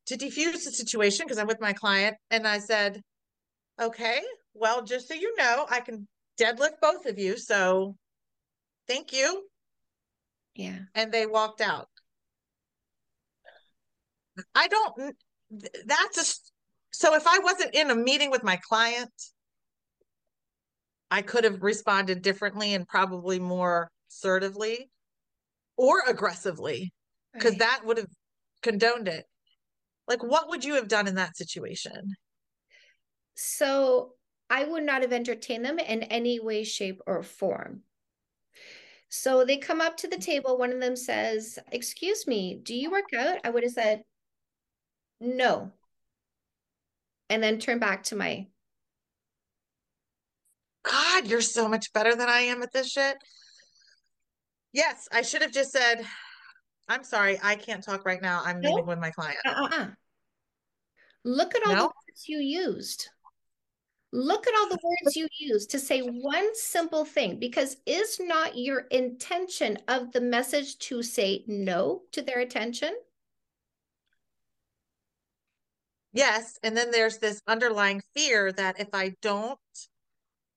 to 0.08 0.18
defuse 0.18 0.64
the 0.64 0.70
situation 0.70 1.24
because 1.24 1.38
I'm 1.38 1.46
with 1.46 1.62
my 1.62 1.72
client. 1.72 2.14
And 2.30 2.46
I 2.46 2.58
said, 2.58 3.00
okay, 3.80 4.20
well, 4.52 4.84
just 4.84 5.08
so 5.08 5.14
you 5.14 5.34
know, 5.38 5.64
I 5.70 5.80
can 5.80 6.06
deadlift 6.38 6.74
both 6.82 7.06
of 7.06 7.18
you. 7.18 7.38
So 7.38 7.96
thank 8.86 9.14
you. 9.14 9.44
Yeah. 10.56 10.78
And 10.94 11.12
they 11.12 11.26
walked 11.26 11.60
out. 11.60 11.88
I 14.54 14.68
don't 14.68 15.14
that's 15.84 16.18
a, 16.18 16.24
so 16.90 17.14
if 17.14 17.26
I 17.26 17.38
wasn't 17.38 17.74
in 17.74 17.90
a 17.90 17.94
meeting 17.94 18.30
with 18.30 18.42
my 18.42 18.56
client, 18.56 19.12
I 21.10 21.22
could 21.22 21.44
have 21.44 21.62
responded 21.62 22.22
differently 22.22 22.74
and 22.74 22.86
probably 22.86 23.38
more 23.38 23.90
assertively 24.10 24.90
or 25.76 26.02
aggressively 26.06 26.92
because 27.32 27.52
Right. 27.52 27.60
that 27.60 27.82
would 27.84 27.98
have 27.98 28.08
condoned 28.62 29.08
it. 29.08 29.24
Like, 30.08 30.22
what 30.22 30.48
would 30.48 30.64
you 30.64 30.74
have 30.74 30.88
done 30.88 31.06
in 31.06 31.14
that 31.16 31.36
situation? 31.36 32.16
So 33.34 34.14
I 34.48 34.64
would 34.64 34.82
not 34.82 35.02
have 35.02 35.12
entertained 35.12 35.64
them 35.64 35.78
in 35.78 36.02
any 36.04 36.40
way, 36.40 36.64
shape, 36.64 37.00
or 37.06 37.22
form. 37.22 37.82
So 39.08 39.44
they 39.44 39.56
come 39.56 39.80
up 39.80 39.96
to 39.98 40.08
the 40.08 40.18
table. 40.18 40.58
One 40.58 40.72
of 40.72 40.80
them 40.80 40.96
says, 40.96 41.58
Excuse 41.72 42.26
me, 42.26 42.60
do 42.62 42.74
you 42.74 42.90
work 42.90 43.12
out? 43.16 43.38
I 43.44 43.50
would 43.50 43.62
have 43.62 43.72
said, 43.72 44.02
No. 45.20 45.72
And 47.30 47.42
then 47.42 47.58
turn 47.58 47.78
back 47.78 48.04
to 48.04 48.16
my, 48.16 48.46
God, 50.82 51.26
you're 51.26 51.40
so 51.40 51.68
much 51.68 51.92
better 51.92 52.14
than 52.14 52.28
I 52.28 52.40
am 52.40 52.62
at 52.62 52.72
this 52.72 52.90
shit. 52.90 53.16
Yes, 54.72 55.08
I 55.10 55.22
should 55.22 55.42
have 55.42 55.52
just 55.52 55.72
said, 55.72 56.04
I'm 56.88 57.02
sorry, 57.02 57.38
I 57.42 57.56
can't 57.56 57.82
talk 57.82 58.04
right 58.06 58.22
now. 58.22 58.42
I'm 58.44 58.60
No. 58.60 58.70
meeting 58.70 58.86
with 58.86 58.98
my 58.98 59.10
client. 59.10 59.38
uh-uh. 59.44 59.88
Look 61.24 61.56
at 61.56 61.66
all 61.66 61.74
the 61.74 61.82
words 61.82 62.28
you 62.28 62.38
used. 62.38 63.08
Look 64.16 64.46
at 64.46 64.54
all 64.54 64.70
the 64.70 64.78
words 65.04 65.14
you 65.14 65.28
use 65.38 65.66
to 65.66 65.78
say 65.78 66.00
one 66.00 66.54
simple 66.54 67.04
thing 67.04 67.38
because 67.38 67.76
is 67.84 68.18
not 68.18 68.56
your 68.56 68.86
intention 68.90 69.76
of 69.88 70.10
the 70.12 70.22
message 70.22 70.78
to 70.78 71.02
say 71.02 71.44
no 71.46 72.00
to 72.12 72.22
their 72.22 72.40
attention? 72.40 72.94
Yes, 76.14 76.58
and 76.62 76.74
then 76.74 76.90
there's 76.90 77.18
this 77.18 77.42
underlying 77.46 78.00
fear 78.14 78.50
that 78.52 78.80
if 78.80 78.88
I 78.94 79.12
don't 79.20 79.58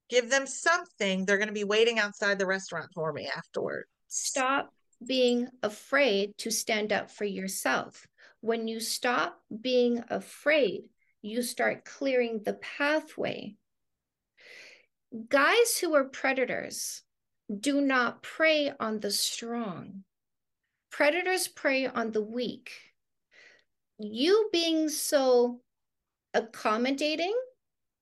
give 0.10 0.30
them 0.30 0.48
something, 0.48 1.26
they're 1.26 1.38
going 1.38 1.50
to 1.50 1.54
be 1.54 1.66
waiting 1.66 2.00
outside 2.00 2.40
the 2.40 2.46
restaurant 2.46 2.88
for 2.96 3.12
me 3.12 3.30
afterward. 3.36 3.84
Stop 4.08 4.70
being 5.06 5.50
afraid 5.62 6.38
to 6.38 6.50
stand 6.50 6.94
up 6.94 7.12
for 7.12 7.26
yourself. 7.26 8.08
When 8.40 8.70
you 8.70 8.80
stop 8.80 9.38
being 9.62 10.02
afraid, 10.10 10.84
you 11.22 11.42
start 11.42 11.86
clearing 11.86 12.42
the 12.44 12.54
pathway. 12.54 13.56
Guys 15.28 15.78
who 15.80 15.96
are 15.96 16.06
predators 16.06 17.02
do 17.60 17.82
not 17.82 18.22
prey 18.22 18.72
on 18.80 19.00
the 19.00 19.12
strong. 19.12 20.04
Predators 20.92 21.48
prey 21.48 21.88
on 21.88 22.12
the 22.12 22.22
weak. 22.22 22.72
You 23.98 24.50
being 24.54 24.90
so 24.90 25.62
accommodating, 26.34 27.36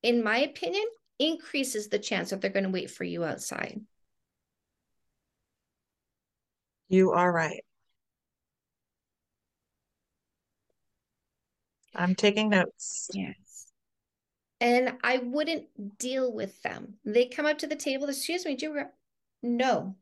in 0.03 0.23
my 0.23 0.39
opinion, 0.39 0.85
increases 1.17 1.87
the 1.87 1.99
chance 1.99 2.29
that 2.29 2.41
they're 2.41 2.51
going 2.51 2.65
to 2.65 2.69
wait 2.69 2.91
for 2.91 3.03
you 3.03 3.23
outside. 3.23 3.81
You 6.89 7.11
are 7.11 7.31
right. 7.31 7.63
I'm 11.97 12.15
taking 12.15 12.49
notes. 12.49 13.09
Yes. 13.13 13.67
And 14.59 14.97
I 15.03 15.17
wouldn't 15.19 15.65
deal 15.99 16.33
with 16.33 16.61
them. 16.63 16.95
They 17.05 17.27
come 17.27 17.45
up 17.45 17.59
to 17.59 17.67
the 17.67 17.75
table, 17.75 18.09
excuse 18.09 18.45
me, 18.45 18.55
do 18.55 18.67
you, 18.67 18.73
re-" 18.75 18.85
no. 19.43 19.95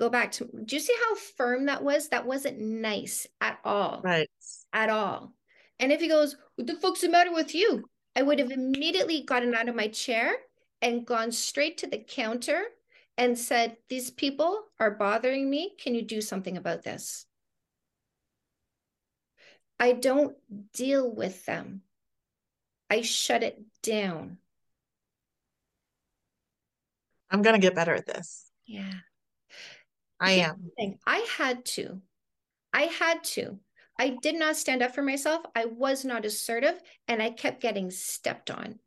Go 0.00 0.10
back 0.10 0.32
to, 0.32 0.44
do 0.64 0.76
you 0.76 0.80
see 0.80 0.94
how 1.08 1.14
firm 1.36 1.66
that 1.66 1.82
was? 1.82 2.08
That 2.08 2.26
wasn't 2.26 2.58
nice 2.58 3.26
at 3.40 3.58
all. 3.64 4.00
Right. 4.02 4.28
at 4.72 4.90
all. 4.90 5.32
And 5.78 5.92
if 5.92 6.00
he 6.00 6.08
goes, 6.08 6.36
What 6.56 6.66
the 6.66 6.74
fuck's 6.74 7.00
the 7.00 7.08
matter 7.08 7.32
with 7.32 7.54
you? 7.54 7.88
I 8.16 8.22
would 8.22 8.38
have 8.38 8.50
immediately 8.50 9.22
gotten 9.22 9.54
out 9.54 9.68
of 9.68 9.74
my 9.74 9.88
chair 9.88 10.34
and 10.82 11.06
gone 11.06 11.32
straight 11.32 11.78
to 11.78 11.86
the 11.86 11.98
counter 11.98 12.64
and 13.16 13.38
said, 13.38 13.76
These 13.88 14.10
people 14.10 14.64
are 14.80 14.90
bothering 14.92 15.48
me. 15.48 15.74
Can 15.78 15.94
you 15.94 16.02
do 16.02 16.20
something 16.20 16.56
about 16.56 16.82
this? 16.82 17.26
I 19.84 19.92
don't 19.92 20.34
deal 20.72 21.14
with 21.14 21.44
them, 21.44 21.82
I 22.88 23.02
shut 23.02 23.42
it 23.42 23.60
down. 23.82 24.38
I'm 27.30 27.42
going 27.42 27.52
to 27.54 27.60
get 27.60 27.74
better 27.74 27.92
at 27.92 28.06
this. 28.06 28.50
Yeah. 28.64 28.94
I 30.18 30.30
am. 30.30 30.70
I 31.06 31.26
had 31.36 31.66
to. 31.76 32.00
I 32.72 32.84
had 32.84 33.24
to. 33.24 33.58
I 33.98 34.16
did 34.22 34.36
not 34.36 34.56
stand 34.56 34.80
up 34.80 34.94
for 34.94 35.02
myself. 35.02 35.44
I 35.54 35.66
was 35.66 36.02
not 36.02 36.24
assertive 36.24 36.80
and 37.06 37.22
I 37.22 37.28
kept 37.28 37.60
getting 37.60 37.90
stepped 37.90 38.50
on. 38.50 38.78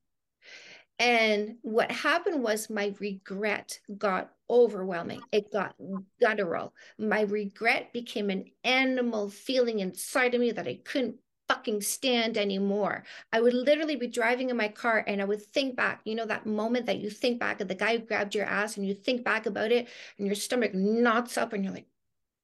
And 0.99 1.57
what 1.61 1.91
happened 1.91 2.41
was 2.41 2.69
my 2.69 2.95
regret 2.99 3.79
got 3.97 4.31
overwhelming. 4.49 5.21
It 5.31 5.51
got 5.51 5.75
guttural. 6.19 6.73
My 6.97 7.21
regret 7.21 7.93
became 7.93 8.29
an 8.29 8.45
animal 8.63 9.29
feeling 9.29 9.79
inside 9.79 10.33
of 10.33 10.41
me 10.41 10.51
that 10.51 10.67
I 10.67 10.79
couldn't 10.83 11.17
fucking 11.47 11.81
stand 11.81 12.37
anymore. 12.37 13.03
I 13.31 13.41
would 13.41 13.53
literally 13.53 13.95
be 13.95 14.07
driving 14.07 14.49
in 14.49 14.57
my 14.57 14.67
car 14.67 15.03
and 15.07 15.21
I 15.21 15.25
would 15.25 15.41
think 15.41 15.75
back, 15.75 16.01
you 16.03 16.15
know, 16.15 16.25
that 16.25 16.45
moment 16.45 16.87
that 16.87 16.97
you 16.97 17.09
think 17.09 17.39
back 17.39 17.61
of 17.61 17.67
the 17.67 17.75
guy 17.75 17.97
who 17.97 18.05
grabbed 18.05 18.35
your 18.35 18.45
ass 18.45 18.77
and 18.77 18.85
you 18.85 18.93
think 18.93 19.23
back 19.23 19.45
about 19.45 19.71
it 19.71 19.87
and 20.17 20.27
your 20.27 20.35
stomach 20.35 20.73
knots 20.73 21.37
up 21.37 21.53
and 21.53 21.63
you're 21.63 21.73
like, 21.73 21.87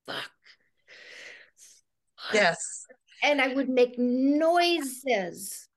fuck. 0.06 0.32
Yes. 2.34 2.86
And 3.22 3.42
I 3.42 3.54
would 3.54 3.70
make 3.70 3.98
noises. 3.98 5.68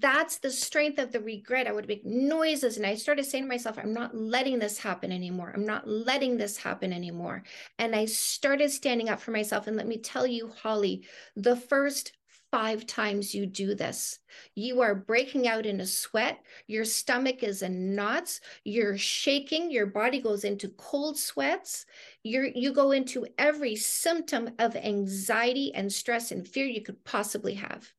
That's 0.00 0.38
the 0.38 0.50
strength 0.50 0.98
of 0.98 1.12
the 1.12 1.20
regret. 1.20 1.66
I 1.66 1.72
would 1.72 1.88
make 1.88 2.06
noises. 2.06 2.76
And 2.76 2.86
I 2.86 2.94
started 2.94 3.24
saying 3.24 3.44
to 3.44 3.48
myself, 3.48 3.78
I'm 3.78 3.92
not 3.92 4.16
letting 4.16 4.58
this 4.58 4.78
happen 4.78 5.12
anymore. 5.12 5.52
I'm 5.54 5.66
not 5.66 5.88
letting 5.88 6.36
this 6.36 6.56
happen 6.56 6.92
anymore. 6.92 7.42
And 7.78 7.94
I 7.94 8.06
started 8.06 8.70
standing 8.70 9.08
up 9.08 9.20
for 9.20 9.32
myself. 9.32 9.66
And 9.66 9.76
let 9.76 9.88
me 9.88 9.98
tell 9.98 10.26
you, 10.26 10.48
Holly, 10.48 11.04
the 11.36 11.56
first 11.56 12.12
five 12.52 12.86
times 12.86 13.34
you 13.34 13.44
do 13.44 13.74
this, 13.74 14.18
you 14.54 14.82
are 14.82 14.94
breaking 14.94 15.48
out 15.48 15.66
in 15.66 15.80
a 15.80 15.86
sweat. 15.86 16.38
Your 16.68 16.84
stomach 16.84 17.42
is 17.42 17.62
in 17.62 17.94
knots. 17.94 18.40
You're 18.64 18.96
shaking. 18.96 19.70
Your 19.70 19.86
body 19.86 20.20
goes 20.20 20.44
into 20.44 20.68
cold 20.76 21.18
sweats. 21.18 21.86
You're, 22.22 22.46
you 22.46 22.72
go 22.72 22.92
into 22.92 23.26
every 23.36 23.74
symptom 23.74 24.50
of 24.58 24.76
anxiety 24.76 25.74
and 25.74 25.92
stress 25.92 26.30
and 26.30 26.46
fear 26.46 26.66
you 26.66 26.82
could 26.82 27.02
possibly 27.04 27.54
have. 27.54 27.92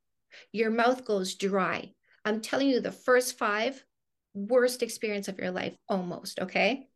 Your 0.51 0.69
mouth 0.69 1.06
goes 1.06 1.36
dry. 1.36 1.93
I'm 2.25 2.41
telling 2.41 2.69
you, 2.69 2.79
the 2.79 2.91
first 2.91 3.38
five, 3.38 3.84
worst 4.34 4.84
experience 4.84 5.27
of 5.27 5.39
your 5.39 5.51
life, 5.51 5.75
almost, 5.88 6.39
okay? 6.39 6.88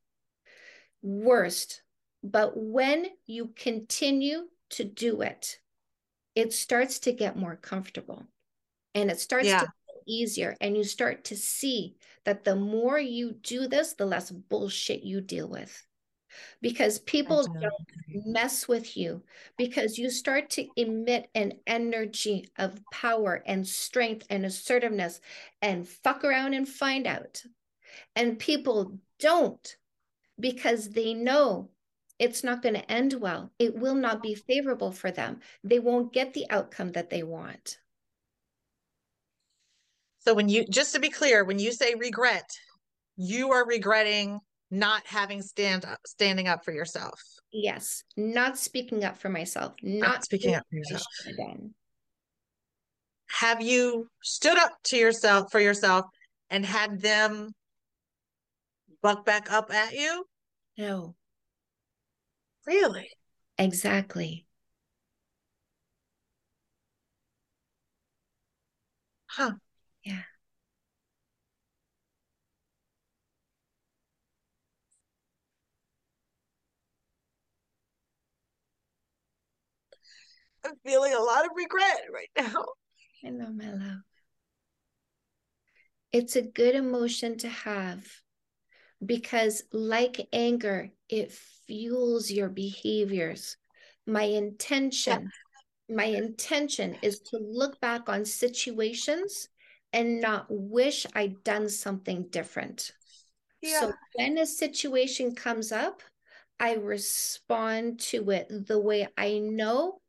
Worst. 1.02 1.82
But 2.24 2.54
when 2.56 3.08
you 3.26 3.54
continue 3.56 4.48
to 4.72 4.84
do 4.84 5.22
it, 5.22 5.58
it 6.36 6.54
starts 6.54 7.00
to 7.00 7.12
get 7.12 7.38
more 7.38 7.56
comfortable 7.56 8.28
and 8.94 9.10
it 9.10 9.20
starts 9.20 9.48
Yeah. 9.48 9.60
to 9.62 9.66
get 9.66 10.04
easier. 10.08 10.56
And 10.60 10.76
you 10.76 10.84
start 10.84 11.26
to 11.26 11.36
see 11.36 11.96
that 12.26 12.44
the 12.44 12.56
more 12.56 13.00
you 13.00 13.34
do 13.34 13.68
this, 13.68 13.94
the 13.94 14.06
less 14.06 14.32
bullshit 14.32 15.04
you 15.04 15.22
deal 15.22 15.48
with. 15.48 15.87
Because 16.62 17.00
people 17.00 17.44
do. 17.44 17.60
don't 17.60 18.26
mess 18.26 18.68
with 18.68 18.98
you 18.98 19.24
because 19.58 19.98
you 19.98 20.10
start 20.10 20.50
to 20.52 20.68
emit 20.76 21.30
an 21.36 21.54
energy 21.66 22.50
of 22.58 22.80
power 22.92 23.44
and 23.46 23.68
strength 23.68 24.26
and 24.30 24.46
assertiveness 24.46 25.22
and 25.62 25.88
fuck 25.88 26.24
around 26.24 26.54
and 26.54 26.68
find 26.68 27.08
out. 27.08 27.44
And 28.16 28.40
people 28.40 29.00
don't 29.20 29.78
because 30.40 30.90
they 30.90 31.14
know 31.14 31.70
it's 32.20 32.44
not 32.44 32.62
going 32.62 32.76
to 32.76 32.92
end 32.92 33.14
well. 33.14 33.52
It 33.60 33.76
will 33.76 33.96
not 33.96 34.24
be 34.24 34.36
favorable 34.36 34.92
for 34.92 35.12
them. 35.12 35.40
They 35.64 35.80
won't 35.80 36.14
get 36.14 36.34
the 36.34 36.46
outcome 36.50 36.92
that 36.94 37.10
they 37.10 37.24
want. 37.24 37.78
So 40.20 40.34
when 40.34 40.50
you 40.50 40.66
just 40.66 40.94
to 40.94 41.00
be 41.00 41.10
clear, 41.10 41.44
when 41.46 41.60
you 41.60 41.72
say 41.72 41.96
regret, 41.96 42.52
you 43.16 43.52
are 43.52 43.66
regretting 43.66 44.40
not 44.70 45.06
having 45.08 45.42
stand 45.42 45.86
up 45.86 46.00
standing 46.06 46.48
up 46.48 46.64
for 46.66 46.72
yourself. 46.72 47.22
Yes, 47.52 48.04
not 48.16 48.58
speaking 48.58 49.04
up 49.04 49.18
for 49.18 49.30
myself, 49.30 49.74
Not 49.82 50.08
not 50.10 50.26
speaking 50.26 50.56
up 50.56 50.66
for 50.70 50.76
yourself. 50.78 51.04
have. 51.26 51.74
Have 53.30 53.62
you 53.62 54.10
stood 54.24 54.58
up 54.58 54.74
to 54.86 54.98
yourself 54.98 55.52
for 55.52 55.60
yourself 55.60 56.06
and 56.50 56.66
had 56.66 57.02
them 57.02 57.54
buck 59.02 59.26
back 59.26 59.52
up 59.52 59.74
at 59.74 59.94
you? 59.94 60.26
No, 60.78 61.16
Really? 62.66 63.10
exactly. 63.58 64.46
Huh. 69.28 69.54
I'm 80.68 80.76
feeling 80.86 81.14
a 81.14 81.20
lot 81.20 81.46
of 81.46 81.52
regret 81.56 82.02
right 82.14 82.30
now. 82.38 82.66
I 83.26 83.30
know, 83.30 83.52
my 83.52 83.72
love. 83.72 84.02
It's 86.12 86.36
a 86.36 86.42
good 86.42 86.76
emotion 86.76 87.38
to 87.40 87.50
have 87.50 88.06
because, 89.06 89.64
like 89.72 90.28
anger, 90.32 90.90
it 91.10 91.32
fuels 91.68 92.32
your 92.32 92.50
behaviors. 92.50 93.58
My 94.06 94.24
intention, 94.24 95.32
yeah. 95.90 95.96
my 95.96 96.06
intention 96.06 96.98
is 97.02 97.20
to 97.32 97.38
look 97.38 97.80
back 97.82 98.10
on 98.10 98.26
situations 98.26 99.50
and 99.94 100.22
not 100.22 100.46
wish 100.50 101.06
I'd 101.14 101.44
done 101.44 101.70
something 101.70 102.28
different. 102.30 102.92
Yeah. 103.62 103.82
So 103.82 103.94
when 104.16 104.38
a 104.38 104.46
situation 104.46 105.36
comes 105.36 105.72
up, 105.72 106.02
I 106.60 106.76
respond 106.76 108.00
to 108.00 108.32
it 108.32 108.48
the 108.68 108.80
way 108.80 109.08
I 109.18 109.40
know 109.40 110.02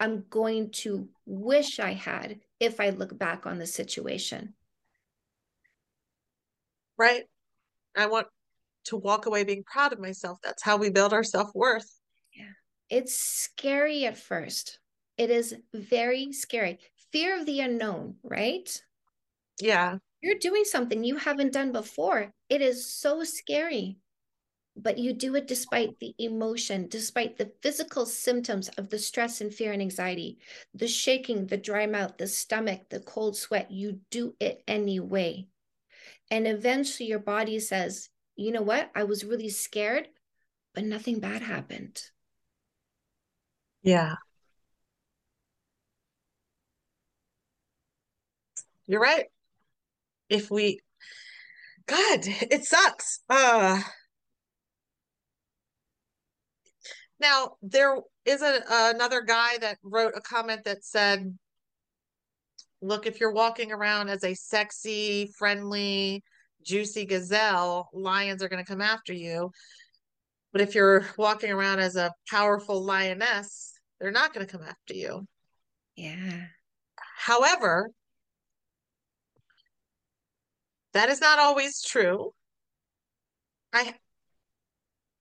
I'm 0.00 0.24
going 0.30 0.70
to 0.70 1.08
wish 1.26 1.78
I 1.78 1.92
had 1.92 2.40
if 2.58 2.80
I 2.80 2.90
look 2.90 3.16
back 3.18 3.46
on 3.46 3.58
the 3.58 3.66
situation. 3.66 4.54
Right. 6.96 7.24
I 7.96 8.06
want 8.06 8.26
to 8.86 8.96
walk 8.96 9.26
away 9.26 9.44
being 9.44 9.62
proud 9.64 9.92
of 9.92 10.00
myself. 10.00 10.38
That's 10.42 10.62
how 10.62 10.78
we 10.78 10.90
build 10.90 11.12
our 11.12 11.22
self 11.22 11.50
worth. 11.54 11.88
Yeah. 12.34 12.44
It's 12.88 13.18
scary 13.18 14.06
at 14.06 14.16
first. 14.16 14.78
It 15.18 15.30
is 15.30 15.54
very 15.74 16.32
scary. 16.32 16.78
Fear 17.12 17.40
of 17.40 17.46
the 17.46 17.60
unknown, 17.60 18.16
right? 18.22 18.82
Yeah. 19.60 19.98
You're 20.22 20.38
doing 20.38 20.64
something 20.64 21.04
you 21.04 21.16
haven't 21.16 21.52
done 21.52 21.72
before. 21.72 22.32
It 22.48 22.62
is 22.62 22.86
so 22.86 23.22
scary 23.24 23.98
but 24.82 24.98
you 24.98 25.12
do 25.12 25.34
it 25.34 25.46
despite 25.46 25.98
the 25.98 26.14
emotion, 26.18 26.86
despite 26.88 27.36
the 27.36 27.52
physical 27.62 28.06
symptoms 28.06 28.68
of 28.70 28.88
the 28.88 28.98
stress 28.98 29.40
and 29.40 29.52
fear 29.52 29.72
and 29.72 29.82
anxiety, 29.82 30.38
the 30.74 30.88
shaking, 30.88 31.46
the 31.46 31.56
dry 31.56 31.86
mouth, 31.86 32.16
the 32.16 32.26
stomach, 32.26 32.88
the 32.88 33.00
cold 33.00 33.36
sweat. 33.36 33.70
You 33.70 34.00
do 34.10 34.34
it 34.40 34.62
anyway. 34.66 35.46
And 36.30 36.46
eventually 36.46 37.08
your 37.08 37.18
body 37.18 37.58
says, 37.58 38.08
you 38.36 38.52
know 38.52 38.62
what? 38.62 38.90
I 38.94 39.04
was 39.04 39.24
really 39.24 39.50
scared, 39.50 40.08
but 40.74 40.84
nothing 40.84 41.20
bad 41.20 41.42
happened. 41.42 42.00
Yeah. 43.82 44.14
You're 48.86 49.00
right. 49.00 49.26
If 50.28 50.50
we, 50.50 50.80
God, 51.86 52.20
it 52.24 52.64
sucks. 52.64 53.20
Uh, 53.28 53.80
Now, 57.20 57.56
there 57.62 57.96
is 58.24 58.42
a, 58.42 58.62
another 58.68 59.20
guy 59.20 59.58
that 59.58 59.78
wrote 59.82 60.14
a 60.16 60.20
comment 60.20 60.64
that 60.64 60.84
said, 60.84 61.38
look, 62.80 63.06
if 63.06 63.20
you're 63.20 63.32
walking 63.32 63.72
around 63.72 64.08
as 64.08 64.24
a 64.24 64.34
sexy, 64.34 65.30
friendly, 65.38 66.24
juicy 66.64 67.04
gazelle, 67.04 67.90
lions 67.92 68.42
are 68.42 68.48
going 68.48 68.64
to 68.64 68.70
come 68.70 68.80
after 68.80 69.12
you. 69.12 69.50
But 70.52 70.62
if 70.62 70.74
you're 70.74 71.06
walking 71.16 71.50
around 71.52 71.80
as 71.80 71.96
a 71.96 72.12
powerful 72.28 72.82
lioness, 72.82 73.74
they're 74.00 74.10
not 74.10 74.32
going 74.32 74.46
to 74.46 74.52
come 74.52 74.66
after 74.66 74.94
you. 74.94 75.26
Yeah. 75.96 76.46
However, 76.96 77.90
that 80.94 81.10
is 81.10 81.20
not 81.20 81.38
always 81.38 81.82
true. 81.82 82.32
I 83.72 83.94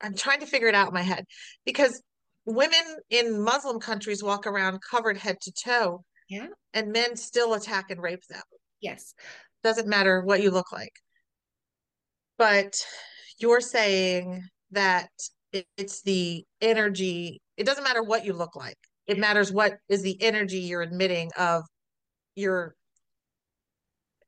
I'm 0.01 0.15
trying 0.15 0.39
to 0.39 0.45
figure 0.45 0.67
it 0.67 0.75
out 0.75 0.87
in 0.87 0.93
my 0.93 1.01
head 1.01 1.25
because 1.65 2.01
women 2.45 2.97
in 3.09 3.41
Muslim 3.41 3.79
countries 3.79 4.23
walk 4.23 4.47
around 4.47 4.79
covered 4.81 5.17
head 5.17 5.37
to 5.41 5.51
toe. 5.51 6.03
Yeah. 6.29 6.47
And 6.73 6.91
men 6.91 7.15
still 7.15 7.53
attack 7.53 7.89
and 7.89 8.01
rape 8.01 8.23
them. 8.29 8.41
Yes. 8.81 9.13
Doesn't 9.63 9.87
matter 9.87 10.21
what 10.21 10.41
you 10.43 10.51
look 10.51 10.71
like. 10.71 10.93
But 12.37 12.75
you're 13.39 13.61
saying 13.61 14.43
that 14.71 15.09
it's 15.77 16.03
the 16.03 16.45
energy, 16.61 17.41
it 17.57 17.65
doesn't 17.65 17.83
matter 17.83 18.03
what 18.03 18.25
you 18.25 18.33
look 18.33 18.55
like. 18.55 18.77
It 19.07 19.17
matters 19.17 19.51
what 19.51 19.77
is 19.89 20.03
the 20.03 20.21
energy 20.21 20.59
you're 20.59 20.83
admitting 20.83 21.31
of 21.37 21.63
your 22.35 22.75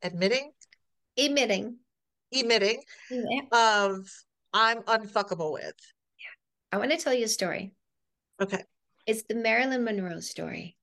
admitting 0.02 0.52
emitting 1.16 1.78
emitting 2.32 2.82
yeah. 3.12 3.42
of 3.52 4.08
I'm 4.54 4.82
unfuckable 4.84 5.54
with. 5.54 5.76
Yeah. 6.20 6.74
I 6.74 6.78
want 6.78 6.92
to 6.92 6.98
tell 6.98 7.14
you 7.14 7.26
a 7.26 7.30
story. 7.30 7.72
Okay. 8.42 8.64
It's 9.08 9.24
the 9.24 9.36
Marilyn 9.36 9.84
Monroe 9.84 10.20
story. 10.20 10.78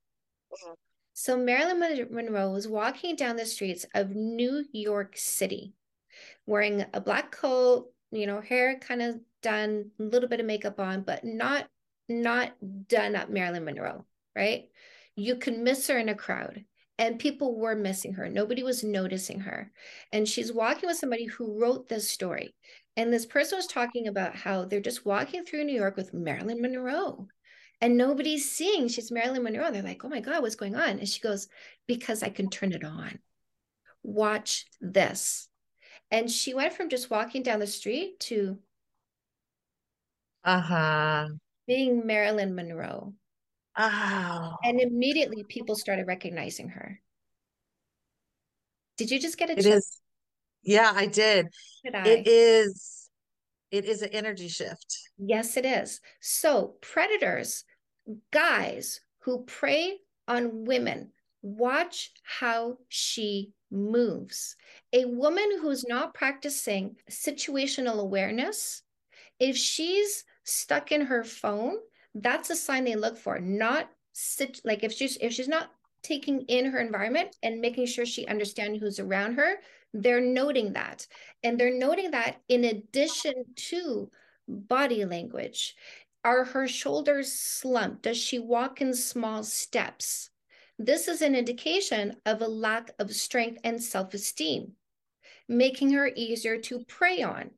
Mm-hmm. 0.52 0.74
So 1.14 1.36
Marilyn 1.36 2.08
Monroe 2.10 2.52
was 2.52 2.68
walking 2.68 3.16
down 3.16 3.36
the 3.36 3.46
streets 3.46 3.84
of 3.94 4.10
New 4.10 4.64
York 4.72 5.14
City 5.16 5.74
wearing 6.46 6.84
a 6.94 7.00
black 7.00 7.32
coat, 7.32 7.92
you 8.10 8.26
know, 8.26 8.40
hair 8.40 8.78
kind 8.78 9.02
of 9.02 9.20
done, 9.42 9.90
a 9.98 10.02
little 10.02 10.28
bit 10.28 10.40
of 10.40 10.46
makeup 10.46 10.80
on, 10.80 11.02
but 11.02 11.24
not 11.24 11.68
not 12.08 12.52
done 12.88 13.14
up 13.14 13.28
Marilyn 13.28 13.64
Monroe, 13.64 14.06
right? 14.34 14.68
You 15.14 15.36
could 15.36 15.58
miss 15.58 15.88
her 15.88 15.98
in 15.98 16.08
a 16.08 16.14
crowd 16.14 16.64
and 16.98 17.18
people 17.18 17.54
were 17.54 17.74
missing 17.74 18.14
her. 18.14 18.28
Nobody 18.28 18.62
was 18.62 18.82
noticing 18.82 19.40
her. 19.40 19.70
And 20.12 20.26
she's 20.26 20.52
walking 20.52 20.88
with 20.88 20.96
somebody 20.96 21.26
who 21.26 21.60
wrote 21.60 21.88
this 21.88 22.08
story. 22.08 22.54
And 22.98 23.12
this 23.12 23.26
person 23.26 23.56
was 23.56 23.68
talking 23.68 24.08
about 24.08 24.34
how 24.34 24.64
they're 24.64 24.80
just 24.80 25.06
walking 25.06 25.44
through 25.44 25.62
New 25.62 25.74
York 25.74 25.96
with 25.96 26.12
Marilyn 26.12 26.60
Monroe 26.60 27.28
and 27.80 27.96
nobody's 27.96 28.50
seeing 28.50 28.88
she's 28.88 29.12
Marilyn 29.12 29.44
Monroe. 29.44 29.70
They're 29.70 29.84
like, 29.84 30.04
oh 30.04 30.08
my 30.08 30.18
God, 30.18 30.42
what's 30.42 30.56
going 30.56 30.74
on? 30.74 30.98
And 30.98 31.08
she 31.08 31.20
goes, 31.20 31.46
because 31.86 32.24
I 32.24 32.28
can 32.28 32.50
turn 32.50 32.72
it 32.72 32.82
on. 32.82 33.20
Watch 34.02 34.66
this. 34.80 35.48
And 36.10 36.28
she 36.28 36.54
went 36.54 36.72
from 36.72 36.88
just 36.88 37.08
walking 37.08 37.44
down 37.44 37.60
the 37.60 37.68
street 37.68 38.18
to 38.20 38.58
uh-huh 40.42 41.28
being 41.68 42.04
Marilyn 42.04 42.56
Monroe. 42.56 43.14
Oh. 43.76 44.56
And 44.64 44.80
immediately 44.80 45.44
people 45.44 45.76
started 45.76 46.08
recognizing 46.08 46.70
her. 46.70 47.00
Did 48.96 49.12
you 49.12 49.20
just 49.20 49.38
get 49.38 49.50
a 49.50 49.52
It 49.52 49.66
is 49.66 50.00
yeah, 50.62 50.92
I 50.94 51.06
did. 51.06 51.48
I? 51.94 52.08
It 52.08 52.26
is 52.26 53.08
it 53.70 53.84
is 53.84 54.02
an 54.02 54.10
energy 54.10 54.48
shift. 54.48 54.98
Yes, 55.18 55.56
it 55.56 55.64
is. 55.64 56.00
So 56.20 56.76
predators, 56.80 57.64
guys 58.32 59.00
who 59.20 59.44
prey 59.44 59.98
on 60.26 60.64
women, 60.64 61.12
watch 61.42 62.12
how 62.22 62.78
she 62.88 63.52
moves. 63.70 64.56
A 64.92 65.04
woman 65.04 65.58
who's 65.60 65.84
not 65.86 66.14
practicing 66.14 66.96
situational 67.10 68.00
awareness, 68.00 68.82
if 69.38 69.56
she's 69.56 70.24
stuck 70.44 70.92
in 70.92 71.02
her 71.02 71.22
phone, 71.22 71.76
that's 72.14 72.50
a 72.50 72.56
sign 72.56 72.84
they 72.84 72.96
look 72.96 73.18
for, 73.18 73.38
not 73.38 73.90
sit 74.12 74.60
like 74.64 74.82
if 74.82 74.92
she's 74.92 75.16
if 75.20 75.32
she's 75.32 75.46
not 75.46 75.70
taking 76.02 76.42
in 76.42 76.66
her 76.66 76.78
environment 76.78 77.36
and 77.42 77.60
making 77.60 77.86
sure 77.86 78.06
she 78.06 78.26
understands 78.26 78.80
who's 78.80 78.98
around 78.98 79.34
her, 79.34 79.56
they're 79.92 80.20
noting 80.20 80.72
that. 80.74 81.06
And 81.42 81.58
they're 81.58 81.76
noting 81.76 82.10
that 82.12 82.40
in 82.48 82.64
addition 82.64 83.44
to 83.56 84.10
body 84.46 85.04
language. 85.04 85.76
Are 86.24 86.44
her 86.44 86.66
shoulders 86.66 87.32
slumped? 87.32 88.02
Does 88.02 88.16
she 88.18 88.38
walk 88.38 88.80
in 88.80 88.92
small 88.92 89.42
steps? 89.42 90.30
This 90.78 91.08
is 91.08 91.22
an 91.22 91.34
indication 91.34 92.16
of 92.26 92.42
a 92.42 92.48
lack 92.48 92.90
of 92.98 93.14
strength 93.14 93.60
and 93.64 93.82
self 93.82 94.14
esteem, 94.14 94.72
making 95.48 95.92
her 95.92 96.10
easier 96.14 96.58
to 96.58 96.84
prey 96.84 97.22
on. 97.22 97.50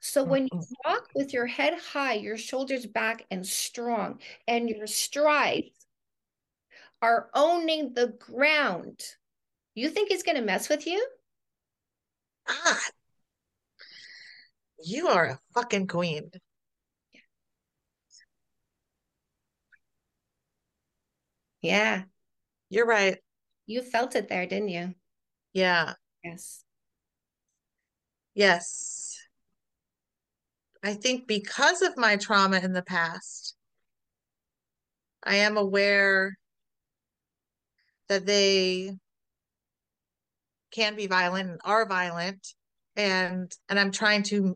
So 0.00 0.24
when 0.24 0.44
you 0.44 0.58
mm-hmm. 0.58 0.90
walk 0.90 1.08
with 1.14 1.32
your 1.32 1.46
head 1.46 1.74
high, 1.78 2.14
your 2.14 2.36
shoulders 2.36 2.86
back 2.86 3.24
and 3.30 3.46
strong, 3.46 4.20
and 4.46 4.68
your 4.68 4.86
strides 4.86 5.75
are 7.02 7.28
owning 7.34 7.94
the 7.94 8.08
ground, 8.08 9.00
you 9.74 9.90
think 9.90 10.08
he's 10.08 10.22
going 10.22 10.36
to 10.36 10.42
mess 10.42 10.68
with 10.68 10.86
you? 10.86 11.06
Ah, 12.48 12.80
you 14.84 15.08
are 15.08 15.26
a 15.26 15.40
fucking 15.54 15.86
queen. 15.86 16.30
Yeah. 21.62 22.04
You're 22.70 22.86
right. 22.86 23.18
You 23.66 23.82
felt 23.82 24.14
it 24.16 24.28
there, 24.28 24.46
didn't 24.46 24.68
you? 24.68 24.94
Yeah. 25.52 25.94
Yes. 26.22 26.64
Yes. 28.34 29.18
I 30.82 30.94
think 30.94 31.26
because 31.26 31.82
of 31.82 31.96
my 31.96 32.16
trauma 32.16 32.58
in 32.58 32.72
the 32.72 32.82
past, 32.82 33.56
I 35.24 35.36
am 35.36 35.56
aware 35.56 36.38
that 38.08 38.26
they 38.26 38.92
can 40.72 40.96
be 40.96 41.06
violent 41.06 41.50
and 41.50 41.60
are 41.64 41.86
violent 41.86 42.46
and 42.96 43.52
and 43.68 43.78
i'm 43.78 43.92
trying 43.92 44.22
to 44.22 44.54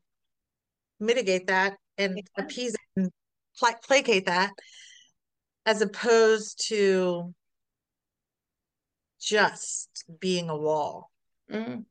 mitigate 0.99 1.47
that 1.47 1.77
and 1.99 2.17
yeah. 2.17 2.45
appease 2.45 2.77
and 2.97 3.11
pl- 3.59 3.79
placate 3.87 4.27
that 4.27 4.53
as 5.67 5.83
opposed 5.83 6.67
to 6.69 7.35
just 9.21 10.05
being 10.21 10.49
a 10.49 10.57
wall. 10.57 11.11
Mm. 11.51 11.85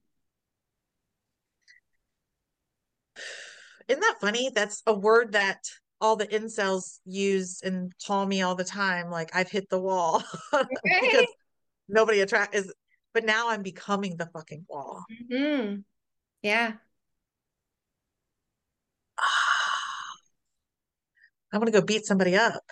Isn't 3.87 4.01
that 4.01 4.17
funny? 4.21 4.51
That's 4.53 4.81
a 4.85 4.93
word 4.93 5.33
that 5.33 5.59
all 6.01 6.15
the 6.15 6.27
incels 6.27 6.99
use 7.05 7.61
and 7.61 7.91
call 8.05 8.25
me 8.25 8.41
all 8.41 8.55
the 8.55 8.63
time. 8.63 9.09
Like 9.09 9.35
I've 9.35 9.49
hit 9.49 9.69
the 9.69 9.79
wall 9.79 10.23
because 10.51 10.69
Right. 10.85 11.25
Nobody 11.89 12.21
attract 12.21 12.55
is. 12.55 12.73
But 13.13 13.25
now 13.25 13.49
I'm 13.49 13.63
becoming 13.63 14.15
the 14.17 14.27
fucking 14.27 14.65
wall. 14.69 15.03
Mhm. 15.31 15.83
Yeah. 16.41 16.73
I'm 21.51 21.59
gonna 21.59 21.71
go 21.71 21.81
beat 21.81 22.05
somebody 22.05 22.35
up. 22.35 22.63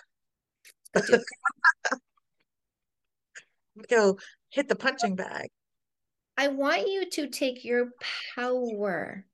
Go 0.94 1.00
do 1.00 1.14
it. 1.14 1.22
I'm 1.92 1.98
gonna 3.88 4.12
go 4.12 4.18
hit 4.50 4.68
the 4.68 4.76
punching 4.76 5.16
bag. 5.16 5.48
I 6.36 6.48
want 6.48 6.88
you 6.88 7.10
to 7.10 7.28
take 7.28 7.64
your 7.64 7.90
power. 8.36 9.26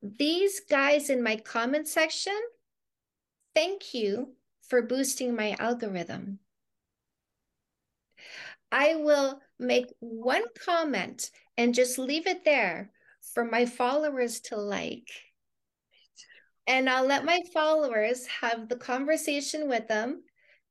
These 0.00 0.60
guys 0.60 1.10
in 1.10 1.24
my 1.24 1.36
comment 1.36 1.88
section, 1.88 2.38
thank 3.54 3.94
you 3.94 4.36
for 4.68 4.82
boosting 4.82 5.34
my 5.34 5.56
algorithm. 5.58 6.38
I 8.70 8.96
will 8.96 9.40
make 9.58 9.86
one 10.00 10.44
comment 10.64 11.30
and 11.56 11.74
just 11.74 11.98
leave 11.98 12.26
it 12.26 12.44
there 12.44 12.90
for 13.34 13.44
my 13.44 13.66
followers 13.66 14.40
to 14.40 14.56
like. 14.56 15.08
And 16.66 16.88
I'll 16.88 17.06
let 17.06 17.24
my 17.24 17.40
followers 17.52 18.26
have 18.26 18.68
the 18.68 18.76
conversation 18.76 19.68
with 19.68 19.88
them. 19.88 20.22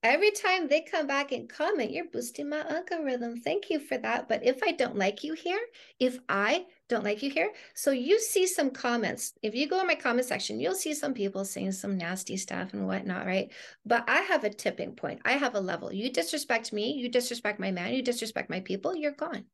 Every 0.03 0.29
time 0.29 0.67
they 0.67 0.81
come 0.81 1.07
back 1.07 1.31
and 1.31 1.49
comment, 1.49 1.91
you're 1.91 2.05
boosting 2.05 2.49
my 2.49 2.59
algorithm. 2.59 3.41
Thank 3.41 3.71
you 3.71 3.79
for 3.79 3.97
that. 3.97 4.29
But 4.29 4.45
if 4.45 4.61
I 4.63 4.71
don't 4.71 4.95
like 4.95 5.23
you 5.23 5.33
here, 5.33 5.59
if 5.99 6.19
I 6.29 6.65
don't 6.89 7.03
like 7.03 7.21
you 7.21 7.29
here, 7.29 7.51
so 7.73 7.91
you 7.91 8.19
see 8.19 8.47
some 8.47 8.71
comments. 8.71 9.33
If 9.41 9.53
you 9.53 9.67
go 9.67 9.81
in 9.81 9.87
my 9.87 9.95
comment 9.95 10.25
section, 10.25 10.59
you'll 10.59 10.73
see 10.75 10.93
some 10.93 11.13
people 11.13 11.43
saying 11.43 11.73
some 11.73 11.97
nasty 11.97 12.37
stuff 12.37 12.73
and 12.73 12.87
whatnot, 12.87 13.25
right? 13.25 13.51
But 13.85 14.09
I 14.09 14.21
have 14.21 14.43
a 14.43 14.49
tipping 14.49 14.95
point. 14.95 15.21
I 15.25 15.33
have 15.33 15.55
a 15.55 15.59
level. 15.59 15.91
You 15.91 16.09
disrespect 16.11 16.71
me, 16.71 16.93
you 16.93 17.09
disrespect 17.09 17.59
my 17.59 17.71
man, 17.71 17.93
you 17.93 18.01
disrespect 18.01 18.49
my 18.49 18.61
people, 18.61 18.95
you're 18.95 19.11
gone. 19.11 19.45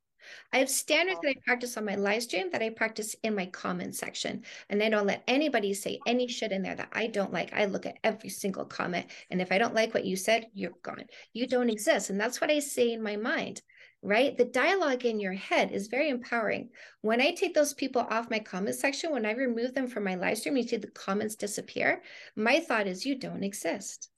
I 0.51 0.59
have 0.59 0.69
standards 0.69 1.19
that 1.21 1.29
I 1.29 1.35
practice 1.45 1.77
on 1.77 1.85
my 1.85 1.95
live 1.95 2.23
stream 2.23 2.49
that 2.51 2.61
I 2.61 2.69
practice 2.69 3.15
in 3.23 3.35
my 3.35 3.45
comment 3.47 3.95
section. 3.95 4.43
And 4.69 4.81
I 4.81 4.89
don't 4.89 5.07
let 5.07 5.23
anybody 5.27 5.73
say 5.73 5.99
any 6.05 6.27
shit 6.27 6.51
in 6.51 6.61
there 6.61 6.75
that 6.75 6.89
I 6.93 7.07
don't 7.07 7.33
like. 7.33 7.53
I 7.53 7.65
look 7.65 7.85
at 7.85 7.97
every 8.03 8.29
single 8.29 8.65
comment. 8.65 9.07
And 9.29 9.41
if 9.41 9.51
I 9.51 9.57
don't 9.57 9.75
like 9.75 9.93
what 9.93 10.05
you 10.05 10.15
said, 10.15 10.47
you're 10.53 10.71
gone. 10.81 11.05
You 11.33 11.47
don't 11.47 11.69
exist. 11.69 12.09
And 12.09 12.19
that's 12.19 12.39
what 12.39 12.51
I 12.51 12.59
say 12.59 12.93
in 12.93 13.03
my 13.03 13.15
mind, 13.15 13.61
right? 14.03 14.37
The 14.37 14.45
dialogue 14.45 15.05
in 15.05 15.19
your 15.19 15.33
head 15.33 15.71
is 15.71 15.87
very 15.87 16.09
empowering. 16.09 16.69
When 17.01 17.21
I 17.21 17.31
take 17.31 17.53
those 17.53 17.73
people 17.73 18.01
off 18.01 18.29
my 18.29 18.39
comment 18.39 18.75
section, 18.75 19.11
when 19.11 19.25
I 19.25 19.31
remove 19.31 19.73
them 19.73 19.87
from 19.87 20.03
my 20.03 20.15
live 20.15 20.37
stream, 20.37 20.57
you 20.57 20.67
see 20.67 20.77
the 20.77 20.87
comments 20.87 21.35
disappear. 21.35 22.03
My 22.35 22.59
thought 22.59 22.85
is, 22.85 23.05
you 23.05 23.17
don't 23.17 23.43
exist. 23.43 24.09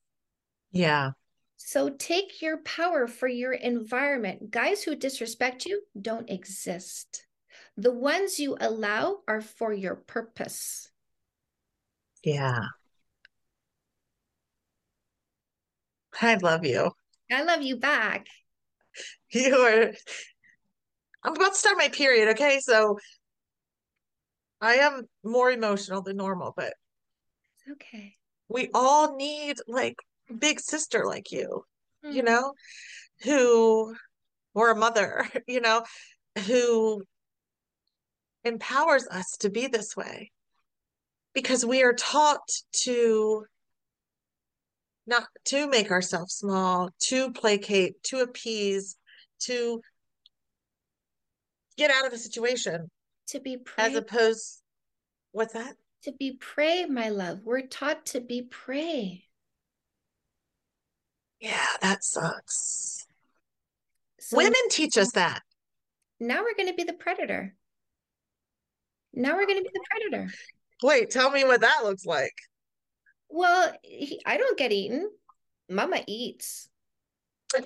Yeah. 0.72 1.12
So 1.58 1.90
take 1.90 2.42
your 2.42 2.58
power 2.58 3.08
for 3.08 3.28
your 3.28 3.54
environment. 3.54 4.52
Guys 4.52 4.84
who 4.84 4.96
disrespect 4.96 5.66
you 5.66 5.82
don't 6.00 6.30
exist. 6.30 7.28
The 7.78 7.94
ones 7.94 8.40
you 8.40 8.58
allow 8.60 9.20
are 9.28 9.42
for 9.42 9.72
your 9.72 9.96
purpose. 9.96 10.90
Yeah. 12.24 12.66
I 16.22 16.36
love 16.36 16.66
you. 16.66 16.92
I 17.32 17.44
love 17.44 17.62
you 17.62 17.78
back. 17.78 18.28
You 19.32 19.56
are. 19.56 19.92
I'm 21.24 21.36
about 21.36 21.54
to 21.54 21.58
start 21.58 21.78
my 21.78 21.90
period, 21.90 22.30
okay? 22.30 22.60
So 22.60 22.98
I 24.62 24.76
am 24.76 25.04
more 25.24 25.52
emotional 25.52 26.02
than 26.02 26.18
normal, 26.18 26.54
but 26.56 26.74
It's 27.60 27.72
okay. 27.74 28.16
we 28.48 28.70
all 28.74 29.16
need 29.16 29.58
like 29.68 29.96
big 30.40 30.60
sister 30.60 31.06
like 31.06 31.32
you, 31.32 31.66
you 32.04 32.22
Mm. 32.22 32.26
know, 32.26 32.54
who 33.24 33.96
or 34.54 34.72
a 34.72 34.76
mother, 34.76 35.28
you 35.48 35.62
know, 35.62 35.84
who 36.46 37.04
empowers 38.44 39.08
us 39.08 39.32
to 39.40 39.50
be 39.50 39.68
this 39.68 39.96
way. 39.98 40.32
Because 41.34 41.66
we 41.66 41.84
are 41.84 41.94
taught 41.94 42.48
to 42.84 43.46
not 45.08 45.24
to 45.46 45.68
make 45.68 45.92
ourselves 45.92 46.34
small, 46.36 46.90
to 47.00 47.32
placate, 47.32 48.02
to 48.04 48.20
appease, 48.22 48.96
to 49.42 49.82
get 51.78 51.92
out 51.92 52.08
of 52.08 52.14
a 52.14 52.18
situation 52.18 52.90
To 53.30 53.40
be 53.40 53.58
as 53.78 53.96
opposed 53.96 54.62
what's 55.32 55.54
that? 55.54 55.74
to 56.04 56.12
be 56.12 56.34
prey, 56.40 56.86
my 56.86 57.10
love. 57.10 57.40
We're 57.44 57.66
taught 57.66 58.06
to 58.08 58.22
be 58.22 58.44
prey. 58.44 59.24
Yeah, 61.40 61.66
that 61.82 62.04
sucks. 62.04 63.06
So 64.20 64.38
Women 64.38 64.54
teach 64.70 64.98
us 64.98 65.12
that. 65.14 65.42
now 66.20 66.42
we're 66.44 66.56
going 66.56 66.70
to 66.70 66.76
be 66.76 66.84
the 66.84 66.94
predator. 66.94 67.56
Now 69.14 69.36
we're 69.36 69.46
going 69.48 69.64
to 69.64 69.64
be 69.64 69.70
the 69.74 69.86
predator. 70.12 70.34
Wait, 70.84 71.10
tell 71.10 71.32
me 71.32 71.44
what 71.44 71.62
that 71.62 71.82
looks 71.84 72.06
like. 72.06 72.34
Well, 73.36 73.74
he, 73.84 74.22
I 74.26 74.38
don't 74.38 74.58
get 74.58 74.72
eaten. 74.72 75.12
Mama 75.70 76.02
eats. 76.08 76.70
I 77.54 77.66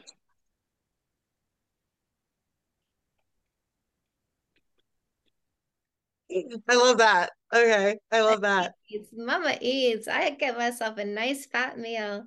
love 6.75 6.97
that. 6.97 7.29
Okay, 7.53 7.99
I 8.11 8.21
love 8.21 8.41
that. 8.41 8.73
Eats. 8.89 9.09
Mama 9.15 9.59
eats. 9.61 10.07
I 10.07 10.31
get 10.31 10.57
myself 10.57 10.97
a 10.97 11.05
nice 11.05 11.45
fat 11.45 11.77
meal. 11.77 12.25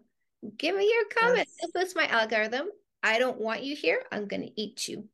Give 0.57 0.77
me 0.77 0.89
your 0.89 1.07
comments. 1.07 1.53
Yes. 1.61 1.71
If 1.75 1.83
it's 1.83 1.97
my 1.97 2.07
algorithm, 2.07 2.69
I 3.03 3.19
don't 3.19 3.41
want 3.41 3.65
you 3.65 3.75
here. 3.75 4.05
I'm 4.13 4.29
going 4.29 4.43
to 4.43 4.61
eat 4.61 4.87
you. 4.87 5.09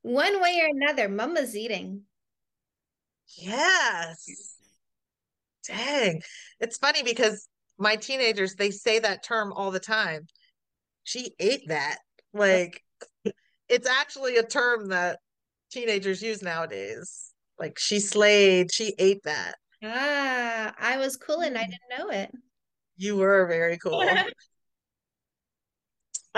One 0.00 0.40
way 0.40 0.58
or 0.62 0.68
another, 0.68 1.10
mama's 1.10 1.54
eating. 1.54 2.04
Yes. 3.36 4.55
Dang. 5.66 6.22
It's 6.60 6.78
funny 6.78 7.02
because 7.02 7.48
my 7.78 7.96
teenagers, 7.96 8.54
they 8.54 8.70
say 8.70 8.98
that 8.98 9.22
term 9.22 9.52
all 9.52 9.70
the 9.70 9.80
time. 9.80 10.26
She 11.04 11.34
ate 11.38 11.68
that. 11.68 11.98
Like, 12.32 12.82
it's 13.68 13.88
actually 13.88 14.36
a 14.36 14.42
term 14.42 14.88
that 14.88 15.18
teenagers 15.70 16.22
use 16.22 16.42
nowadays. 16.42 17.32
Like, 17.58 17.78
she 17.78 18.00
slayed, 18.00 18.72
she 18.72 18.94
ate 18.98 19.22
that. 19.24 19.54
Ah, 19.82 20.74
I 20.78 20.96
was 20.98 21.16
cool 21.16 21.40
and 21.40 21.56
I 21.56 21.64
Mm. 21.64 21.70
didn't 21.70 21.98
know 21.98 22.08
it. 22.10 22.30
You 22.96 23.16
were 23.16 23.46
very 23.46 23.78
cool. 23.78 24.02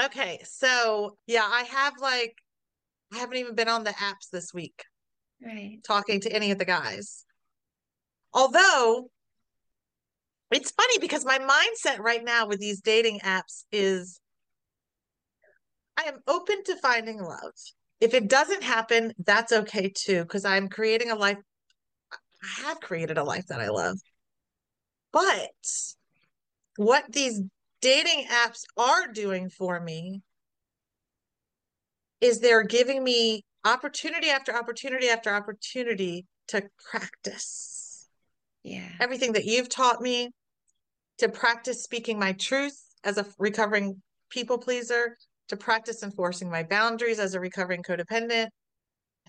Okay, 0.01 0.41
so 0.45 1.17
yeah, 1.27 1.43
I 1.45 1.63
have 1.65 1.95
like, 2.01 2.37
I 3.13 3.19
haven't 3.19 3.39
even 3.39 3.57
been 3.57 3.69
on 3.69 3.83
the 3.83 3.91
apps 3.91 4.31
this 4.31 4.55
week 4.55 4.85
Right. 5.45 5.81
talking 5.85 6.21
to 6.21 6.33
any 6.33 6.53
of 6.53 6.59
the 6.59 6.65
guys. 6.65 7.25
Although 8.33 9.11
it's 10.51 10.71
funny 10.71 10.99
because 10.99 11.25
my 11.25 11.39
mindset 11.39 11.99
right 11.99 12.25
now 12.25 12.47
with 12.47 12.61
these 12.61 12.81
dating 12.81 13.21
apps 13.21 13.65
is 13.71 14.21
I 15.97 16.05
am 16.05 16.21
open 16.27 16.63
to 16.65 16.77
finding 16.77 17.21
love. 17.21 17.53
If 18.01 18.15
it 18.15 18.29
doesn't 18.29 18.63
happen, 18.63 19.13
that's 19.19 19.53
okay 19.53 19.93
too, 19.95 20.23
because 20.23 20.45
I'm 20.45 20.69
creating 20.69 21.11
a 21.11 21.17
life. 21.17 21.39
I 22.43 22.69
have 22.69 22.81
created 22.81 23.19
a 23.19 23.25
life 23.25 23.47
that 23.49 23.61
I 23.61 23.69
love. 23.69 23.99
But 25.13 25.51
what 26.77 27.05
these 27.11 27.43
dating 27.81 28.27
apps 28.31 28.63
are 28.77 29.09
doing 29.13 29.51
for 29.51 29.81
me 29.81 30.23
is 32.21 32.41
they're 32.41 32.65
giving 32.65 33.03
me 33.03 33.45
opportunity 33.65 34.31
after 34.31 34.57
opportunity 34.57 35.09
after 35.09 35.35
opportunity 35.35 36.27
to 36.49 36.63
practice 36.91 37.88
Yeah. 38.69 38.89
everything 39.01 39.33
that 39.33 39.45
you've 39.45 39.69
taught 39.69 40.01
me, 40.01 40.31
to 41.19 41.29
practice 41.29 41.83
speaking 41.83 42.19
my 42.19 42.33
truth 42.33 42.79
as 43.05 43.19
a 43.19 43.27
recovering 43.39 44.03
people 44.31 44.59
pleaser, 44.59 45.17
to 45.49 45.57
practice 45.57 46.03
enforcing 46.03 46.51
my 46.51 46.63
boundaries 46.63 47.19
as 47.19 47.35
a 47.35 47.41
recovering 47.41 47.83
codependent. 47.83 48.49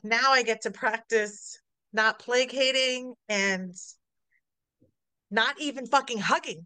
Now 0.03 0.31
I 0.31 0.43
get 0.43 0.61
to 0.63 0.71
practice 0.71 1.59
not 1.93 2.19
placating 2.19 3.13
and 3.27 3.73
not 5.31 5.59
even 5.59 5.85
fucking 5.87 6.19
hugging. 6.19 6.65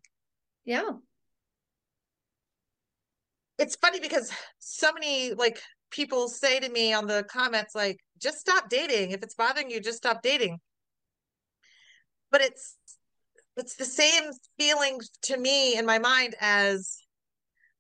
Yeah. 0.66 0.92
It's 3.58 3.76
funny 3.76 4.00
because 4.00 4.32
so 4.60 4.92
many 4.92 5.34
like 5.34 5.62
people 5.92 6.28
say 6.28 6.60
to 6.60 6.70
me 6.70 6.92
on 6.92 7.06
the 7.06 7.24
comments 7.30 7.76
like 7.76 7.98
just 8.20 8.40
stop 8.40 8.68
dating 8.68 9.12
if 9.12 9.22
it's 9.22 9.36
bothering 9.36 9.70
you 9.70 9.80
just 9.80 9.98
stop 9.98 10.22
dating. 10.22 10.60
But 12.34 12.42
it's 12.42 12.76
it's 13.56 13.76
the 13.76 13.86
same 13.86 14.32
feeling 14.60 15.00
to 15.24 15.38
me 15.38 15.78
in 15.78 15.86
my 15.86 16.00
mind 16.00 16.36
as 16.42 16.98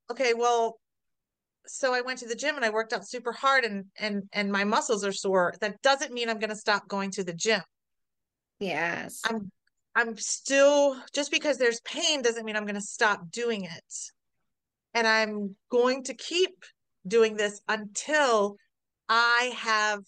okay, 0.09 0.33
well 0.33 0.79
so 1.65 1.93
I 1.93 2.01
went 2.01 2.19
to 2.19 2.27
the 2.27 2.35
gym 2.35 2.55
and 2.55 2.63
I 2.63 2.69
worked 2.69 2.93
out 2.93 3.07
super 3.07 3.31
hard 3.31 3.65
and 3.65 3.85
and 3.97 4.23
and 4.31 4.51
my 4.51 4.63
muscles 4.63 5.03
are 5.03 5.11
sore. 5.11 5.55
That 5.59 5.81
doesn't 5.81 6.13
mean 6.13 6.29
I'm 6.29 6.37
going 6.37 6.51
to 6.51 6.55
stop 6.55 6.87
going 6.87 7.09
to 7.11 7.23
the 7.23 7.33
gym. 7.33 7.61
Yes. 8.59 9.21
I'm 9.25 9.51
I'm 9.95 10.17
still 10.17 11.01
just 11.13 11.31
because 11.31 11.57
there's 11.57 11.81
pain 11.81 12.21
doesn't 12.21 12.45
mean 12.45 12.55
I'm 12.55 12.65
going 12.65 12.75
to 12.75 12.81
stop 12.81 13.31
doing 13.31 13.63
it. 13.63 13.93
And 14.93 15.07
I'm 15.07 15.55
going 15.69 16.03
to 16.03 16.13
keep 16.13 16.63
doing 17.07 17.37
this 17.37 17.59
until 17.67 18.57
I 19.09 19.51
have 19.57 20.03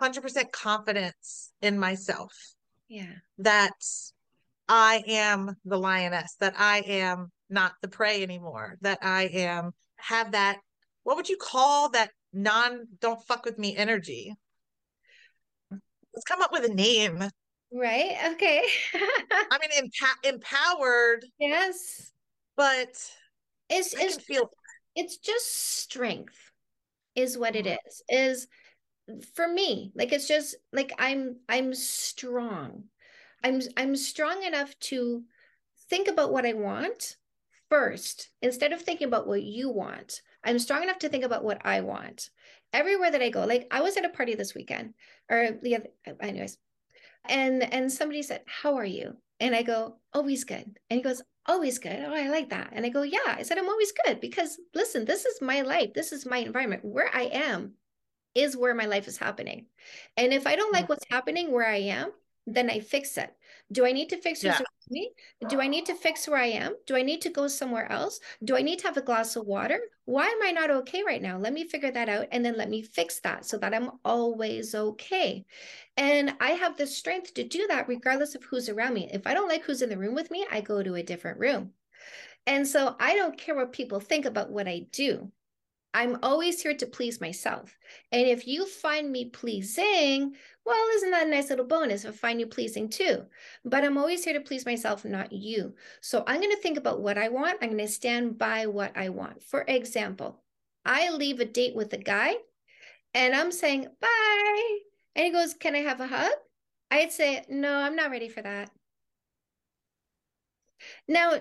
100% 0.00 0.52
confidence 0.52 1.50
in 1.60 1.78
myself. 1.78 2.32
Yeah. 2.92 3.14
That 3.38 3.72
I 4.68 5.02
am 5.06 5.56
the 5.64 5.78
lioness, 5.78 6.36
that 6.40 6.52
I 6.58 6.80
am 6.80 7.32
not 7.48 7.72
the 7.80 7.88
prey 7.88 8.22
anymore, 8.22 8.76
that 8.82 8.98
I 9.00 9.22
am 9.32 9.72
have 9.96 10.32
that 10.32 10.58
what 11.02 11.16
would 11.16 11.30
you 11.30 11.38
call 11.38 11.88
that 11.90 12.10
non 12.34 12.86
don't 13.00 13.24
fuck 13.26 13.46
with 13.46 13.58
me 13.58 13.74
energy? 13.74 14.34
Let's 15.70 16.24
come 16.28 16.42
up 16.42 16.52
with 16.52 16.66
a 16.66 16.74
name. 16.74 17.18
Right. 17.72 18.14
Okay. 18.34 18.62
I 18.94 19.58
mean 19.58 19.70
empa- 19.88 20.28
empowered. 20.28 21.24
Yes. 21.38 22.12
But 22.58 22.90
it's 23.70 23.96
I 23.96 24.02
it's 24.02 24.16
feel 24.22 24.50
it's 24.94 25.16
just 25.16 25.46
strength 25.80 26.36
is 27.14 27.38
what 27.38 27.56
it 27.56 27.64
Mhm. 27.64 27.78
is. 27.86 28.02
Is 28.10 28.48
for 29.34 29.48
me, 29.48 29.92
like 29.94 30.12
it's 30.12 30.28
just 30.28 30.56
like 30.72 30.92
I'm 30.98 31.36
I'm 31.48 31.74
strong. 31.74 32.84
I'm 33.42 33.60
I'm 33.76 33.96
strong 33.96 34.42
enough 34.44 34.78
to 34.80 35.24
think 35.88 36.08
about 36.08 36.32
what 36.32 36.46
I 36.46 36.52
want 36.52 37.16
first 37.68 38.30
instead 38.40 38.72
of 38.72 38.82
thinking 38.82 39.08
about 39.08 39.26
what 39.26 39.42
you 39.42 39.70
want. 39.70 40.22
I'm 40.44 40.58
strong 40.58 40.82
enough 40.82 40.98
to 41.00 41.08
think 41.08 41.24
about 41.24 41.44
what 41.44 41.64
I 41.64 41.80
want. 41.80 42.30
Everywhere 42.72 43.10
that 43.10 43.22
I 43.22 43.28
go, 43.28 43.44
like 43.44 43.66
I 43.70 43.82
was 43.82 43.96
at 43.96 44.04
a 44.04 44.10
party 44.10 44.34
this 44.34 44.54
weekend, 44.54 44.94
or 45.30 45.58
the 45.62 45.76
other, 45.76 45.88
anyways, 46.20 46.56
and 47.24 47.62
and 47.72 47.92
somebody 47.92 48.22
said, 48.22 48.42
"How 48.46 48.76
are 48.76 48.84
you?" 48.84 49.16
And 49.40 49.54
I 49.54 49.62
go, 49.62 49.98
"Always 50.14 50.44
good." 50.44 50.78
And 50.88 50.98
he 50.98 51.02
goes, 51.02 51.22
"Always 51.46 51.78
good." 51.78 51.98
Oh, 52.06 52.14
I 52.14 52.28
like 52.28 52.50
that. 52.50 52.70
And 52.72 52.86
I 52.86 52.88
go, 52.88 53.02
"Yeah." 53.02 53.18
I 53.26 53.42
said, 53.42 53.58
"I'm 53.58 53.68
always 53.68 53.92
good 54.04 54.20
because 54.20 54.58
listen, 54.74 55.04
this 55.04 55.26
is 55.26 55.42
my 55.42 55.62
life. 55.62 55.92
This 55.94 56.12
is 56.12 56.24
my 56.24 56.38
environment. 56.38 56.84
Where 56.84 57.10
I 57.14 57.24
am 57.24 57.74
is 58.34 58.56
where 58.56 58.74
my 58.74 58.86
life 58.86 59.08
is 59.08 59.18
happening. 59.18 59.66
And 60.16 60.32
if 60.32 60.46
I 60.46 60.56
don't 60.56 60.72
like 60.72 60.88
what's 60.88 61.04
mm-hmm. 61.04 61.14
happening 61.14 61.52
where 61.52 61.66
I 61.68 61.76
am, 61.76 62.12
then 62.46 62.68
I 62.70 62.80
fix 62.80 63.16
it. 63.18 63.32
Do 63.70 63.86
I 63.86 63.92
need 63.92 64.08
to 64.10 64.16
fix 64.16 64.40
who's 64.40 64.48
Yeah. 64.48 64.56
around 64.56 64.90
me? 64.90 65.12
Do 65.48 65.60
I 65.60 65.68
need 65.68 65.86
to 65.86 65.94
fix 65.94 66.26
where 66.26 66.40
I 66.40 66.46
am? 66.46 66.74
Do 66.86 66.96
I 66.96 67.02
need 67.02 67.22
to 67.22 67.30
go 67.30 67.46
somewhere 67.46 67.90
else? 67.90 68.20
Do 68.44 68.56
I 68.56 68.62
need 68.62 68.80
to 68.80 68.86
have 68.86 68.96
a 68.96 69.02
glass 69.02 69.36
of 69.36 69.46
water? 69.46 69.80
Why 70.04 70.26
am 70.26 70.42
I 70.42 70.50
not 70.50 70.70
okay 70.70 71.02
right 71.04 71.22
now? 71.22 71.38
Let 71.38 71.52
me 71.52 71.68
figure 71.68 71.92
that 71.92 72.08
out 72.08 72.26
and 72.32 72.44
then 72.44 72.56
let 72.56 72.68
me 72.68 72.82
fix 72.82 73.20
that 73.20 73.44
so 73.46 73.56
that 73.58 73.72
I'm 73.72 73.92
always 74.04 74.74
okay. 74.74 75.46
And 75.96 76.34
I 76.40 76.50
have 76.50 76.76
the 76.76 76.86
strength 76.86 77.34
to 77.34 77.44
do 77.44 77.66
that 77.68 77.88
regardless 77.88 78.34
of 78.34 78.44
who's 78.44 78.68
around 78.68 78.94
me. 78.94 79.08
If 79.12 79.26
I 79.26 79.34
don't 79.34 79.48
like 79.48 79.62
who's 79.62 79.82
in 79.82 79.88
the 79.88 79.98
room 79.98 80.14
with 80.14 80.30
me, 80.30 80.46
I 80.50 80.60
go 80.60 80.82
to 80.82 80.96
a 80.96 81.02
different 81.02 81.38
room. 81.38 81.72
And 82.46 82.66
so 82.66 82.96
I 82.98 83.14
don't 83.14 83.38
care 83.38 83.54
what 83.54 83.72
people 83.72 84.00
think 84.00 84.24
about 84.24 84.50
what 84.50 84.66
I 84.66 84.86
do. 84.90 85.30
I'm 85.94 86.18
always 86.22 86.62
here 86.62 86.74
to 86.74 86.86
please 86.86 87.20
myself. 87.20 87.78
And 88.10 88.26
if 88.26 88.46
you 88.46 88.66
find 88.66 89.12
me 89.12 89.26
pleasing, 89.26 90.34
well, 90.64 90.86
isn't 90.94 91.10
that 91.10 91.26
a 91.26 91.30
nice 91.30 91.50
little 91.50 91.66
bonus 91.66 92.04
if 92.04 92.14
I 92.14 92.16
find 92.16 92.40
you 92.40 92.46
pleasing 92.46 92.88
too? 92.88 93.24
But 93.64 93.84
I'm 93.84 93.98
always 93.98 94.24
here 94.24 94.32
to 94.34 94.40
please 94.40 94.64
myself, 94.64 95.04
not 95.04 95.32
you. 95.32 95.74
So 96.00 96.24
I'm 96.26 96.40
going 96.40 96.50
to 96.50 96.62
think 96.62 96.78
about 96.78 97.00
what 97.00 97.18
I 97.18 97.28
want. 97.28 97.58
I'm 97.60 97.70
going 97.70 97.78
to 97.78 97.88
stand 97.88 98.38
by 98.38 98.66
what 98.66 98.96
I 98.96 99.10
want. 99.10 99.42
For 99.42 99.64
example, 99.68 100.42
I 100.84 101.10
leave 101.10 101.40
a 101.40 101.44
date 101.44 101.74
with 101.74 101.92
a 101.92 101.98
guy 101.98 102.34
and 103.14 103.34
I'm 103.34 103.52
saying, 103.52 103.88
bye. 104.00 104.78
And 105.14 105.26
he 105.26 105.30
goes, 105.30 105.54
Can 105.54 105.74
I 105.74 105.80
have 105.80 106.00
a 106.00 106.06
hug? 106.06 106.32
I'd 106.90 107.12
say, 107.12 107.44
No, 107.48 107.74
I'm 107.74 107.96
not 107.96 108.10
ready 108.10 108.28
for 108.28 108.42
that. 108.42 108.70
Now, 111.06 111.32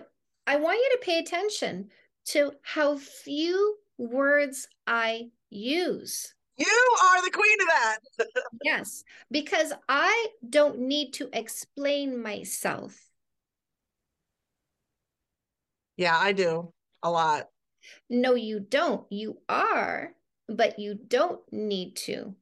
I 0.46 0.58
want 0.58 0.80
you 0.80 0.90
to 0.92 1.06
pay 1.06 1.20
attention 1.20 1.90
to 2.26 2.54
how 2.62 2.98
few 2.98 3.78
words 4.02 4.68
I 4.88 5.30
use. 5.50 6.34
You 6.58 6.96
are 7.04 7.24
the 7.24 7.32
queen 7.32 7.62
of 7.62 7.68
that. 7.68 7.98
Yes, 8.64 9.04
because 9.32 9.74
I 9.90 10.28
don't 10.48 10.80
need 10.80 11.14
to 11.14 11.30
explain 11.34 12.22
myself. 12.22 12.98
Yeah, 15.98 16.18
I 16.18 16.32
do 16.34 16.74
a 17.02 17.10
lot. 17.10 17.48
No, 18.10 18.36
you 18.36 18.60
don't. 18.60 19.06
You 19.10 19.40
are, 19.50 20.14
but 20.48 20.78
you 20.78 20.96
don't 20.96 21.42
need 21.52 21.96
to. 22.08 22.36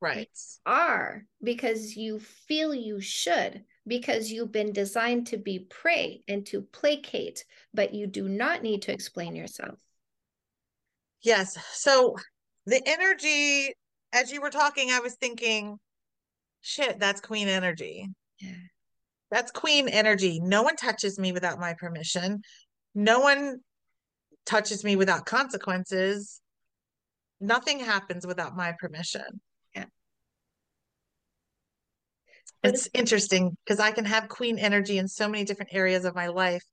Right. 0.00 0.28
Are 0.66 1.24
because 1.42 1.96
you 1.96 2.18
feel 2.18 2.74
you 2.74 3.00
should, 3.00 3.64
because 3.86 4.30
you've 4.30 4.52
been 4.52 4.72
designed 4.72 5.28
to 5.28 5.36
be 5.36 5.60
prey 5.60 6.24
and 6.28 6.44
to 6.46 6.62
placate, 6.62 7.44
but 7.72 7.94
you 7.94 8.06
do 8.06 8.28
not 8.28 8.62
need 8.62 8.82
to 8.82 8.92
explain 8.92 9.36
yourself. 9.36 9.78
Yes. 11.22 11.56
So 11.72 12.16
the 12.66 12.82
energy, 12.86 13.74
as 14.12 14.32
you 14.32 14.40
were 14.40 14.50
talking, 14.50 14.90
I 14.90 15.00
was 15.00 15.14
thinking, 15.14 15.78
shit, 16.60 16.98
that's 16.98 17.20
queen 17.20 17.48
energy. 17.48 18.08
Yeah. 18.40 18.54
That's 19.30 19.50
queen 19.50 19.88
energy. 19.88 20.40
No 20.40 20.62
one 20.62 20.76
touches 20.76 21.18
me 21.18 21.32
without 21.32 21.58
my 21.58 21.74
permission. 21.74 22.42
No 22.94 23.20
one 23.20 23.60
touches 24.44 24.84
me 24.84 24.96
without 24.96 25.24
consequences. 25.24 26.40
Nothing 27.40 27.80
happens 27.80 28.26
without 28.26 28.54
my 28.54 28.74
permission. 28.78 29.40
Yeah. 29.74 29.86
It's 32.62 32.88
interesting 32.92 33.56
because 33.64 33.80
I 33.80 33.90
can 33.92 34.04
have 34.04 34.28
queen 34.28 34.58
energy 34.58 34.98
in 34.98 35.08
so 35.08 35.28
many 35.28 35.44
different 35.44 35.74
areas 35.74 36.04
of 36.04 36.14
my 36.14 36.26
life, 36.26 36.64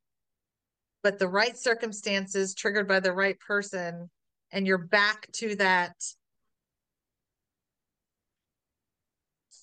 but 1.02 1.18
the 1.18 1.28
right 1.28 1.58
circumstances 1.58 2.54
triggered 2.54 2.88
by 2.88 3.00
the 3.00 3.14
right 3.14 3.40
person, 3.40 4.10
and 4.52 4.66
you're 4.66 4.78
back 4.78 5.32
to 5.34 5.56
that 5.56 5.94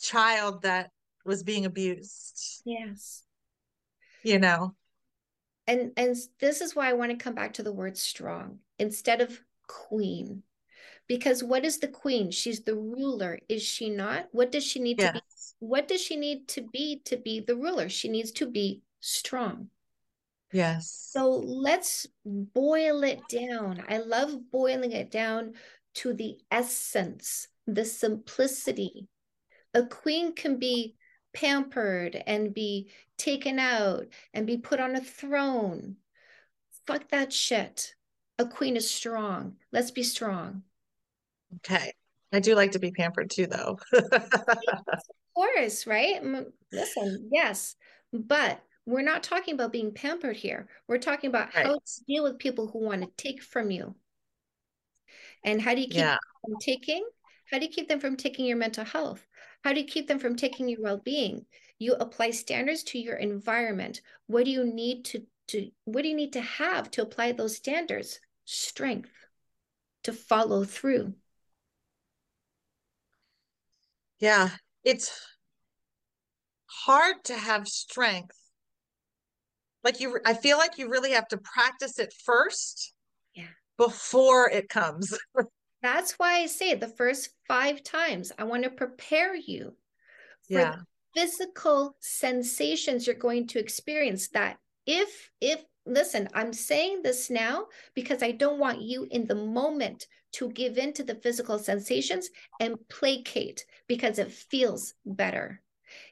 child 0.01 0.62
that 0.62 0.91
was 1.24 1.43
being 1.43 1.64
abused, 1.64 2.62
Yes. 2.64 3.24
you 4.22 4.39
know? 4.39 4.74
And 5.66 5.93
and 5.97 6.16
this 6.39 6.61
is 6.61 6.76
why 6.76 6.89
I 6.89 6.93
want 6.93 7.11
to 7.11 7.16
come 7.16 7.34
back 7.34 7.55
to 7.55 7.62
the 7.62 7.72
word 7.72 7.97
strong 7.97 8.61
instead 8.78 9.20
of 9.20 9.41
queen. 9.66 10.45
Because 11.09 11.43
what 11.43 11.64
is 11.64 11.78
the 11.78 11.89
queen? 11.89 12.30
She's 12.30 12.62
the 12.62 12.74
ruler, 12.74 13.39
is 13.49 13.62
she 13.62 13.91
not? 13.91 14.26
What 14.32 14.51
does 14.53 14.64
she 14.64 14.80
need 14.80 14.99
to 14.99 15.12
be? 15.12 15.20
What 15.59 15.89
does 15.89 16.01
she 16.01 16.16
need 16.16 16.49
to 16.49 16.62
be 16.62 17.01
to 17.05 17.16
be 17.16 17.41
the 17.41 17.57
ruler? 17.57 17.89
She 17.89 18.09
needs 18.09 18.30
to 18.32 18.47
be 18.47 18.82
strong. 19.01 19.70
Yes. 20.57 21.11
So 21.11 21.29
let's 21.29 22.07
boil 22.25 23.05
it 23.05 23.29
down. 23.29 23.85
I 23.91 23.99
love 23.99 24.51
boiling 24.51 24.93
it 24.93 25.11
down 25.11 25.53
to 25.97 26.15
the 26.15 26.39
essence, 26.51 27.49
the 27.67 27.85
simplicity. 27.85 29.07
A 29.75 29.85
queen 29.85 30.35
can 30.35 30.59
be 30.59 30.97
pampered 31.35 32.23
and 32.27 32.55
be 32.55 32.89
taken 33.19 33.59
out 33.59 34.07
and 34.33 34.47
be 34.47 34.57
put 34.57 34.81
on 34.81 34.97
a 34.97 35.01
throne. 35.03 35.97
Fuck 36.87 37.11
that 37.11 37.35
shit. 37.35 37.95
A 38.39 38.47
queen 38.47 38.77
is 38.77 38.89
strong. 38.89 39.57
Let's 39.73 39.91
be 39.91 40.03
strong. 40.03 40.63
Okay. 41.57 41.93
I 42.33 42.41
do 42.41 42.55
like 42.55 42.73
to 42.73 42.79
be 42.79 42.93
pampered 42.93 43.29
too, 43.29 43.47
though. 43.47 43.79
Of 45.37 45.43
course, 45.55 45.87
right? 45.87 46.25
Listen, 46.73 47.29
yes, 47.31 47.77
but 48.11 48.59
we're 48.87 49.03
not 49.03 49.24
talking 49.24 49.55
about 49.55 49.72
being 49.72 49.93
pampered 49.93 50.37
here. 50.37 50.68
We're 50.87 50.99
talking 50.99 51.28
about 51.28 51.53
how 51.53 51.74
to 51.74 52.05
deal 52.07 52.22
with 52.22 52.39
people 52.39 52.68
who 52.68 52.78
want 52.78 53.03
to 53.03 53.11
take 53.16 53.43
from 53.43 53.70
you. 53.70 53.97
And 55.45 55.61
how 55.61 55.74
do 55.74 55.80
you 55.80 55.89
keep 55.89 55.97
Yeah. 55.97 56.12
them 56.12 56.53
from 56.53 56.59
taking? 56.61 57.09
How 57.51 57.59
do 57.59 57.64
you 57.66 57.70
keep 57.70 57.89
them 57.89 58.01
from 58.01 58.16
taking 58.16 58.47
your 58.47 58.57
mental 58.57 58.84
health? 58.84 59.26
How 59.62 59.72
do 59.72 59.80
you 59.80 59.87
keep 59.87 60.07
them 60.07 60.20
from 60.20 60.37
taking 60.37 60.68
your 60.68 60.80
well-being? 60.80 61.47
You 61.78 61.95
apply 61.95 62.30
standards 62.30 62.84
to 62.84 62.99
your 62.99 63.16
environment. 63.16 64.01
What 64.26 64.45
do 64.45 64.51
you 64.51 64.64
need 64.64 65.05
to, 65.07 65.26
to 65.49 65.70
what 65.84 66.03
do 66.03 66.09
you 66.09 66.16
need 66.16 66.32
to 66.34 66.41
have 66.41 66.91
to 66.93 67.03
apply 67.03 67.32
those 67.32 67.57
standards? 67.57 68.20
Strength 68.45 69.11
to 70.05 70.12
follow 70.12 70.62
through. 70.64 71.14
Yeah. 74.20 74.51
It's 74.84 75.11
hard 76.66 77.24
to 77.24 77.37
have 77.37 77.66
strength. 77.66 78.37
Like 79.87 80.01
you, 80.01 80.18
I 80.26 80.34
feel 80.34 80.59
like 80.59 80.78
you 80.78 80.91
really 80.91 81.12
have 81.12 81.28
to 81.28 81.39
practice 81.39 82.01
it 82.01 82.12
first 82.24 82.93
Yeah. 83.37 83.45
before 83.78 84.51
it 84.51 84.68
comes. 84.68 85.16
That's 85.80 86.14
why 86.14 86.41
I 86.41 86.47
say 86.47 86.74
the 86.74 86.89
first 86.89 87.30
five 87.47 87.84
times, 87.84 88.32
I 88.37 88.43
want 88.43 88.64
to 88.64 88.70
prepare 88.70 89.37
you 89.37 89.76
for 90.51 90.59
Yeah. 90.59 90.72
the 90.72 91.20
physical 91.20 91.97
sensations 92.01 93.07
you're 93.07 93.14
going 93.14 93.47
to 93.47 93.61
experience 93.61 94.26
that 94.30 94.59
if 94.87 95.30
if 95.41 95.62
listen, 95.87 96.28
I'm 96.34 96.53
saying 96.53 97.03
this 97.03 97.30
now 97.30 97.66
because 97.95 98.24
I 98.24 98.32
don't 98.32 98.59
want 98.59 98.82
you 98.82 99.07
in 99.12 99.28
the 99.28 99.37
moment 99.37 100.09
to 100.32 100.49
give 100.49 100.78
in 100.78 100.95
to 100.95 101.05
the 101.05 101.14
physical 101.14 101.61
sensations 101.61 102.28
and 102.59 102.76
placate 102.89 103.64
because 103.87 104.18
it 104.18 104.32
feels 104.32 104.95
better. 105.05 105.62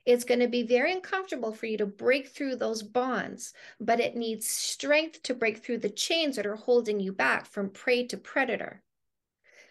It's 0.05 0.25
going 0.25 0.41
to 0.41 0.49
be 0.49 0.63
very 0.63 0.93
uncomfortable 0.93 1.53
for 1.53 1.67
you 1.67 1.77
to 1.79 1.87
break 1.87 2.29
through 2.29 2.57
those 2.57 2.83
bonds, 2.83 3.53
but 3.81 4.01
it 4.01 4.17
needs 4.17 4.49
strength 4.49 5.23
to 5.25 5.35
break 5.35 5.59
through 5.59 5.79
the 5.79 5.91
chains 5.91 6.37
that 6.37 6.47
are 6.47 6.57
holding 6.57 7.01
you 7.01 7.13
back 7.13 7.47
from 7.47 7.71
prey 7.71 8.07
to 8.07 8.17
predator. 8.17 8.83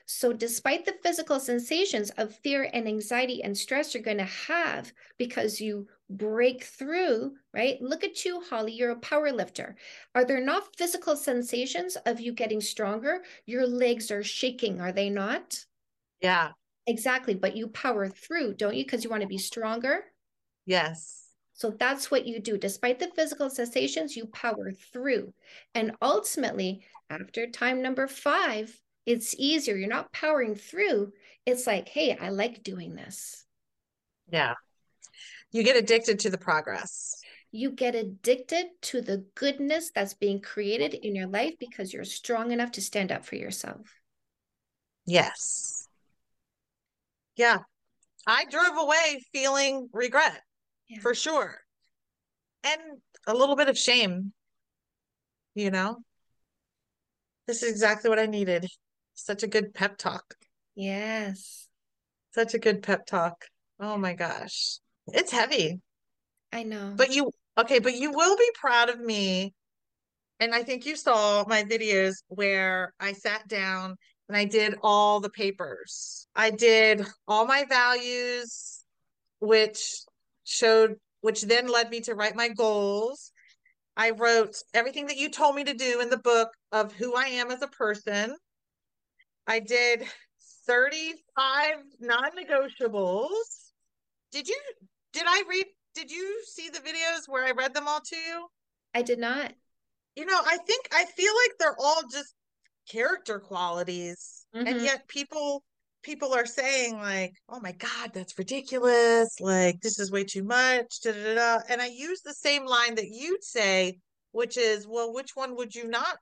So, 0.06 0.34
despite 0.34 0.86
the 0.86 0.98
physical 1.02 1.40
sensations 1.40 2.10
of 2.12 2.36
fear 2.40 2.70
and 2.74 2.88
anxiety 2.88 3.42
and 3.42 3.58
stress 3.58 3.94
you're 3.94 4.04
going 4.04 4.18
to 4.18 4.24
have 4.24 4.94
because 5.18 5.62
you 5.62 5.88
break 6.10 6.64
through, 6.64 7.36
right? 7.54 7.82
Look 7.82 8.04
at 8.04 8.26
you, 8.26 8.42
Holly, 8.42 8.74
you're 8.74 8.92
a 8.92 9.00
power 9.00 9.32
lifter. 9.32 9.76
Are 10.14 10.26
there 10.26 10.44
not 10.44 10.76
physical 10.76 11.16
sensations 11.16 11.96
of 12.06 12.20
you 12.20 12.34
getting 12.34 12.62
stronger? 12.62 13.24
Your 13.46 13.66
legs 13.66 14.12
are 14.12 14.24
shaking, 14.24 14.82
are 14.82 14.92
they 14.92 15.10
not? 15.10 15.66
Yeah. 16.22 16.52
Exactly. 16.86 17.36
But 17.36 17.56
you 17.56 17.68
power 17.68 18.10
through, 18.10 18.56
don't 18.56 18.76
you? 18.76 18.84
Because 18.84 19.04
you 19.04 19.10
want 19.10 19.22
to 19.22 19.28
be 19.28 19.38
stronger. 19.38 20.04
Yes. 20.66 21.24
So 21.54 21.76
that's 21.80 22.10
what 22.10 22.26
you 22.26 22.40
do. 22.40 22.58
Despite 22.58 23.00
the 23.00 23.12
physical 23.16 23.50
sensations, 23.50 24.16
you 24.16 24.26
power 24.28 24.72
through. 24.92 25.34
And 25.76 25.92
ultimately, 26.02 26.84
after 27.10 27.48
time 27.48 27.82
number 27.82 28.08
five, 28.08 28.78
it's 29.06 29.36
easier. 29.38 29.76
You're 29.76 29.88
not 29.88 30.12
powering 30.12 30.56
through. 30.56 31.14
It's 31.46 31.68
like, 31.68 31.90
hey, 31.90 32.18
I 32.20 32.30
like 32.30 32.64
doing 32.64 32.96
this. 32.96 33.46
Yeah. 34.32 34.56
You 35.52 35.64
get 35.64 35.76
addicted 35.76 36.20
to 36.20 36.30
the 36.30 36.38
progress. 36.38 37.22
You 37.52 37.70
get 37.70 37.94
addicted 37.94 38.66
to 38.84 39.02
the 39.02 39.26
goodness 39.36 39.92
that's 39.94 40.16
being 40.16 40.42
created 40.42 40.96
in 40.96 41.16
your 41.16 41.28
life 41.28 41.54
because 41.60 41.94
you're 41.94 42.04
strong 42.04 42.52
enough 42.52 42.72
to 42.72 42.82
stand 42.82 43.12
up 43.12 43.26
for 43.26 43.36
yourself. 43.36 44.00
Yes. 45.06 45.83
Yeah. 47.36 47.60
I 48.26 48.46
drove 48.46 48.78
away 48.78 49.22
feeling 49.34 49.90
regret 49.92 50.42
yeah. 50.88 51.00
for 51.00 51.14
sure. 51.14 51.58
And 52.64 52.82
a 53.28 53.34
little 53.34 53.56
bit 53.56 53.70
of 53.70 53.78
shame, 53.78 54.34
you 55.56 55.72
know? 55.72 55.98
This 57.48 57.64
is 57.64 57.70
exactly 57.70 58.10
what 58.10 58.20
I 58.20 58.26
needed. 58.26 58.68
Such 59.16 59.44
a 59.44 59.48
good 59.48 59.74
pep 59.74 59.98
talk. 59.98 60.36
Yes. 60.76 61.68
Such 62.34 62.54
a 62.54 62.60
good 62.60 62.82
pep 62.82 63.06
talk. 63.06 63.46
Oh 63.80 63.98
my 63.98 64.14
gosh. 64.14 64.80
It's 65.08 65.32
heavy. 65.32 65.82
I 66.54 66.64
know. 66.64 66.94
But 66.96 67.14
you, 67.14 67.32
okay, 67.58 67.80
but 67.80 67.96
you 67.96 68.12
will 68.12 68.38
be 68.38 68.50
proud 68.56 68.90
of 68.90 69.00
me. 69.00 69.54
And 70.40 70.54
I 70.54 70.64
think 70.64 70.86
you 70.86 70.96
saw 70.96 71.44
my 71.48 71.64
videos 71.64 72.16
where 72.28 72.94
I 73.00 73.14
sat 73.14 73.48
down 73.48 73.96
and 74.34 74.40
I 74.40 74.46
did 74.46 74.80
all 74.82 75.20
the 75.20 75.30
papers. 75.30 76.28
I 76.36 76.50
did 76.50 77.06
all 77.28 77.46
my 77.46 77.66
values, 77.70 78.84
which 79.40 80.00
showed, 80.44 80.96
which 81.22 81.44
then 81.44 81.68
led 81.68 81.92
me 81.92 82.00
to 82.02 82.16
write 82.16 82.36
my 82.36 82.48
goals. 82.48 83.32
I 83.96 84.10
wrote 84.10 84.56
everything 84.74 85.06
that 85.06 85.18
you 85.18 85.30
told 85.30 85.56
me 85.56 85.64
to 85.66 85.76
do 85.76 86.02
in 86.02 86.10
the 86.10 86.18
book 86.18 86.50
of 86.72 86.92
who 86.94 87.14
I 87.14 87.26
am 87.26 87.52
as 87.52 87.62
a 87.62 87.68
person. 87.68 88.36
I 89.46 89.60
did 89.60 90.04
35 90.66 91.76
non-negotiables. 92.00 93.30
Did 94.32 94.48
you 94.48 94.60
did 95.12 95.26
I 95.28 95.44
read 95.48 95.66
did 95.94 96.10
you 96.10 96.42
see 96.48 96.70
the 96.70 96.80
videos 96.80 97.28
where 97.28 97.46
I 97.46 97.52
read 97.52 97.76
them 97.76 97.88
all 97.88 98.00
to 98.00 98.16
you? 98.16 98.48
I 98.96 99.04
did 99.04 99.20
not. 99.20 99.54
You 100.16 100.26
know, 100.26 100.42
I 100.44 100.58
think 100.58 100.88
I 100.92 101.06
feel 101.06 101.34
like 101.44 101.52
they're 101.60 101.80
all 101.80 102.02
just 102.12 102.34
character 102.90 103.40
qualities. 103.40 104.46
Mm-hmm. 104.56 104.68
And 104.68 104.82
yet 104.82 105.08
people 105.08 105.64
people 106.04 106.34
are 106.34 106.46
saying 106.46 106.98
like, 106.98 107.34
"Oh 107.50 107.60
my 107.60 107.72
god, 107.72 108.12
that's 108.14 108.38
ridiculous. 108.38 109.40
Like 109.40 109.82
this 109.82 110.00
is 110.00 110.12
way 110.12 110.24
too 110.24 110.44
much." 110.44 111.02
Da, 111.02 111.12
da, 111.12 111.36
da. 111.36 111.60
And 111.70 111.82
I 111.82 111.88
use 111.88 112.22
the 112.22 112.34
same 112.34 112.66
line 112.66 112.96
that 112.96 113.10
you'd 113.10 113.44
say, 113.44 114.00
which 114.32 114.58
is, 114.58 114.88
"Well, 114.88 115.14
which 115.14 115.32
one 115.36 115.56
would 115.56 115.74
you 115.74 115.88
not 115.88 116.18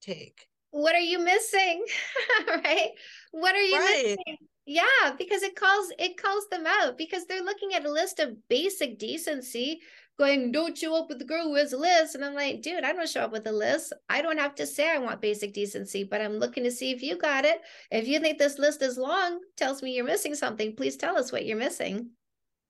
take?" 0.00 0.46
what 0.76 0.94
are 0.94 0.98
you 0.98 1.18
missing 1.18 1.84
right 2.48 2.90
what 3.30 3.54
are 3.54 3.62
you 3.62 3.78
right. 3.78 4.02
missing 4.04 4.36
yeah 4.66 5.12
because 5.18 5.42
it 5.42 5.56
calls 5.56 5.90
it 5.98 6.20
calls 6.20 6.46
them 6.50 6.64
out 6.66 6.98
because 6.98 7.24
they're 7.24 7.42
looking 7.42 7.72
at 7.72 7.86
a 7.86 7.90
list 7.90 8.18
of 8.18 8.36
basic 8.48 8.98
decency 8.98 9.80
going 10.18 10.50
don't 10.50 10.78
show 10.78 10.96
up 10.96 11.08
with 11.08 11.18
the 11.18 11.24
girl 11.24 11.44
who 11.44 11.54
has 11.54 11.72
a 11.72 11.78
list 11.78 12.14
and 12.14 12.24
i'm 12.24 12.34
like 12.34 12.62
dude 12.62 12.84
i 12.84 12.92
don't 12.92 13.08
show 13.08 13.22
up 13.22 13.32
with 13.32 13.46
a 13.46 13.52
list 13.52 13.92
i 14.08 14.22
don't 14.22 14.38
have 14.38 14.54
to 14.54 14.66
say 14.66 14.90
i 14.90 14.98
want 14.98 15.20
basic 15.20 15.52
decency 15.52 16.04
but 16.04 16.20
i'm 16.20 16.38
looking 16.38 16.64
to 16.64 16.70
see 16.70 16.90
if 16.90 17.02
you 17.02 17.16
got 17.16 17.44
it 17.44 17.60
if 17.90 18.06
you 18.06 18.18
think 18.18 18.38
this 18.38 18.58
list 18.58 18.82
is 18.82 18.96
long 18.96 19.38
tells 19.56 19.82
me 19.82 19.94
you're 19.94 20.04
missing 20.04 20.34
something 20.34 20.74
please 20.74 20.96
tell 20.96 21.16
us 21.16 21.32
what 21.32 21.44
you're 21.44 21.56
missing 21.56 22.10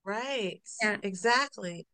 right 0.05 0.61
yeah 0.83 0.97
exactly 1.03 1.87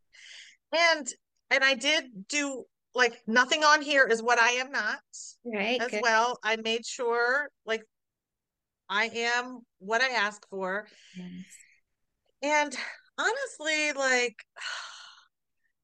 and 0.73 1.09
and 1.51 1.63
i 1.63 1.75
did 1.75 2.05
do 2.29 2.65
like 2.95 3.21
nothing 3.27 3.65
on 3.65 3.83
here 3.83 4.07
is 4.07 4.23
what 4.23 4.39
I 4.39 4.51
am 4.51 4.71
not. 4.71 4.99
Right. 5.45 5.81
As 5.81 5.91
good. 5.91 6.03
well. 6.03 6.39
I 6.43 6.57
made 6.57 6.85
sure 6.85 7.49
like 7.65 7.83
I 8.89 9.11
am 9.15 9.61
what 9.79 10.03
I 10.03 10.09
ask 10.09 10.47
for. 10.51 10.87
Yes. 11.17 11.27
And 12.43 12.77
honestly, 13.19 13.93
like 13.93 14.37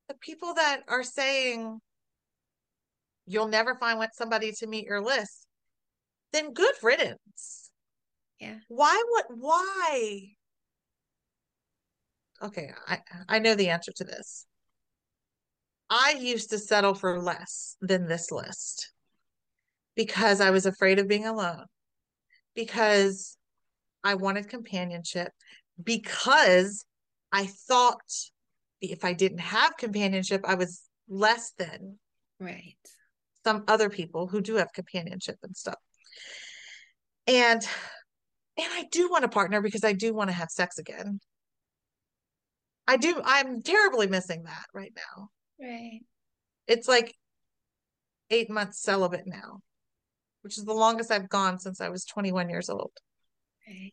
the 0.08 0.14
people 0.14 0.54
that 0.54 0.80
are 0.88 1.02
saying 1.02 1.80
you'll 3.26 3.48
never 3.48 3.74
find 3.74 4.02
somebody 4.14 4.52
to 4.52 4.66
meet 4.66 4.86
your 4.86 5.02
list, 5.02 5.46
then 6.32 6.52
good 6.52 6.74
riddance. 6.82 7.70
Yeah. 8.40 8.56
Why 8.68 9.02
would 9.10 9.38
why? 9.38 10.22
Okay, 12.42 12.70
I 12.86 12.98
I 13.28 13.38
know 13.38 13.54
the 13.54 13.68
answer 13.68 13.92
to 13.96 14.04
this. 14.04 14.46
I 15.90 16.16
used 16.18 16.50
to 16.50 16.58
settle 16.58 16.94
for 16.94 17.20
less 17.20 17.76
than 17.80 18.06
this 18.06 18.30
list 18.30 18.92
because 19.96 20.40
I 20.40 20.50
was 20.50 20.66
afraid 20.66 20.98
of 20.98 21.08
being 21.08 21.26
alone, 21.26 21.64
because 22.54 23.36
I 24.04 24.14
wanted 24.14 24.48
companionship, 24.48 25.32
because 25.82 26.84
I 27.32 27.46
thought 27.46 28.00
if 28.80 29.04
I 29.04 29.12
didn't 29.12 29.38
have 29.38 29.76
companionship, 29.76 30.42
I 30.44 30.54
was 30.54 30.82
less 31.08 31.52
than 31.58 31.98
right 32.38 32.76
some 33.44 33.64
other 33.66 33.88
people 33.88 34.26
who 34.26 34.40
do 34.40 34.56
have 34.56 34.72
companionship 34.72 35.36
and 35.42 35.56
stuff. 35.56 35.78
And 37.26 37.62
and 38.56 38.72
I 38.72 38.84
do 38.90 39.08
want 39.08 39.24
a 39.24 39.28
partner 39.28 39.62
because 39.62 39.84
I 39.84 39.92
do 39.92 40.12
want 40.12 40.28
to 40.30 40.34
have 40.34 40.50
sex 40.50 40.78
again. 40.78 41.20
I 42.86 42.96
do 42.96 43.20
I'm 43.24 43.62
terribly 43.62 44.06
missing 44.06 44.42
that 44.44 44.66
right 44.74 44.92
now. 44.94 45.28
Right. 45.60 46.00
It's 46.66 46.88
like 46.88 47.14
eight 48.30 48.50
months 48.50 48.82
celibate 48.82 49.26
now, 49.26 49.60
which 50.42 50.58
is 50.58 50.64
the 50.64 50.74
longest 50.74 51.10
I've 51.10 51.28
gone 51.28 51.58
since 51.58 51.80
I 51.80 51.88
was 51.88 52.04
21 52.04 52.50
years 52.50 52.68
old. 52.68 52.92
Right. 53.66 53.92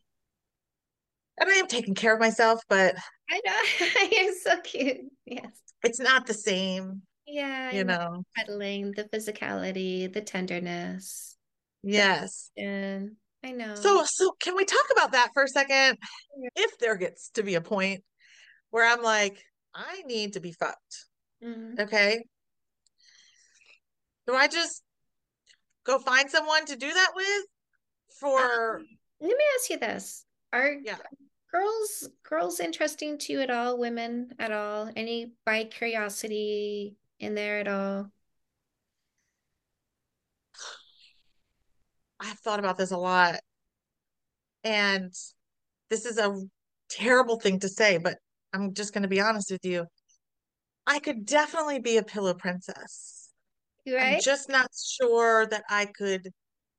And 1.38 1.50
I 1.50 1.54
am 1.54 1.66
taking 1.66 1.94
care 1.94 2.14
of 2.14 2.20
myself, 2.20 2.62
but 2.68 2.96
I 3.30 3.40
know 3.44 4.08
you're 4.12 4.34
so 4.42 4.60
cute. 4.60 4.98
Yes. 5.24 5.50
It's 5.82 6.00
not 6.00 6.26
the 6.26 6.34
same. 6.34 7.02
Yeah. 7.26 7.72
You 7.72 7.84
know, 7.84 8.24
cuddling, 8.36 8.92
the 8.96 9.04
physicality, 9.04 10.12
the 10.12 10.20
tenderness. 10.20 11.36
Yes. 11.82 12.50
And 12.56 13.12
I 13.44 13.52
know. 13.52 13.74
So 13.74 14.04
so 14.04 14.32
can 14.40 14.56
we 14.56 14.64
talk 14.64 14.84
about 14.92 15.12
that 15.12 15.30
for 15.34 15.44
a 15.44 15.48
second? 15.48 15.98
Yeah. 16.38 16.48
If 16.56 16.78
there 16.78 16.96
gets 16.96 17.30
to 17.30 17.42
be 17.42 17.54
a 17.54 17.60
point 17.60 18.02
where 18.70 18.86
I'm 18.86 19.02
like, 19.02 19.42
I 19.74 20.02
need 20.06 20.34
to 20.34 20.40
be 20.40 20.52
fucked. 20.52 21.06
Mm-hmm. 21.44 21.80
Okay. 21.80 22.24
Do 24.26 24.34
I 24.34 24.48
just 24.48 24.82
go 25.84 25.98
find 25.98 26.30
someone 26.30 26.66
to 26.66 26.76
do 26.76 26.92
that 26.92 27.12
with? 27.14 27.44
For 28.20 28.76
um, 28.76 28.86
let 29.20 29.28
me 29.28 29.44
ask 29.56 29.70
you 29.70 29.78
this: 29.78 30.24
Are 30.52 30.72
yeah. 30.72 30.96
Girls 31.50 32.08
girls 32.22 32.60
interesting 32.60 33.18
to 33.18 33.32
you 33.32 33.40
at 33.40 33.50
all? 33.50 33.78
Women 33.78 34.34
at 34.38 34.52
all? 34.52 34.90
Any 34.96 35.32
bi 35.44 35.64
curiosity 35.64 36.96
in 37.18 37.34
there 37.34 37.60
at 37.60 37.68
all? 37.68 38.10
I've 42.18 42.38
thought 42.38 42.58
about 42.58 42.78
this 42.78 42.90
a 42.90 42.96
lot, 42.96 43.40
and 44.64 45.12
this 45.90 46.06
is 46.06 46.18
a 46.18 46.34
terrible 46.88 47.38
thing 47.38 47.60
to 47.60 47.68
say, 47.68 47.98
but 47.98 48.16
I'm 48.52 48.74
just 48.74 48.92
going 48.92 49.02
to 49.02 49.08
be 49.08 49.20
honest 49.20 49.50
with 49.50 49.64
you. 49.64 49.86
I 50.86 50.98
could 50.98 51.26
definitely 51.26 51.80
be 51.80 51.96
a 51.98 52.02
pillow 52.02 52.34
princess. 52.34 53.30
Right. 53.86 54.14
I'm 54.14 54.20
just 54.20 54.48
not 54.48 54.70
sure 54.74 55.46
that 55.46 55.64
I 55.68 55.86
could 55.86 56.30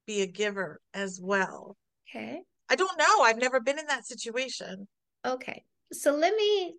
be 0.05 0.22
a 0.22 0.28
giver 0.28 0.80
as 0.93 1.20
well. 1.22 1.78
Okay. 2.09 2.41
I 2.70 2.76
don't 2.76 2.97
know. 2.97 3.22
I've 3.22 3.38
never 3.38 3.59
been 3.59 3.80
in 3.80 3.88
that 3.88 4.05
situation. 4.05 4.88
Okay. 5.26 5.63
So 5.93 6.15
let 6.15 6.36
me 6.36 6.76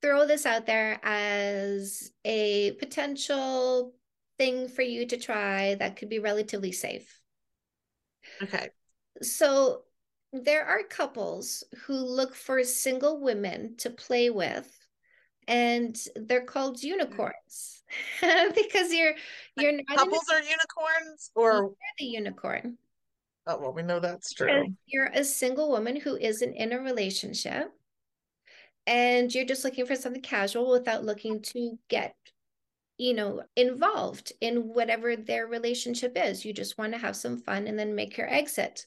throw 0.00 0.26
this 0.26 0.46
out 0.46 0.66
there 0.66 1.00
as 1.02 2.10
a 2.24 2.72
potential 2.72 3.94
thing 4.38 4.68
for 4.68 4.82
you 4.82 5.06
to 5.06 5.16
try 5.16 5.74
that 5.74 5.96
could 5.96 6.08
be 6.08 6.18
relatively 6.18 6.72
safe. 6.72 7.20
Okay. 8.42 8.70
So 9.22 9.82
there 10.32 10.64
are 10.64 10.82
couples 10.82 11.64
who 11.84 11.94
look 11.94 12.34
for 12.34 12.62
single 12.62 13.20
women 13.20 13.76
to 13.78 13.90
play 13.90 14.30
with 14.30 14.70
and 15.48 15.98
they're 16.14 16.44
called 16.44 16.76
mm. 16.76 16.84
unicorns 16.84 17.82
because 18.20 18.92
you're 18.92 19.14
you're 19.56 19.72
not 19.72 19.96
couples 19.96 20.28
are 20.30 20.42
unicorns 20.42 21.30
or 21.34 21.72
the 21.98 22.04
unicorn 22.04 22.76
oh 23.48 23.58
well 23.60 23.72
we 23.72 23.82
know 23.82 23.98
that's 23.98 24.32
true. 24.32 24.66
you're 24.86 25.10
a 25.14 25.24
single 25.24 25.70
woman 25.70 25.96
who 25.96 26.16
isn't 26.16 26.54
in 26.54 26.72
a 26.72 26.78
relationship 26.78 27.72
and 28.86 29.34
you're 29.34 29.44
just 29.44 29.64
looking 29.64 29.84
for 29.84 29.96
something 29.96 30.22
casual 30.22 30.70
without 30.70 31.04
looking 31.04 31.42
to 31.42 31.78
get 31.88 32.14
you 32.96 33.14
know 33.14 33.42
involved 33.56 34.32
in 34.40 34.68
whatever 34.74 35.16
their 35.16 35.46
relationship 35.46 36.12
is. 36.16 36.44
You 36.44 36.52
just 36.52 36.78
want 36.78 36.92
to 36.92 36.98
have 36.98 37.16
some 37.16 37.38
fun 37.38 37.66
and 37.66 37.78
then 37.78 37.94
make 37.94 38.16
your 38.16 38.28
exit. 38.28 38.86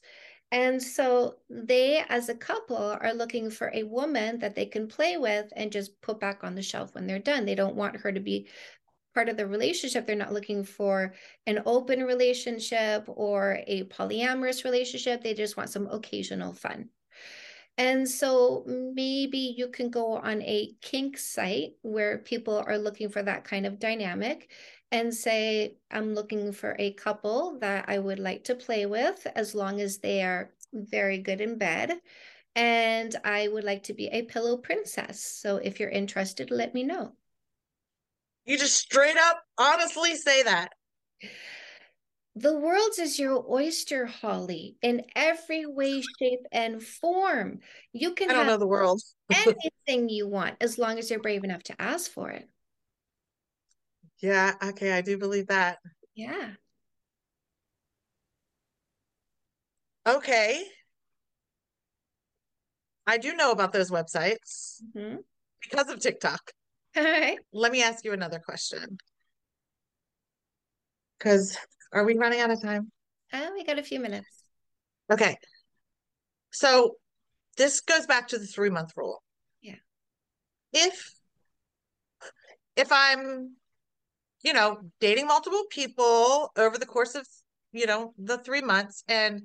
And 0.50 0.82
so 0.82 1.36
they, 1.48 2.04
as 2.10 2.28
a 2.28 2.34
couple, 2.34 2.76
are 2.76 3.14
looking 3.14 3.48
for 3.48 3.70
a 3.72 3.84
woman 3.84 4.38
that 4.40 4.54
they 4.54 4.66
can 4.66 4.86
play 4.86 5.16
with 5.16 5.50
and 5.56 5.72
just 5.72 5.98
put 6.02 6.20
back 6.20 6.44
on 6.44 6.54
the 6.54 6.60
shelf 6.60 6.94
when 6.94 7.06
they're 7.06 7.18
done. 7.18 7.46
They 7.46 7.54
don't 7.54 7.74
want 7.74 7.96
her 7.96 8.12
to 8.12 8.20
be 8.20 8.48
part 9.14 9.28
of 9.28 9.36
the 9.36 9.46
relationship. 9.46 10.06
They're 10.06 10.16
not 10.16 10.32
looking 10.32 10.64
for 10.64 11.14
an 11.46 11.62
open 11.66 12.02
relationship 12.02 13.04
or 13.06 13.60
a 13.66 13.84
polyamorous 13.84 14.64
relationship. 14.64 15.22
They 15.22 15.34
just 15.34 15.56
want 15.56 15.70
some 15.70 15.86
occasional 15.88 16.52
fun. 16.52 16.88
And 17.78 18.08
so 18.08 18.64
maybe 18.66 19.54
you 19.56 19.68
can 19.68 19.88
go 19.90 20.16
on 20.16 20.42
a 20.42 20.74
kink 20.82 21.16
site 21.16 21.72
where 21.82 22.18
people 22.18 22.62
are 22.66 22.76
looking 22.76 23.08
for 23.08 23.22
that 23.22 23.44
kind 23.44 23.64
of 23.66 23.78
dynamic 23.78 24.50
and 24.90 25.12
say, 25.14 25.76
I'm 25.90 26.14
looking 26.14 26.52
for 26.52 26.76
a 26.78 26.92
couple 26.92 27.58
that 27.60 27.86
I 27.88 27.98
would 27.98 28.18
like 28.18 28.44
to 28.44 28.54
play 28.54 28.84
with 28.84 29.26
as 29.34 29.54
long 29.54 29.80
as 29.80 29.98
they 29.98 30.22
are 30.22 30.52
very 30.74 31.18
good 31.18 31.40
in 31.40 31.56
bed. 31.56 31.98
And 32.54 33.16
I 33.24 33.48
would 33.48 33.64
like 33.64 33.84
to 33.84 33.94
be 33.94 34.08
a 34.08 34.22
pillow 34.22 34.58
princess. 34.58 35.22
So 35.22 35.56
if 35.56 35.80
you're 35.80 35.88
interested, 35.88 36.50
let 36.50 36.74
me 36.74 36.82
know. 36.82 37.12
You 38.44 38.58
just 38.58 38.76
straight 38.76 39.16
up 39.16 39.42
honestly 39.58 40.16
say 40.16 40.42
that. 40.42 40.72
The 42.34 42.58
world 42.58 42.92
is 42.98 43.18
your 43.18 43.44
oyster, 43.48 44.06
Holly, 44.06 44.76
in 44.80 45.02
every 45.14 45.66
way, 45.66 46.02
shape, 46.18 46.40
and 46.50 46.82
form. 46.82 47.60
You 47.92 48.14
can 48.14 48.30
I 48.30 48.34
don't 48.34 48.46
know 48.46 48.56
the 48.56 48.66
world. 48.66 49.02
anything 49.30 50.08
you 50.08 50.26
want 50.26 50.56
as 50.60 50.78
long 50.78 50.98
as 50.98 51.10
you're 51.10 51.20
brave 51.20 51.44
enough 51.44 51.62
to 51.64 51.80
ask 51.80 52.10
for 52.10 52.30
it. 52.30 52.48
Yeah, 54.20 54.54
okay, 54.62 54.92
I 54.92 55.02
do 55.02 55.18
believe 55.18 55.48
that. 55.48 55.78
Yeah. 56.14 56.52
Okay. 60.06 60.64
I 63.06 63.18
do 63.18 63.34
know 63.34 63.50
about 63.50 63.72
those 63.72 63.90
websites 63.90 64.80
mm-hmm. 64.96 65.16
because 65.60 65.90
of 65.90 66.00
TikTok. 66.00 66.52
All 66.96 67.04
right. 67.04 67.38
Let 67.52 67.72
me 67.72 67.82
ask 67.82 68.04
you 68.04 68.12
another 68.12 68.38
question. 68.38 68.98
Because 71.18 71.56
are 71.92 72.04
we 72.04 72.16
running 72.16 72.40
out 72.40 72.50
of 72.50 72.60
time? 72.60 72.90
Uh, 73.32 73.48
we 73.54 73.64
got 73.64 73.78
a 73.78 73.82
few 73.82 74.00
minutes. 74.00 74.28
Okay. 75.10 75.36
So 76.50 76.96
this 77.56 77.80
goes 77.80 78.06
back 78.06 78.28
to 78.28 78.38
the 78.38 78.46
three 78.46 78.70
month 78.70 78.92
rule. 78.96 79.22
Yeah. 79.62 79.76
If 80.72 81.12
if 82.76 82.90
I'm 82.90 83.56
you 84.42 84.52
know, 84.52 84.78
dating 85.00 85.26
multiple 85.26 85.62
people 85.70 86.50
over 86.56 86.76
the 86.76 86.86
course 86.86 87.14
of, 87.14 87.26
you 87.72 87.86
know, 87.86 88.12
the 88.18 88.38
three 88.38 88.60
months 88.60 89.04
and 89.08 89.42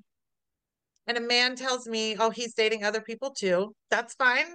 and 1.06 1.18
a 1.18 1.22
man 1.22 1.56
tells 1.56 1.88
me, 1.88 2.18
oh, 2.20 2.32
he's 2.32 2.54
dating 2.54 2.84
other 2.84 3.00
people 3.00 3.32
too. 3.32 3.74
That's 3.90 4.14
fine. 4.16 4.46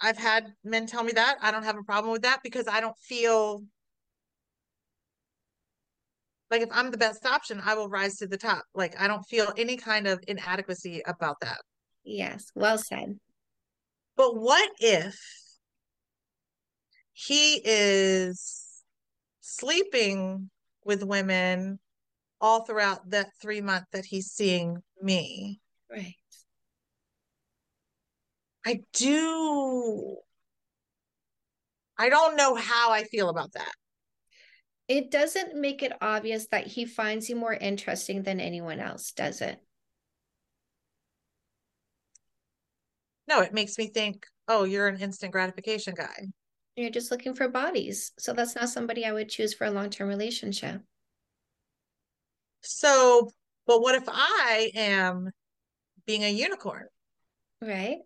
I've 0.00 0.18
had 0.18 0.52
men 0.64 0.86
tell 0.86 1.02
me 1.02 1.12
that. 1.12 1.38
I 1.40 1.50
don't 1.50 1.62
have 1.64 1.78
a 1.78 1.82
problem 1.82 2.12
with 2.12 2.22
that 2.22 2.40
because 2.42 2.68
I 2.68 2.80
don't 2.80 2.96
feel 2.98 3.64
like 6.50 6.62
if 6.62 6.68
I'm 6.72 6.90
the 6.90 6.98
best 6.98 7.24
option, 7.24 7.60
I 7.64 7.74
will 7.74 7.88
rise 7.88 8.16
to 8.16 8.26
the 8.26 8.36
top. 8.36 8.64
Like 8.74 9.00
I 9.00 9.08
don't 9.08 9.24
feel 9.24 9.52
any 9.56 9.76
kind 9.76 10.06
of 10.06 10.22
inadequacy 10.28 11.02
about 11.06 11.40
that. 11.40 11.58
Yes, 12.04 12.50
well 12.54 12.78
said. 12.78 13.18
But 14.16 14.36
what 14.36 14.70
if 14.78 15.18
he 17.12 17.60
is 17.64 18.82
sleeping 19.40 20.50
with 20.84 21.02
women 21.02 21.78
all 22.40 22.64
throughout 22.64 23.08
that 23.10 23.30
three 23.40 23.60
month 23.60 23.86
that 23.92 24.04
he's 24.04 24.26
seeing 24.26 24.82
me. 25.00 25.60
Right. 25.90 26.14
I 28.64 28.80
do. 28.92 30.16
I 31.98 32.08
don't 32.08 32.36
know 32.36 32.54
how 32.54 32.90
I 32.92 33.04
feel 33.04 33.28
about 33.28 33.52
that. 33.52 33.72
It 34.88 35.10
doesn't 35.10 35.54
make 35.54 35.82
it 35.82 35.92
obvious 36.00 36.46
that 36.48 36.66
he 36.66 36.84
finds 36.84 37.30
you 37.30 37.36
more 37.36 37.54
interesting 37.54 38.22
than 38.22 38.40
anyone 38.40 38.80
else, 38.80 39.12
does 39.12 39.40
it? 39.40 39.58
No, 43.26 43.40
it 43.40 43.54
makes 43.54 43.78
me 43.78 43.86
think, 43.86 44.26
oh, 44.48 44.64
you're 44.64 44.88
an 44.88 45.00
instant 45.00 45.32
gratification 45.32 45.94
guy. 45.94 46.26
You're 46.76 46.90
just 46.90 47.10
looking 47.10 47.34
for 47.34 47.48
bodies. 47.48 48.12
So 48.18 48.32
that's 48.32 48.54
not 48.54 48.68
somebody 48.68 49.06
I 49.06 49.12
would 49.12 49.28
choose 49.30 49.54
for 49.54 49.64
a 49.64 49.70
long 49.70 49.88
term 49.90 50.08
relationship. 50.08 50.82
So, 52.62 53.30
but 53.66 53.80
what 53.80 53.94
if 53.94 54.04
I 54.08 54.70
am 54.74 55.30
being 56.06 56.24
a 56.24 56.30
unicorn? 56.30 56.86
Right. 57.62 57.98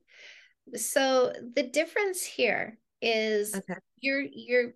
So 0.77 1.33
the 1.55 1.63
difference 1.63 2.23
here 2.23 2.79
is 3.01 3.55
okay. 3.55 3.75
you're 4.01 4.23
you're 4.23 4.75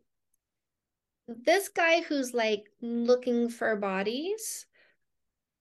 this 1.29 1.69
guy 1.69 2.03
who's 2.03 2.35
like 2.35 2.65
looking 2.81 3.49
for 3.49 3.77
bodies 3.77 4.67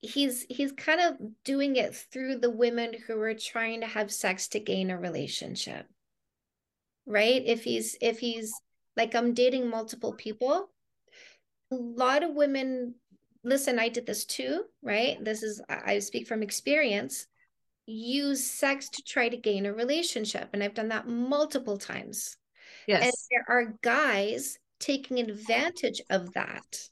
he's 0.01 0.45
he's 0.49 0.71
kind 0.71 0.99
of 0.99 1.15
doing 1.43 1.75
it 1.75 1.95
through 1.95 2.35
the 2.35 2.49
women 2.49 2.93
who 3.05 3.19
are 3.19 3.35
trying 3.35 3.81
to 3.81 3.87
have 3.87 4.11
sex 4.11 4.47
to 4.47 4.59
gain 4.59 4.89
a 4.89 4.97
relationship 4.97 5.87
right? 7.05 7.43
If 7.45 7.63
he's 7.63 7.97
if 8.01 8.19
he's 8.19 8.53
like 8.97 9.15
i'm 9.15 9.33
dating 9.33 9.69
multiple 9.69 10.13
people 10.13 10.69
a 11.71 11.75
lot 11.75 12.23
of 12.23 12.35
women 12.35 12.95
listen 13.43 13.79
i 13.79 13.89
did 13.89 14.05
this 14.05 14.25
too 14.25 14.63
right? 14.81 15.23
This 15.23 15.43
is 15.43 15.61
i 15.69 15.99
speak 15.99 16.27
from 16.27 16.43
experience 16.43 17.27
use 17.91 18.43
sex 18.43 18.89
to 18.89 19.03
try 19.03 19.29
to 19.29 19.37
gain 19.37 19.65
a 19.65 19.73
relationship 19.73 20.49
and 20.53 20.63
i've 20.63 20.73
done 20.73 20.89
that 20.89 21.07
multiple 21.07 21.77
times 21.77 22.37
yes 22.87 23.03
and 23.03 23.13
there 23.29 23.45
are 23.47 23.73
guys 23.81 24.57
taking 24.79 25.19
advantage 25.19 26.01
of 26.09 26.33
that 26.33 26.89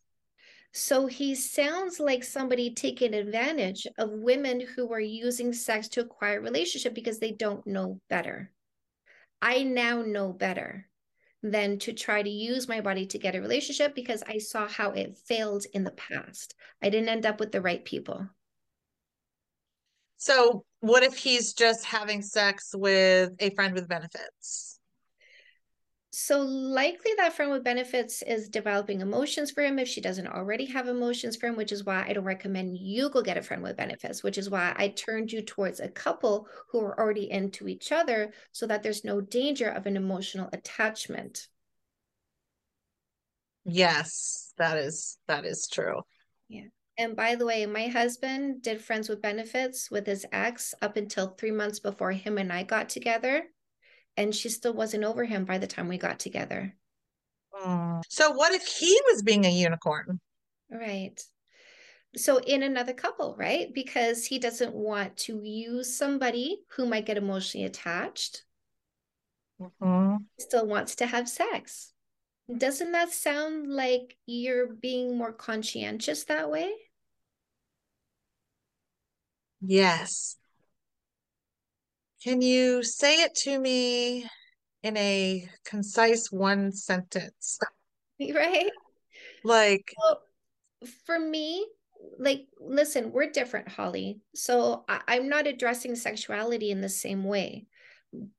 so 0.71 1.07
he 1.07 1.33
sounds 1.33 1.99
like 1.99 2.23
somebody 2.23 2.73
taking 2.73 3.15
advantage 3.15 3.87
of 3.97 4.11
women 4.11 4.61
who 4.75 4.93
are 4.93 4.99
using 4.99 5.51
sex 5.51 5.87
to 5.87 6.01
acquire 6.01 6.41
relationship 6.41 6.93
because 6.93 7.17
they 7.17 7.31
don't 7.31 7.65
know 7.65 7.99
better 8.09 8.51
I 9.41 9.63
now 9.63 10.01
know 10.01 10.33
better 10.33 10.87
than 11.41 11.79
to 11.79 11.93
try 11.93 12.21
to 12.21 12.29
use 12.29 12.67
my 12.67 12.81
body 12.81 13.05
to 13.07 13.17
get 13.17 13.35
a 13.35 13.41
relationship 13.41 13.95
because 13.95 14.23
I 14.27 14.39
saw 14.39 14.67
how 14.67 14.91
it 14.91 15.17
failed 15.17 15.65
in 15.73 15.85
the 15.85 15.91
past. 15.91 16.55
I 16.81 16.89
didn't 16.89 17.09
end 17.09 17.25
up 17.25 17.39
with 17.39 17.51
the 17.51 17.61
right 17.61 17.83
people. 17.83 18.27
So, 20.19 20.65
what 20.81 21.01
if 21.03 21.15
he's 21.15 21.53
just 21.53 21.85
having 21.85 22.21
sex 22.21 22.71
with 22.75 23.31
a 23.39 23.49
friend 23.51 23.73
with 23.73 23.87
benefits? 23.87 24.77
So 26.11 26.41
likely 26.41 27.11
that 27.17 27.33
friend 27.33 27.51
with 27.51 27.63
benefits 27.63 28.21
is 28.23 28.49
developing 28.49 28.99
emotions 28.99 29.51
for 29.51 29.63
him 29.63 29.79
if 29.79 29.87
she 29.87 30.01
doesn't 30.01 30.27
already 30.27 30.65
have 30.65 30.87
emotions 30.87 31.37
for 31.37 31.47
him, 31.47 31.55
which 31.55 31.71
is 31.71 31.85
why 31.85 32.03
I 32.05 32.13
don't 32.13 32.25
recommend 32.25 32.77
you 32.77 33.09
go 33.09 33.21
get 33.21 33.37
a 33.37 33.41
friend 33.41 33.63
with 33.63 33.77
benefits, 33.77 34.23
which 34.23 34.37
is 34.37 34.49
why 34.49 34.75
I 34.75 34.89
turned 34.89 35.31
you 35.31 35.41
towards 35.41 35.79
a 35.79 35.87
couple 35.87 36.47
who 36.69 36.81
are 36.81 36.99
already 36.99 37.31
into 37.31 37.69
each 37.69 37.91
other 37.91 38.33
so 38.51 38.67
that 38.67 38.83
there's 38.83 39.05
no 39.05 39.21
danger 39.21 39.69
of 39.69 39.85
an 39.85 39.95
emotional 39.95 40.49
attachment. 40.51 41.47
Yes, 43.63 44.53
that 44.57 44.77
is 44.77 45.17
that 45.27 45.45
is 45.45 45.69
true. 45.71 46.01
Yeah. 46.47 46.65
And 46.99 47.15
by 47.15 47.35
the 47.35 47.45
way, 47.45 47.65
my 47.65 47.87
husband 47.87 48.61
did 48.61 48.81
friends 48.81 49.07
with 49.07 49.21
benefits 49.21 49.89
with 49.89 50.05
his 50.05 50.25
ex 50.33 50.75
up 50.81 50.97
until 50.97 51.29
3 51.29 51.51
months 51.51 51.79
before 51.79 52.11
him 52.11 52.37
and 52.37 52.51
I 52.51 52.63
got 52.63 52.89
together 52.89 53.45
and 54.17 54.35
she 54.35 54.49
still 54.49 54.73
wasn't 54.73 55.05
over 55.05 55.23
him 55.23 55.45
by 55.45 55.59
the 55.59 55.67
time 55.67 55.87
we 55.87 55.97
got 55.97 56.19
together. 56.19 56.75
Mm. 57.55 58.01
So 58.09 58.31
what 58.31 58.53
if 58.53 58.67
he 58.67 58.99
was 59.09 59.23
being 59.23 59.45
a 59.45 59.49
unicorn? 59.49 60.19
Right. 60.69 61.17
So 62.17 62.39
in 62.39 62.63
another 62.63 62.91
couple, 62.91 63.33
right? 63.39 63.73
Because 63.73 64.25
he 64.25 64.37
doesn't 64.37 64.75
want 64.75 65.15
to 65.17 65.39
use 65.41 65.95
somebody 65.95 66.57
who 66.75 66.85
might 66.85 67.05
get 67.05 67.17
emotionally 67.17 67.65
attached. 67.65 68.43
Mm-hmm. 69.61 70.17
Still 70.37 70.67
wants 70.67 70.95
to 70.95 71.05
have 71.05 71.29
sex. 71.29 71.93
Doesn't 72.57 72.91
that 72.91 73.11
sound 73.11 73.71
like 73.71 74.17
you're 74.25 74.73
being 74.73 75.17
more 75.17 75.31
conscientious 75.31 76.25
that 76.25 76.51
way? 76.51 76.73
Yes. 79.61 80.37
Can 82.23 82.41
you 82.41 82.83
say 82.83 83.21
it 83.21 83.35
to 83.43 83.59
me 83.59 84.27
in 84.83 84.97
a 84.97 85.47
concise 85.65 86.31
one 86.31 86.71
sentence? 86.71 87.59
Right? 88.19 88.69
Like, 89.45 89.93
well, 89.97 90.21
for 91.05 91.17
me, 91.17 91.65
like, 92.17 92.47
listen, 92.59 93.13
we're 93.13 93.31
different, 93.31 93.69
Holly. 93.69 94.19
So 94.35 94.83
I- 94.89 95.01
I'm 95.07 95.29
not 95.29 95.47
addressing 95.47 95.95
sexuality 95.95 96.69
in 96.69 96.81
the 96.81 96.89
same 96.89 97.23
way 97.23 97.67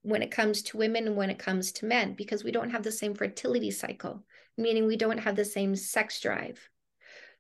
when 0.02 0.22
it 0.22 0.30
comes 0.30 0.62
to 0.64 0.76
women 0.76 1.06
and 1.06 1.16
when 1.16 1.30
it 1.30 1.38
comes 1.38 1.72
to 1.72 1.86
men 1.86 2.12
because 2.14 2.44
we 2.44 2.50
don't 2.50 2.70
have 2.70 2.82
the 2.82 2.92
same 2.92 3.14
fertility 3.14 3.70
cycle, 3.70 4.22
meaning 4.58 4.86
we 4.86 4.96
don't 4.98 5.18
have 5.18 5.36
the 5.36 5.44
same 5.46 5.76
sex 5.76 6.20
drive. 6.20 6.60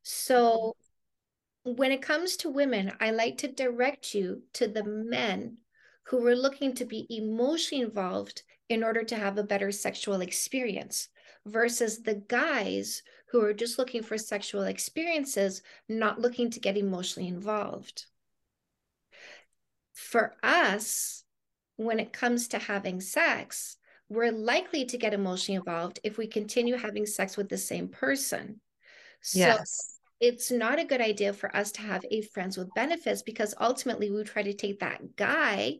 So 0.02 0.76
when 1.64 1.92
it 1.92 2.02
comes 2.02 2.36
to 2.38 2.50
women, 2.50 2.92
I 3.00 3.10
like 3.10 3.38
to 3.38 3.48
direct 3.48 4.14
you 4.14 4.42
to 4.54 4.66
the 4.66 4.84
men 4.84 5.58
who 6.04 6.26
are 6.26 6.36
looking 6.36 6.74
to 6.74 6.84
be 6.84 7.06
emotionally 7.10 7.84
involved 7.84 8.42
in 8.68 8.82
order 8.82 9.04
to 9.04 9.16
have 9.16 9.36
a 9.36 9.44
better 9.44 9.70
sexual 9.70 10.20
experience 10.20 11.08
versus 11.46 12.02
the 12.02 12.14
guys 12.14 13.02
who 13.30 13.42
are 13.42 13.52
just 13.52 13.78
looking 13.78 14.02
for 14.02 14.18
sexual 14.18 14.62
experiences, 14.62 15.62
not 15.88 16.20
looking 16.20 16.50
to 16.50 16.60
get 16.60 16.76
emotionally 16.76 17.28
involved. 17.28 18.06
For 19.92 20.34
us, 20.42 21.24
when 21.76 22.00
it 22.00 22.12
comes 22.12 22.48
to 22.48 22.58
having 22.58 23.00
sex, 23.00 23.76
we're 24.08 24.32
likely 24.32 24.84
to 24.86 24.98
get 24.98 25.14
emotionally 25.14 25.56
involved 25.56 26.00
if 26.02 26.18
we 26.18 26.26
continue 26.26 26.76
having 26.76 27.06
sex 27.06 27.36
with 27.36 27.48
the 27.48 27.58
same 27.58 27.88
person. 27.88 28.60
So 29.20 29.38
yes. 29.38 29.99
It's 30.20 30.50
not 30.50 30.78
a 30.78 30.84
good 30.84 31.00
idea 31.00 31.32
for 31.32 31.54
us 31.56 31.72
to 31.72 31.80
have 31.80 32.04
a 32.10 32.22
friends 32.22 32.56
with 32.56 32.74
benefits 32.74 33.22
because 33.22 33.54
ultimately 33.60 34.10
we 34.10 34.22
try 34.22 34.42
to 34.42 34.52
take 34.52 34.80
that 34.80 35.16
guy 35.16 35.78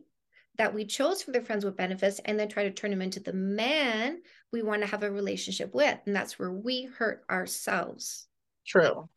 that 0.57 0.73
we 0.73 0.85
chose 0.85 1.23
for 1.23 1.31
the 1.31 1.41
friends 1.41 1.63
with 1.63 1.77
benefits 1.77 2.19
and 2.25 2.39
then 2.39 2.49
try 2.49 2.63
to 2.63 2.71
turn 2.71 2.91
him 2.91 3.01
into 3.01 3.19
the 3.19 3.33
man 3.33 4.19
we 4.51 4.61
want 4.61 4.81
to 4.81 4.87
have 4.87 5.03
a 5.03 5.11
relationship 5.11 5.73
with. 5.73 5.97
And 6.05 6.15
that's 6.15 6.37
where 6.37 6.51
we 6.51 6.83
hurt 6.83 7.23
ourselves. 7.29 8.27
True. 8.67 9.07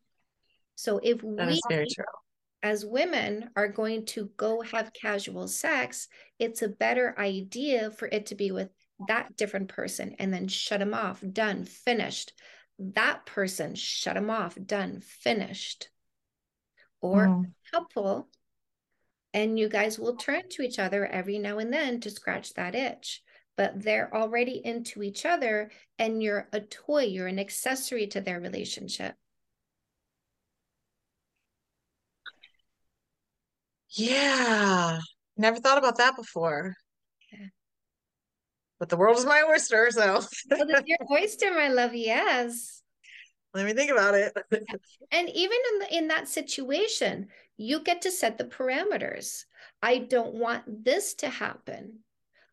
So 0.77 1.01
if 1.03 1.19
that 1.23 1.49
we 1.49 1.61
very 1.69 1.87
true 1.93 2.05
as 2.65 2.83
women 2.83 3.51
are 3.57 3.69
going 3.69 4.07
to 4.07 4.31
go 4.39 4.63
have 4.63 4.91
casual 4.95 5.47
sex, 5.47 6.09
it's 6.39 6.63
a 6.63 6.69
better 6.69 7.15
idea 7.19 7.91
for 7.91 8.09
it 8.11 8.25
to 8.27 8.35
be 8.35 8.53
with 8.53 8.71
that 9.07 9.37
different 9.37 9.69
person 9.69 10.17
and 10.19 10.33
then 10.33 10.49
shut 10.49 10.81
him 10.81 10.95
off, 10.95 11.23
done, 11.33 11.67
finished. 11.67 12.33
That 12.79 13.27
person, 13.27 13.75
shut 13.75 14.15
them 14.15 14.31
off, 14.31 14.57
done, 14.67 15.01
finished. 15.01 15.89
Or 17.01 17.27
mm. 17.27 17.53
couple, 17.73 18.29
and 19.33 19.59
you 19.59 19.69
guys 19.69 19.99
will 19.99 20.17
turn 20.17 20.49
to 20.51 20.63
each 20.63 20.79
other 20.79 21.05
every 21.05 21.39
now 21.39 21.59
and 21.59 21.73
then 21.73 22.01
to 22.01 22.11
scratch 22.11 22.55
that 22.55 22.75
itch. 22.75 23.23
But 23.57 23.83
they're 23.83 24.15
already 24.15 24.61
into 24.65 25.03
each 25.03 25.25
other, 25.25 25.71
and 25.99 26.23
you're 26.23 26.49
a 26.53 26.61
toy, 26.61 27.05
you're 27.05 27.29
an 27.29 27.39
accessory 27.39 28.07
to 28.09 28.21
their 28.21 28.41
relationship. 28.41 29.15
Yeah. 33.91 34.99
Never 35.37 35.59
thought 35.59 35.79
about 35.79 35.99
that 35.99 36.17
before. 36.17 36.75
But 38.79 38.89
the 38.89 38.97
world 38.97 39.17
is 39.17 39.25
my 39.25 39.43
oyster, 39.49 39.89
so 39.91 40.21
well, 40.51 40.69
your 40.85 40.99
oyster, 41.11 41.53
my 41.53 41.69
love, 41.69 41.95
yes. 41.95 42.83
Let 43.55 43.67
me 43.67 43.73
think 43.73 43.91
about 43.91 44.15
it. 44.15 44.37
and 45.13 45.29
even 45.29 45.59
in 45.73 45.79
the, 45.79 45.97
in 45.97 46.09
that 46.09 46.29
situation, 46.29 47.29
you 47.57 47.81
get 47.81 48.03
to 48.03 48.11
set 48.11 48.37
the 48.37 48.45
parameters. 48.45 49.45
I 49.81 49.99
don't 49.99 50.35
want 50.35 50.85
this 50.85 51.15
to 51.15 51.29
happen. 51.29 52.01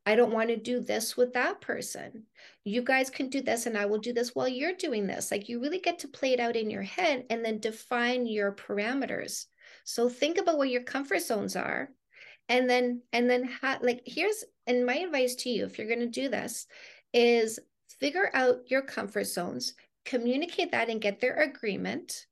I 0.06 0.16
don't 0.16 0.34
want 0.34 0.50
to 0.50 0.58
do 0.58 0.80
this 0.80 1.16
with 1.16 1.34
that 1.34 1.62
person. 1.62 2.24
You 2.64 2.82
guys 2.82 3.10
can 3.10 3.30
do 3.30 3.42
this, 3.42 3.66
and 3.66 3.78
I 3.78 3.86
will 3.86 4.00
do 4.00 4.14
this 4.14 4.34
while 4.34 4.48
you're 4.48 4.74
doing 4.74 5.08
this. 5.08 5.32
Like 5.32 5.48
you 5.48 5.60
really 5.60 5.80
get 5.80 6.00
to 6.00 6.08
play 6.08 6.34
it 6.34 6.40
out 6.40 6.56
in 6.56 6.70
your 6.70 6.82
head 6.82 7.26
and 7.30 7.46
then 7.46 7.60
define 7.60 8.26
your 8.26 8.52
parameters. 8.52 9.46
So 9.84 10.10
think 10.10 10.38
about 10.38 10.58
what 10.58 10.70
your 10.70 10.84
comfort 10.84 11.22
zones 11.22 11.56
are. 11.56 11.90
And 12.50 12.70
then, 12.70 13.02
and 13.14 13.30
then, 13.30 13.44
ha- 13.44 13.80
like, 13.82 14.02
here's, 14.06 14.44
and 14.68 14.86
my 14.86 14.96
advice 14.96 15.36
to 15.36 15.50
you, 15.50 15.66
if 15.66 15.78
you're 15.78 15.88
going 15.88 16.00
to 16.00 16.08
do 16.08 16.28
this, 16.28 16.68
is 17.14 17.60
figure 18.00 18.30
out 18.34 18.70
your 18.70 18.82
comfort 18.82 19.26
zones, 19.26 19.74
communicate 20.06 20.72
that 20.72 20.90
and 20.90 21.02
get 21.02 21.20
their 21.20 21.36
agreement. 21.36 22.26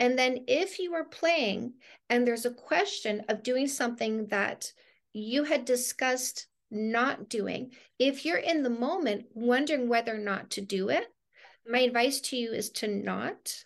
And 0.00 0.18
then, 0.18 0.44
if 0.48 0.78
you 0.78 0.94
are 0.94 1.04
playing 1.04 1.74
and 2.08 2.26
there's 2.26 2.46
a 2.46 2.54
question 2.54 3.22
of 3.28 3.42
doing 3.42 3.68
something 3.68 4.26
that 4.28 4.72
you 5.12 5.44
had 5.44 5.64
discussed 5.64 6.46
not 6.70 7.28
doing, 7.28 7.72
if 7.98 8.24
you're 8.24 8.38
in 8.38 8.62
the 8.62 8.70
moment 8.70 9.26
wondering 9.34 9.88
whether 9.88 10.14
or 10.14 10.18
not 10.18 10.50
to 10.50 10.60
do 10.60 10.88
it, 10.88 11.04
my 11.68 11.80
advice 11.80 12.20
to 12.20 12.36
you 12.36 12.52
is 12.52 12.70
to 12.70 12.88
not, 12.88 13.64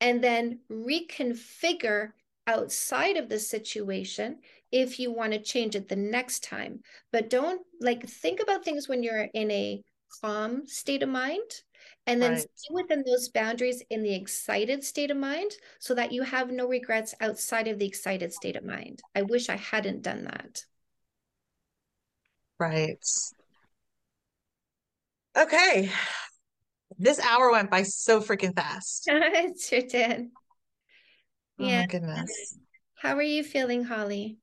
and 0.00 0.22
then 0.22 0.60
reconfigure 0.70 2.12
outside 2.46 3.16
of 3.16 3.28
the 3.28 3.38
situation 3.38 4.38
if 4.70 4.98
you 4.98 5.12
want 5.12 5.32
to 5.32 5.38
change 5.38 5.74
it 5.74 5.88
the 5.88 5.96
next 5.96 6.42
time. 6.44 6.80
But 7.12 7.30
don't 7.30 7.62
like 7.80 8.06
think 8.06 8.40
about 8.40 8.64
things 8.64 8.88
when 8.88 9.02
you're 9.02 9.28
in 9.34 9.50
a 9.50 9.82
calm 10.20 10.66
state 10.66 11.02
of 11.02 11.08
mind 11.08 11.50
and 12.06 12.22
then 12.22 12.32
right. 12.32 12.46
stay 12.54 12.72
within 12.72 13.04
those 13.06 13.28
boundaries 13.28 13.82
in 13.90 14.02
the 14.02 14.14
excited 14.14 14.82
state 14.82 15.10
of 15.10 15.16
mind 15.16 15.50
so 15.78 15.94
that 15.94 16.12
you 16.12 16.22
have 16.22 16.50
no 16.50 16.66
regrets 16.66 17.14
outside 17.20 17.68
of 17.68 17.78
the 17.78 17.86
excited 17.86 18.32
state 18.32 18.56
of 18.56 18.64
mind. 18.64 19.00
I 19.14 19.22
wish 19.22 19.48
I 19.48 19.56
hadn't 19.56 20.02
done 20.02 20.24
that. 20.24 20.64
Right. 22.58 23.04
Okay. 25.36 25.90
This 26.98 27.20
hour 27.20 27.52
went 27.52 27.70
by 27.70 27.82
so 27.82 28.20
freaking 28.20 28.54
fast. 28.54 29.04
it 29.08 29.60
sure 29.60 29.82
did. 29.82 30.28
Oh 31.60 31.64
yeah. 31.64 31.82
my 31.82 31.86
goodness. 31.86 32.58
How 32.96 33.14
are 33.16 33.22
you 33.22 33.44
feeling, 33.44 33.84
Holly? 33.84 34.38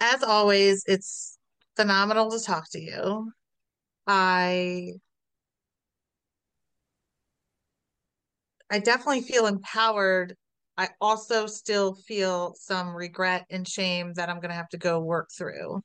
As 0.00 0.22
always, 0.22 0.84
it's 0.86 1.38
phenomenal 1.76 2.30
to 2.30 2.40
talk 2.40 2.70
to 2.70 2.80
you. 2.80 3.32
I 4.06 4.92
I 8.70 8.78
definitely 8.80 9.22
feel 9.22 9.46
empowered. 9.46 10.36
I 10.76 10.88
also 11.00 11.46
still 11.46 11.94
feel 11.94 12.54
some 12.58 12.94
regret 12.94 13.46
and 13.50 13.66
shame 13.66 14.12
that 14.14 14.28
I'm 14.28 14.40
going 14.40 14.50
to 14.50 14.56
have 14.56 14.68
to 14.70 14.78
go 14.78 15.00
work 15.00 15.30
through 15.36 15.82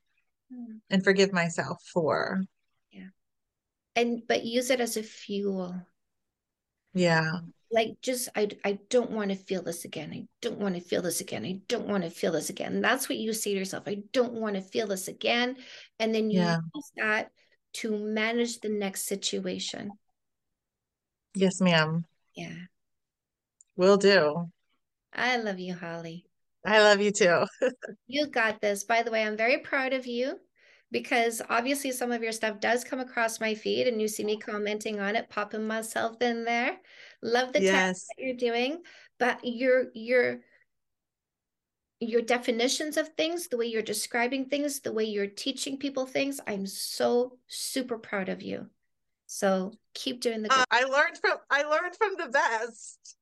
mm. 0.51 0.79
and 0.89 1.03
forgive 1.03 1.31
myself 1.31 1.81
for. 1.93 2.43
Yeah. 2.91 3.09
And 3.95 4.23
but 4.27 4.43
use 4.43 4.69
it 4.69 4.81
as 4.81 4.97
a 4.97 5.03
fuel 5.03 5.75
yeah. 6.93 7.39
Like 7.71 7.97
just 8.01 8.29
I 8.35 8.49
I 8.65 8.79
don't 8.89 9.11
want 9.11 9.31
to 9.31 9.37
feel 9.37 9.61
this 9.61 9.85
again. 9.85 10.11
I 10.13 10.27
don't 10.41 10.59
want 10.59 10.75
to 10.75 10.81
feel 10.81 11.01
this 11.01 11.21
again. 11.21 11.45
I 11.45 11.59
don't 11.67 11.87
want 11.87 12.03
to 12.03 12.09
feel 12.09 12.33
this 12.33 12.49
again. 12.49 12.73
And 12.73 12.83
that's 12.83 13.07
what 13.07 13.17
you 13.17 13.33
say 13.33 13.53
to 13.53 13.59
yourself. 13.59 13.83
I 13.87 14.03
don't 14.11 14.33
want 14.33 14.55
to 14.55 14.61
feel 14.61 14.87
this 14.87 15.07
again. 15.07 15.55
And 15.99 16.13
then 16.13 16.29
you 16.29 16.39
yeah. 16.39 16.57
use 16.75 16.91
that 16.97 17.31
to 17.73 17.97
manage 17.97 18.59
the 18.59 18.69
next 18.69 19.05
situation. 19.05 19.91
Yes, 21.33 21.61
ma'am. 21.61 22.05
Yeah. 22.35 22.55
Will 23.77 23.97
do. 23.97 24.49
I 25.13 25.37
love 25.37 25.59
you, 25.59 25.73
Holly. 25.73 26.25
I 26.65 26.79
love 26.79 27.01
you 27.01 27.11
too. 27.11 27.45
you 28.07 28.27
got 28.27 28.61
this. 28.61 28.83
By 28.83 29.03
the 29.03 29.11
way, 29.11 29.23
I'm 29.23 29.37
very 29.37 29.59
proud 29.59 29.93
of 29.93 30.05
you 30.05 30.37
because 30.91 31.41
obviously 31.49 31.91
some 31.91 32.11
of 32.11 32.21
your 32.21 32.31
stuff 32.31 32.59
does 32.59 32.83
come 32.83 32.99
across 32.99 33.39
my 33.39 33.55
feed 33.55 33.87
and 33.87 34.01
you 34.01 34.07
see 34.07 34.23
me 34.23 34.37
commenting 34.37 34.99
on 34.99 35.15
it, 35.15 35.29
popping 35.29 35.65
myself 35.65 36.21
in 36.21 36.43
there. 36.43 36.77
Love 37.23 37.53
the 37.53 37.61
yes. 37.61 38.05
that 38.07 38.23
you're 38.23 38.35
doing, 38.35 38.81
but 39.19 39.39
your 39.43 39.85
your 39.93 40.39
your 41.99 42.21
definitions 42.21 42.97
of 42.97 43.09
things, 43.09 43.47
the 43.47 43.57
way 43.57 43.67
you're 43.67 43.83
describing 43.83 44.45
things, 44.45 44.79
the 44.79 44.91
way 44.91 45.03
you're 45.03 45.27
teaching 45.27 45.77
people 45.77 46.07
things, 46.07 46.39
I'm 46.47 46.65
so 46.65 47.37
super 47.47 47.99
proud 47.99 48.27
of 48.27 48.41
you. 48.41 48.67
So 49.27 49.71
keep 49.93 50.19
doing 50.19 50.41
the 50.41 50.51
uh, 50.51 50.65
I 50.71 50.83
learned 50.83 51.17
from 51.19 51.37
I 51.49 51.63
learned 51.63 51.95
from 51.95 52.15
the 52.17 52.29
best. 52.29 53.15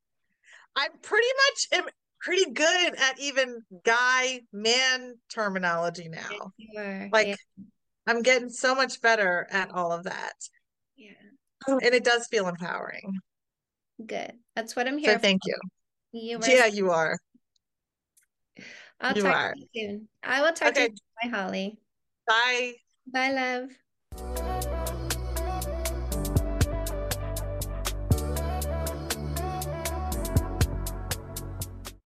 I'm 0.75 0.91
pretty 1.01 1.27
much 1.47 1.79
am 1.79 1.89
pretty 2.21 2.51
good 2.51 2.95
at 2.97 3.19
even 3.19 3.61
guy 3.83 4.41
man 4.53 5.17
terminology 5.29 6.07
now. 6.09 6.53
Yes, 6.57 7.09
like 7.11 7.27
yeah. 7.27 7.35
I'm 8.07 8.21
getting 8.21 8.49
so 8.49 8.73
much 8.73 9.01
better 9.01 9.45
at 9.51 9.71
all 9.71 9.91
of 9.91 10.05
that. 10.05 10.33
Yeah. 10.95 11.11
And 11.67 11.93
it 11.93 12.03
does 12.03 12.27
feel 12.27 12.47
empowering. 12.47 13.19
Good. 14.05 14.33
That's 14.55 14.75
what 14.75 14.87
I'm 14.87 14.97
here. 14.97 15.11
So 15.11 15.17
for. 15.17 15.21
thank 15.21 15.41
you. 15.45 15.55
You 16.11 16.39
yeah, 16.45 16.65
you 16.65 16.91
are. 16.91 17.19
I'll 19.01 19.15
you 19.15 19.23
talk 19.23 19.35
are. 19.35 19.53
to 19.53 19.59
you 19.59 19.67
soon. 19.75 20.07
I 20.23 20.41
will 20.41 20.53
talk 20.53 20.69
okay. 20.69 20.87
to 20.87 20.91
you. 20.91 21.29
Bye, 21.31 21.37
Holly. 21.37 21.77
Bye. 22.27 22.73
Bye, 23.07 23.31
love. 23.31 23.69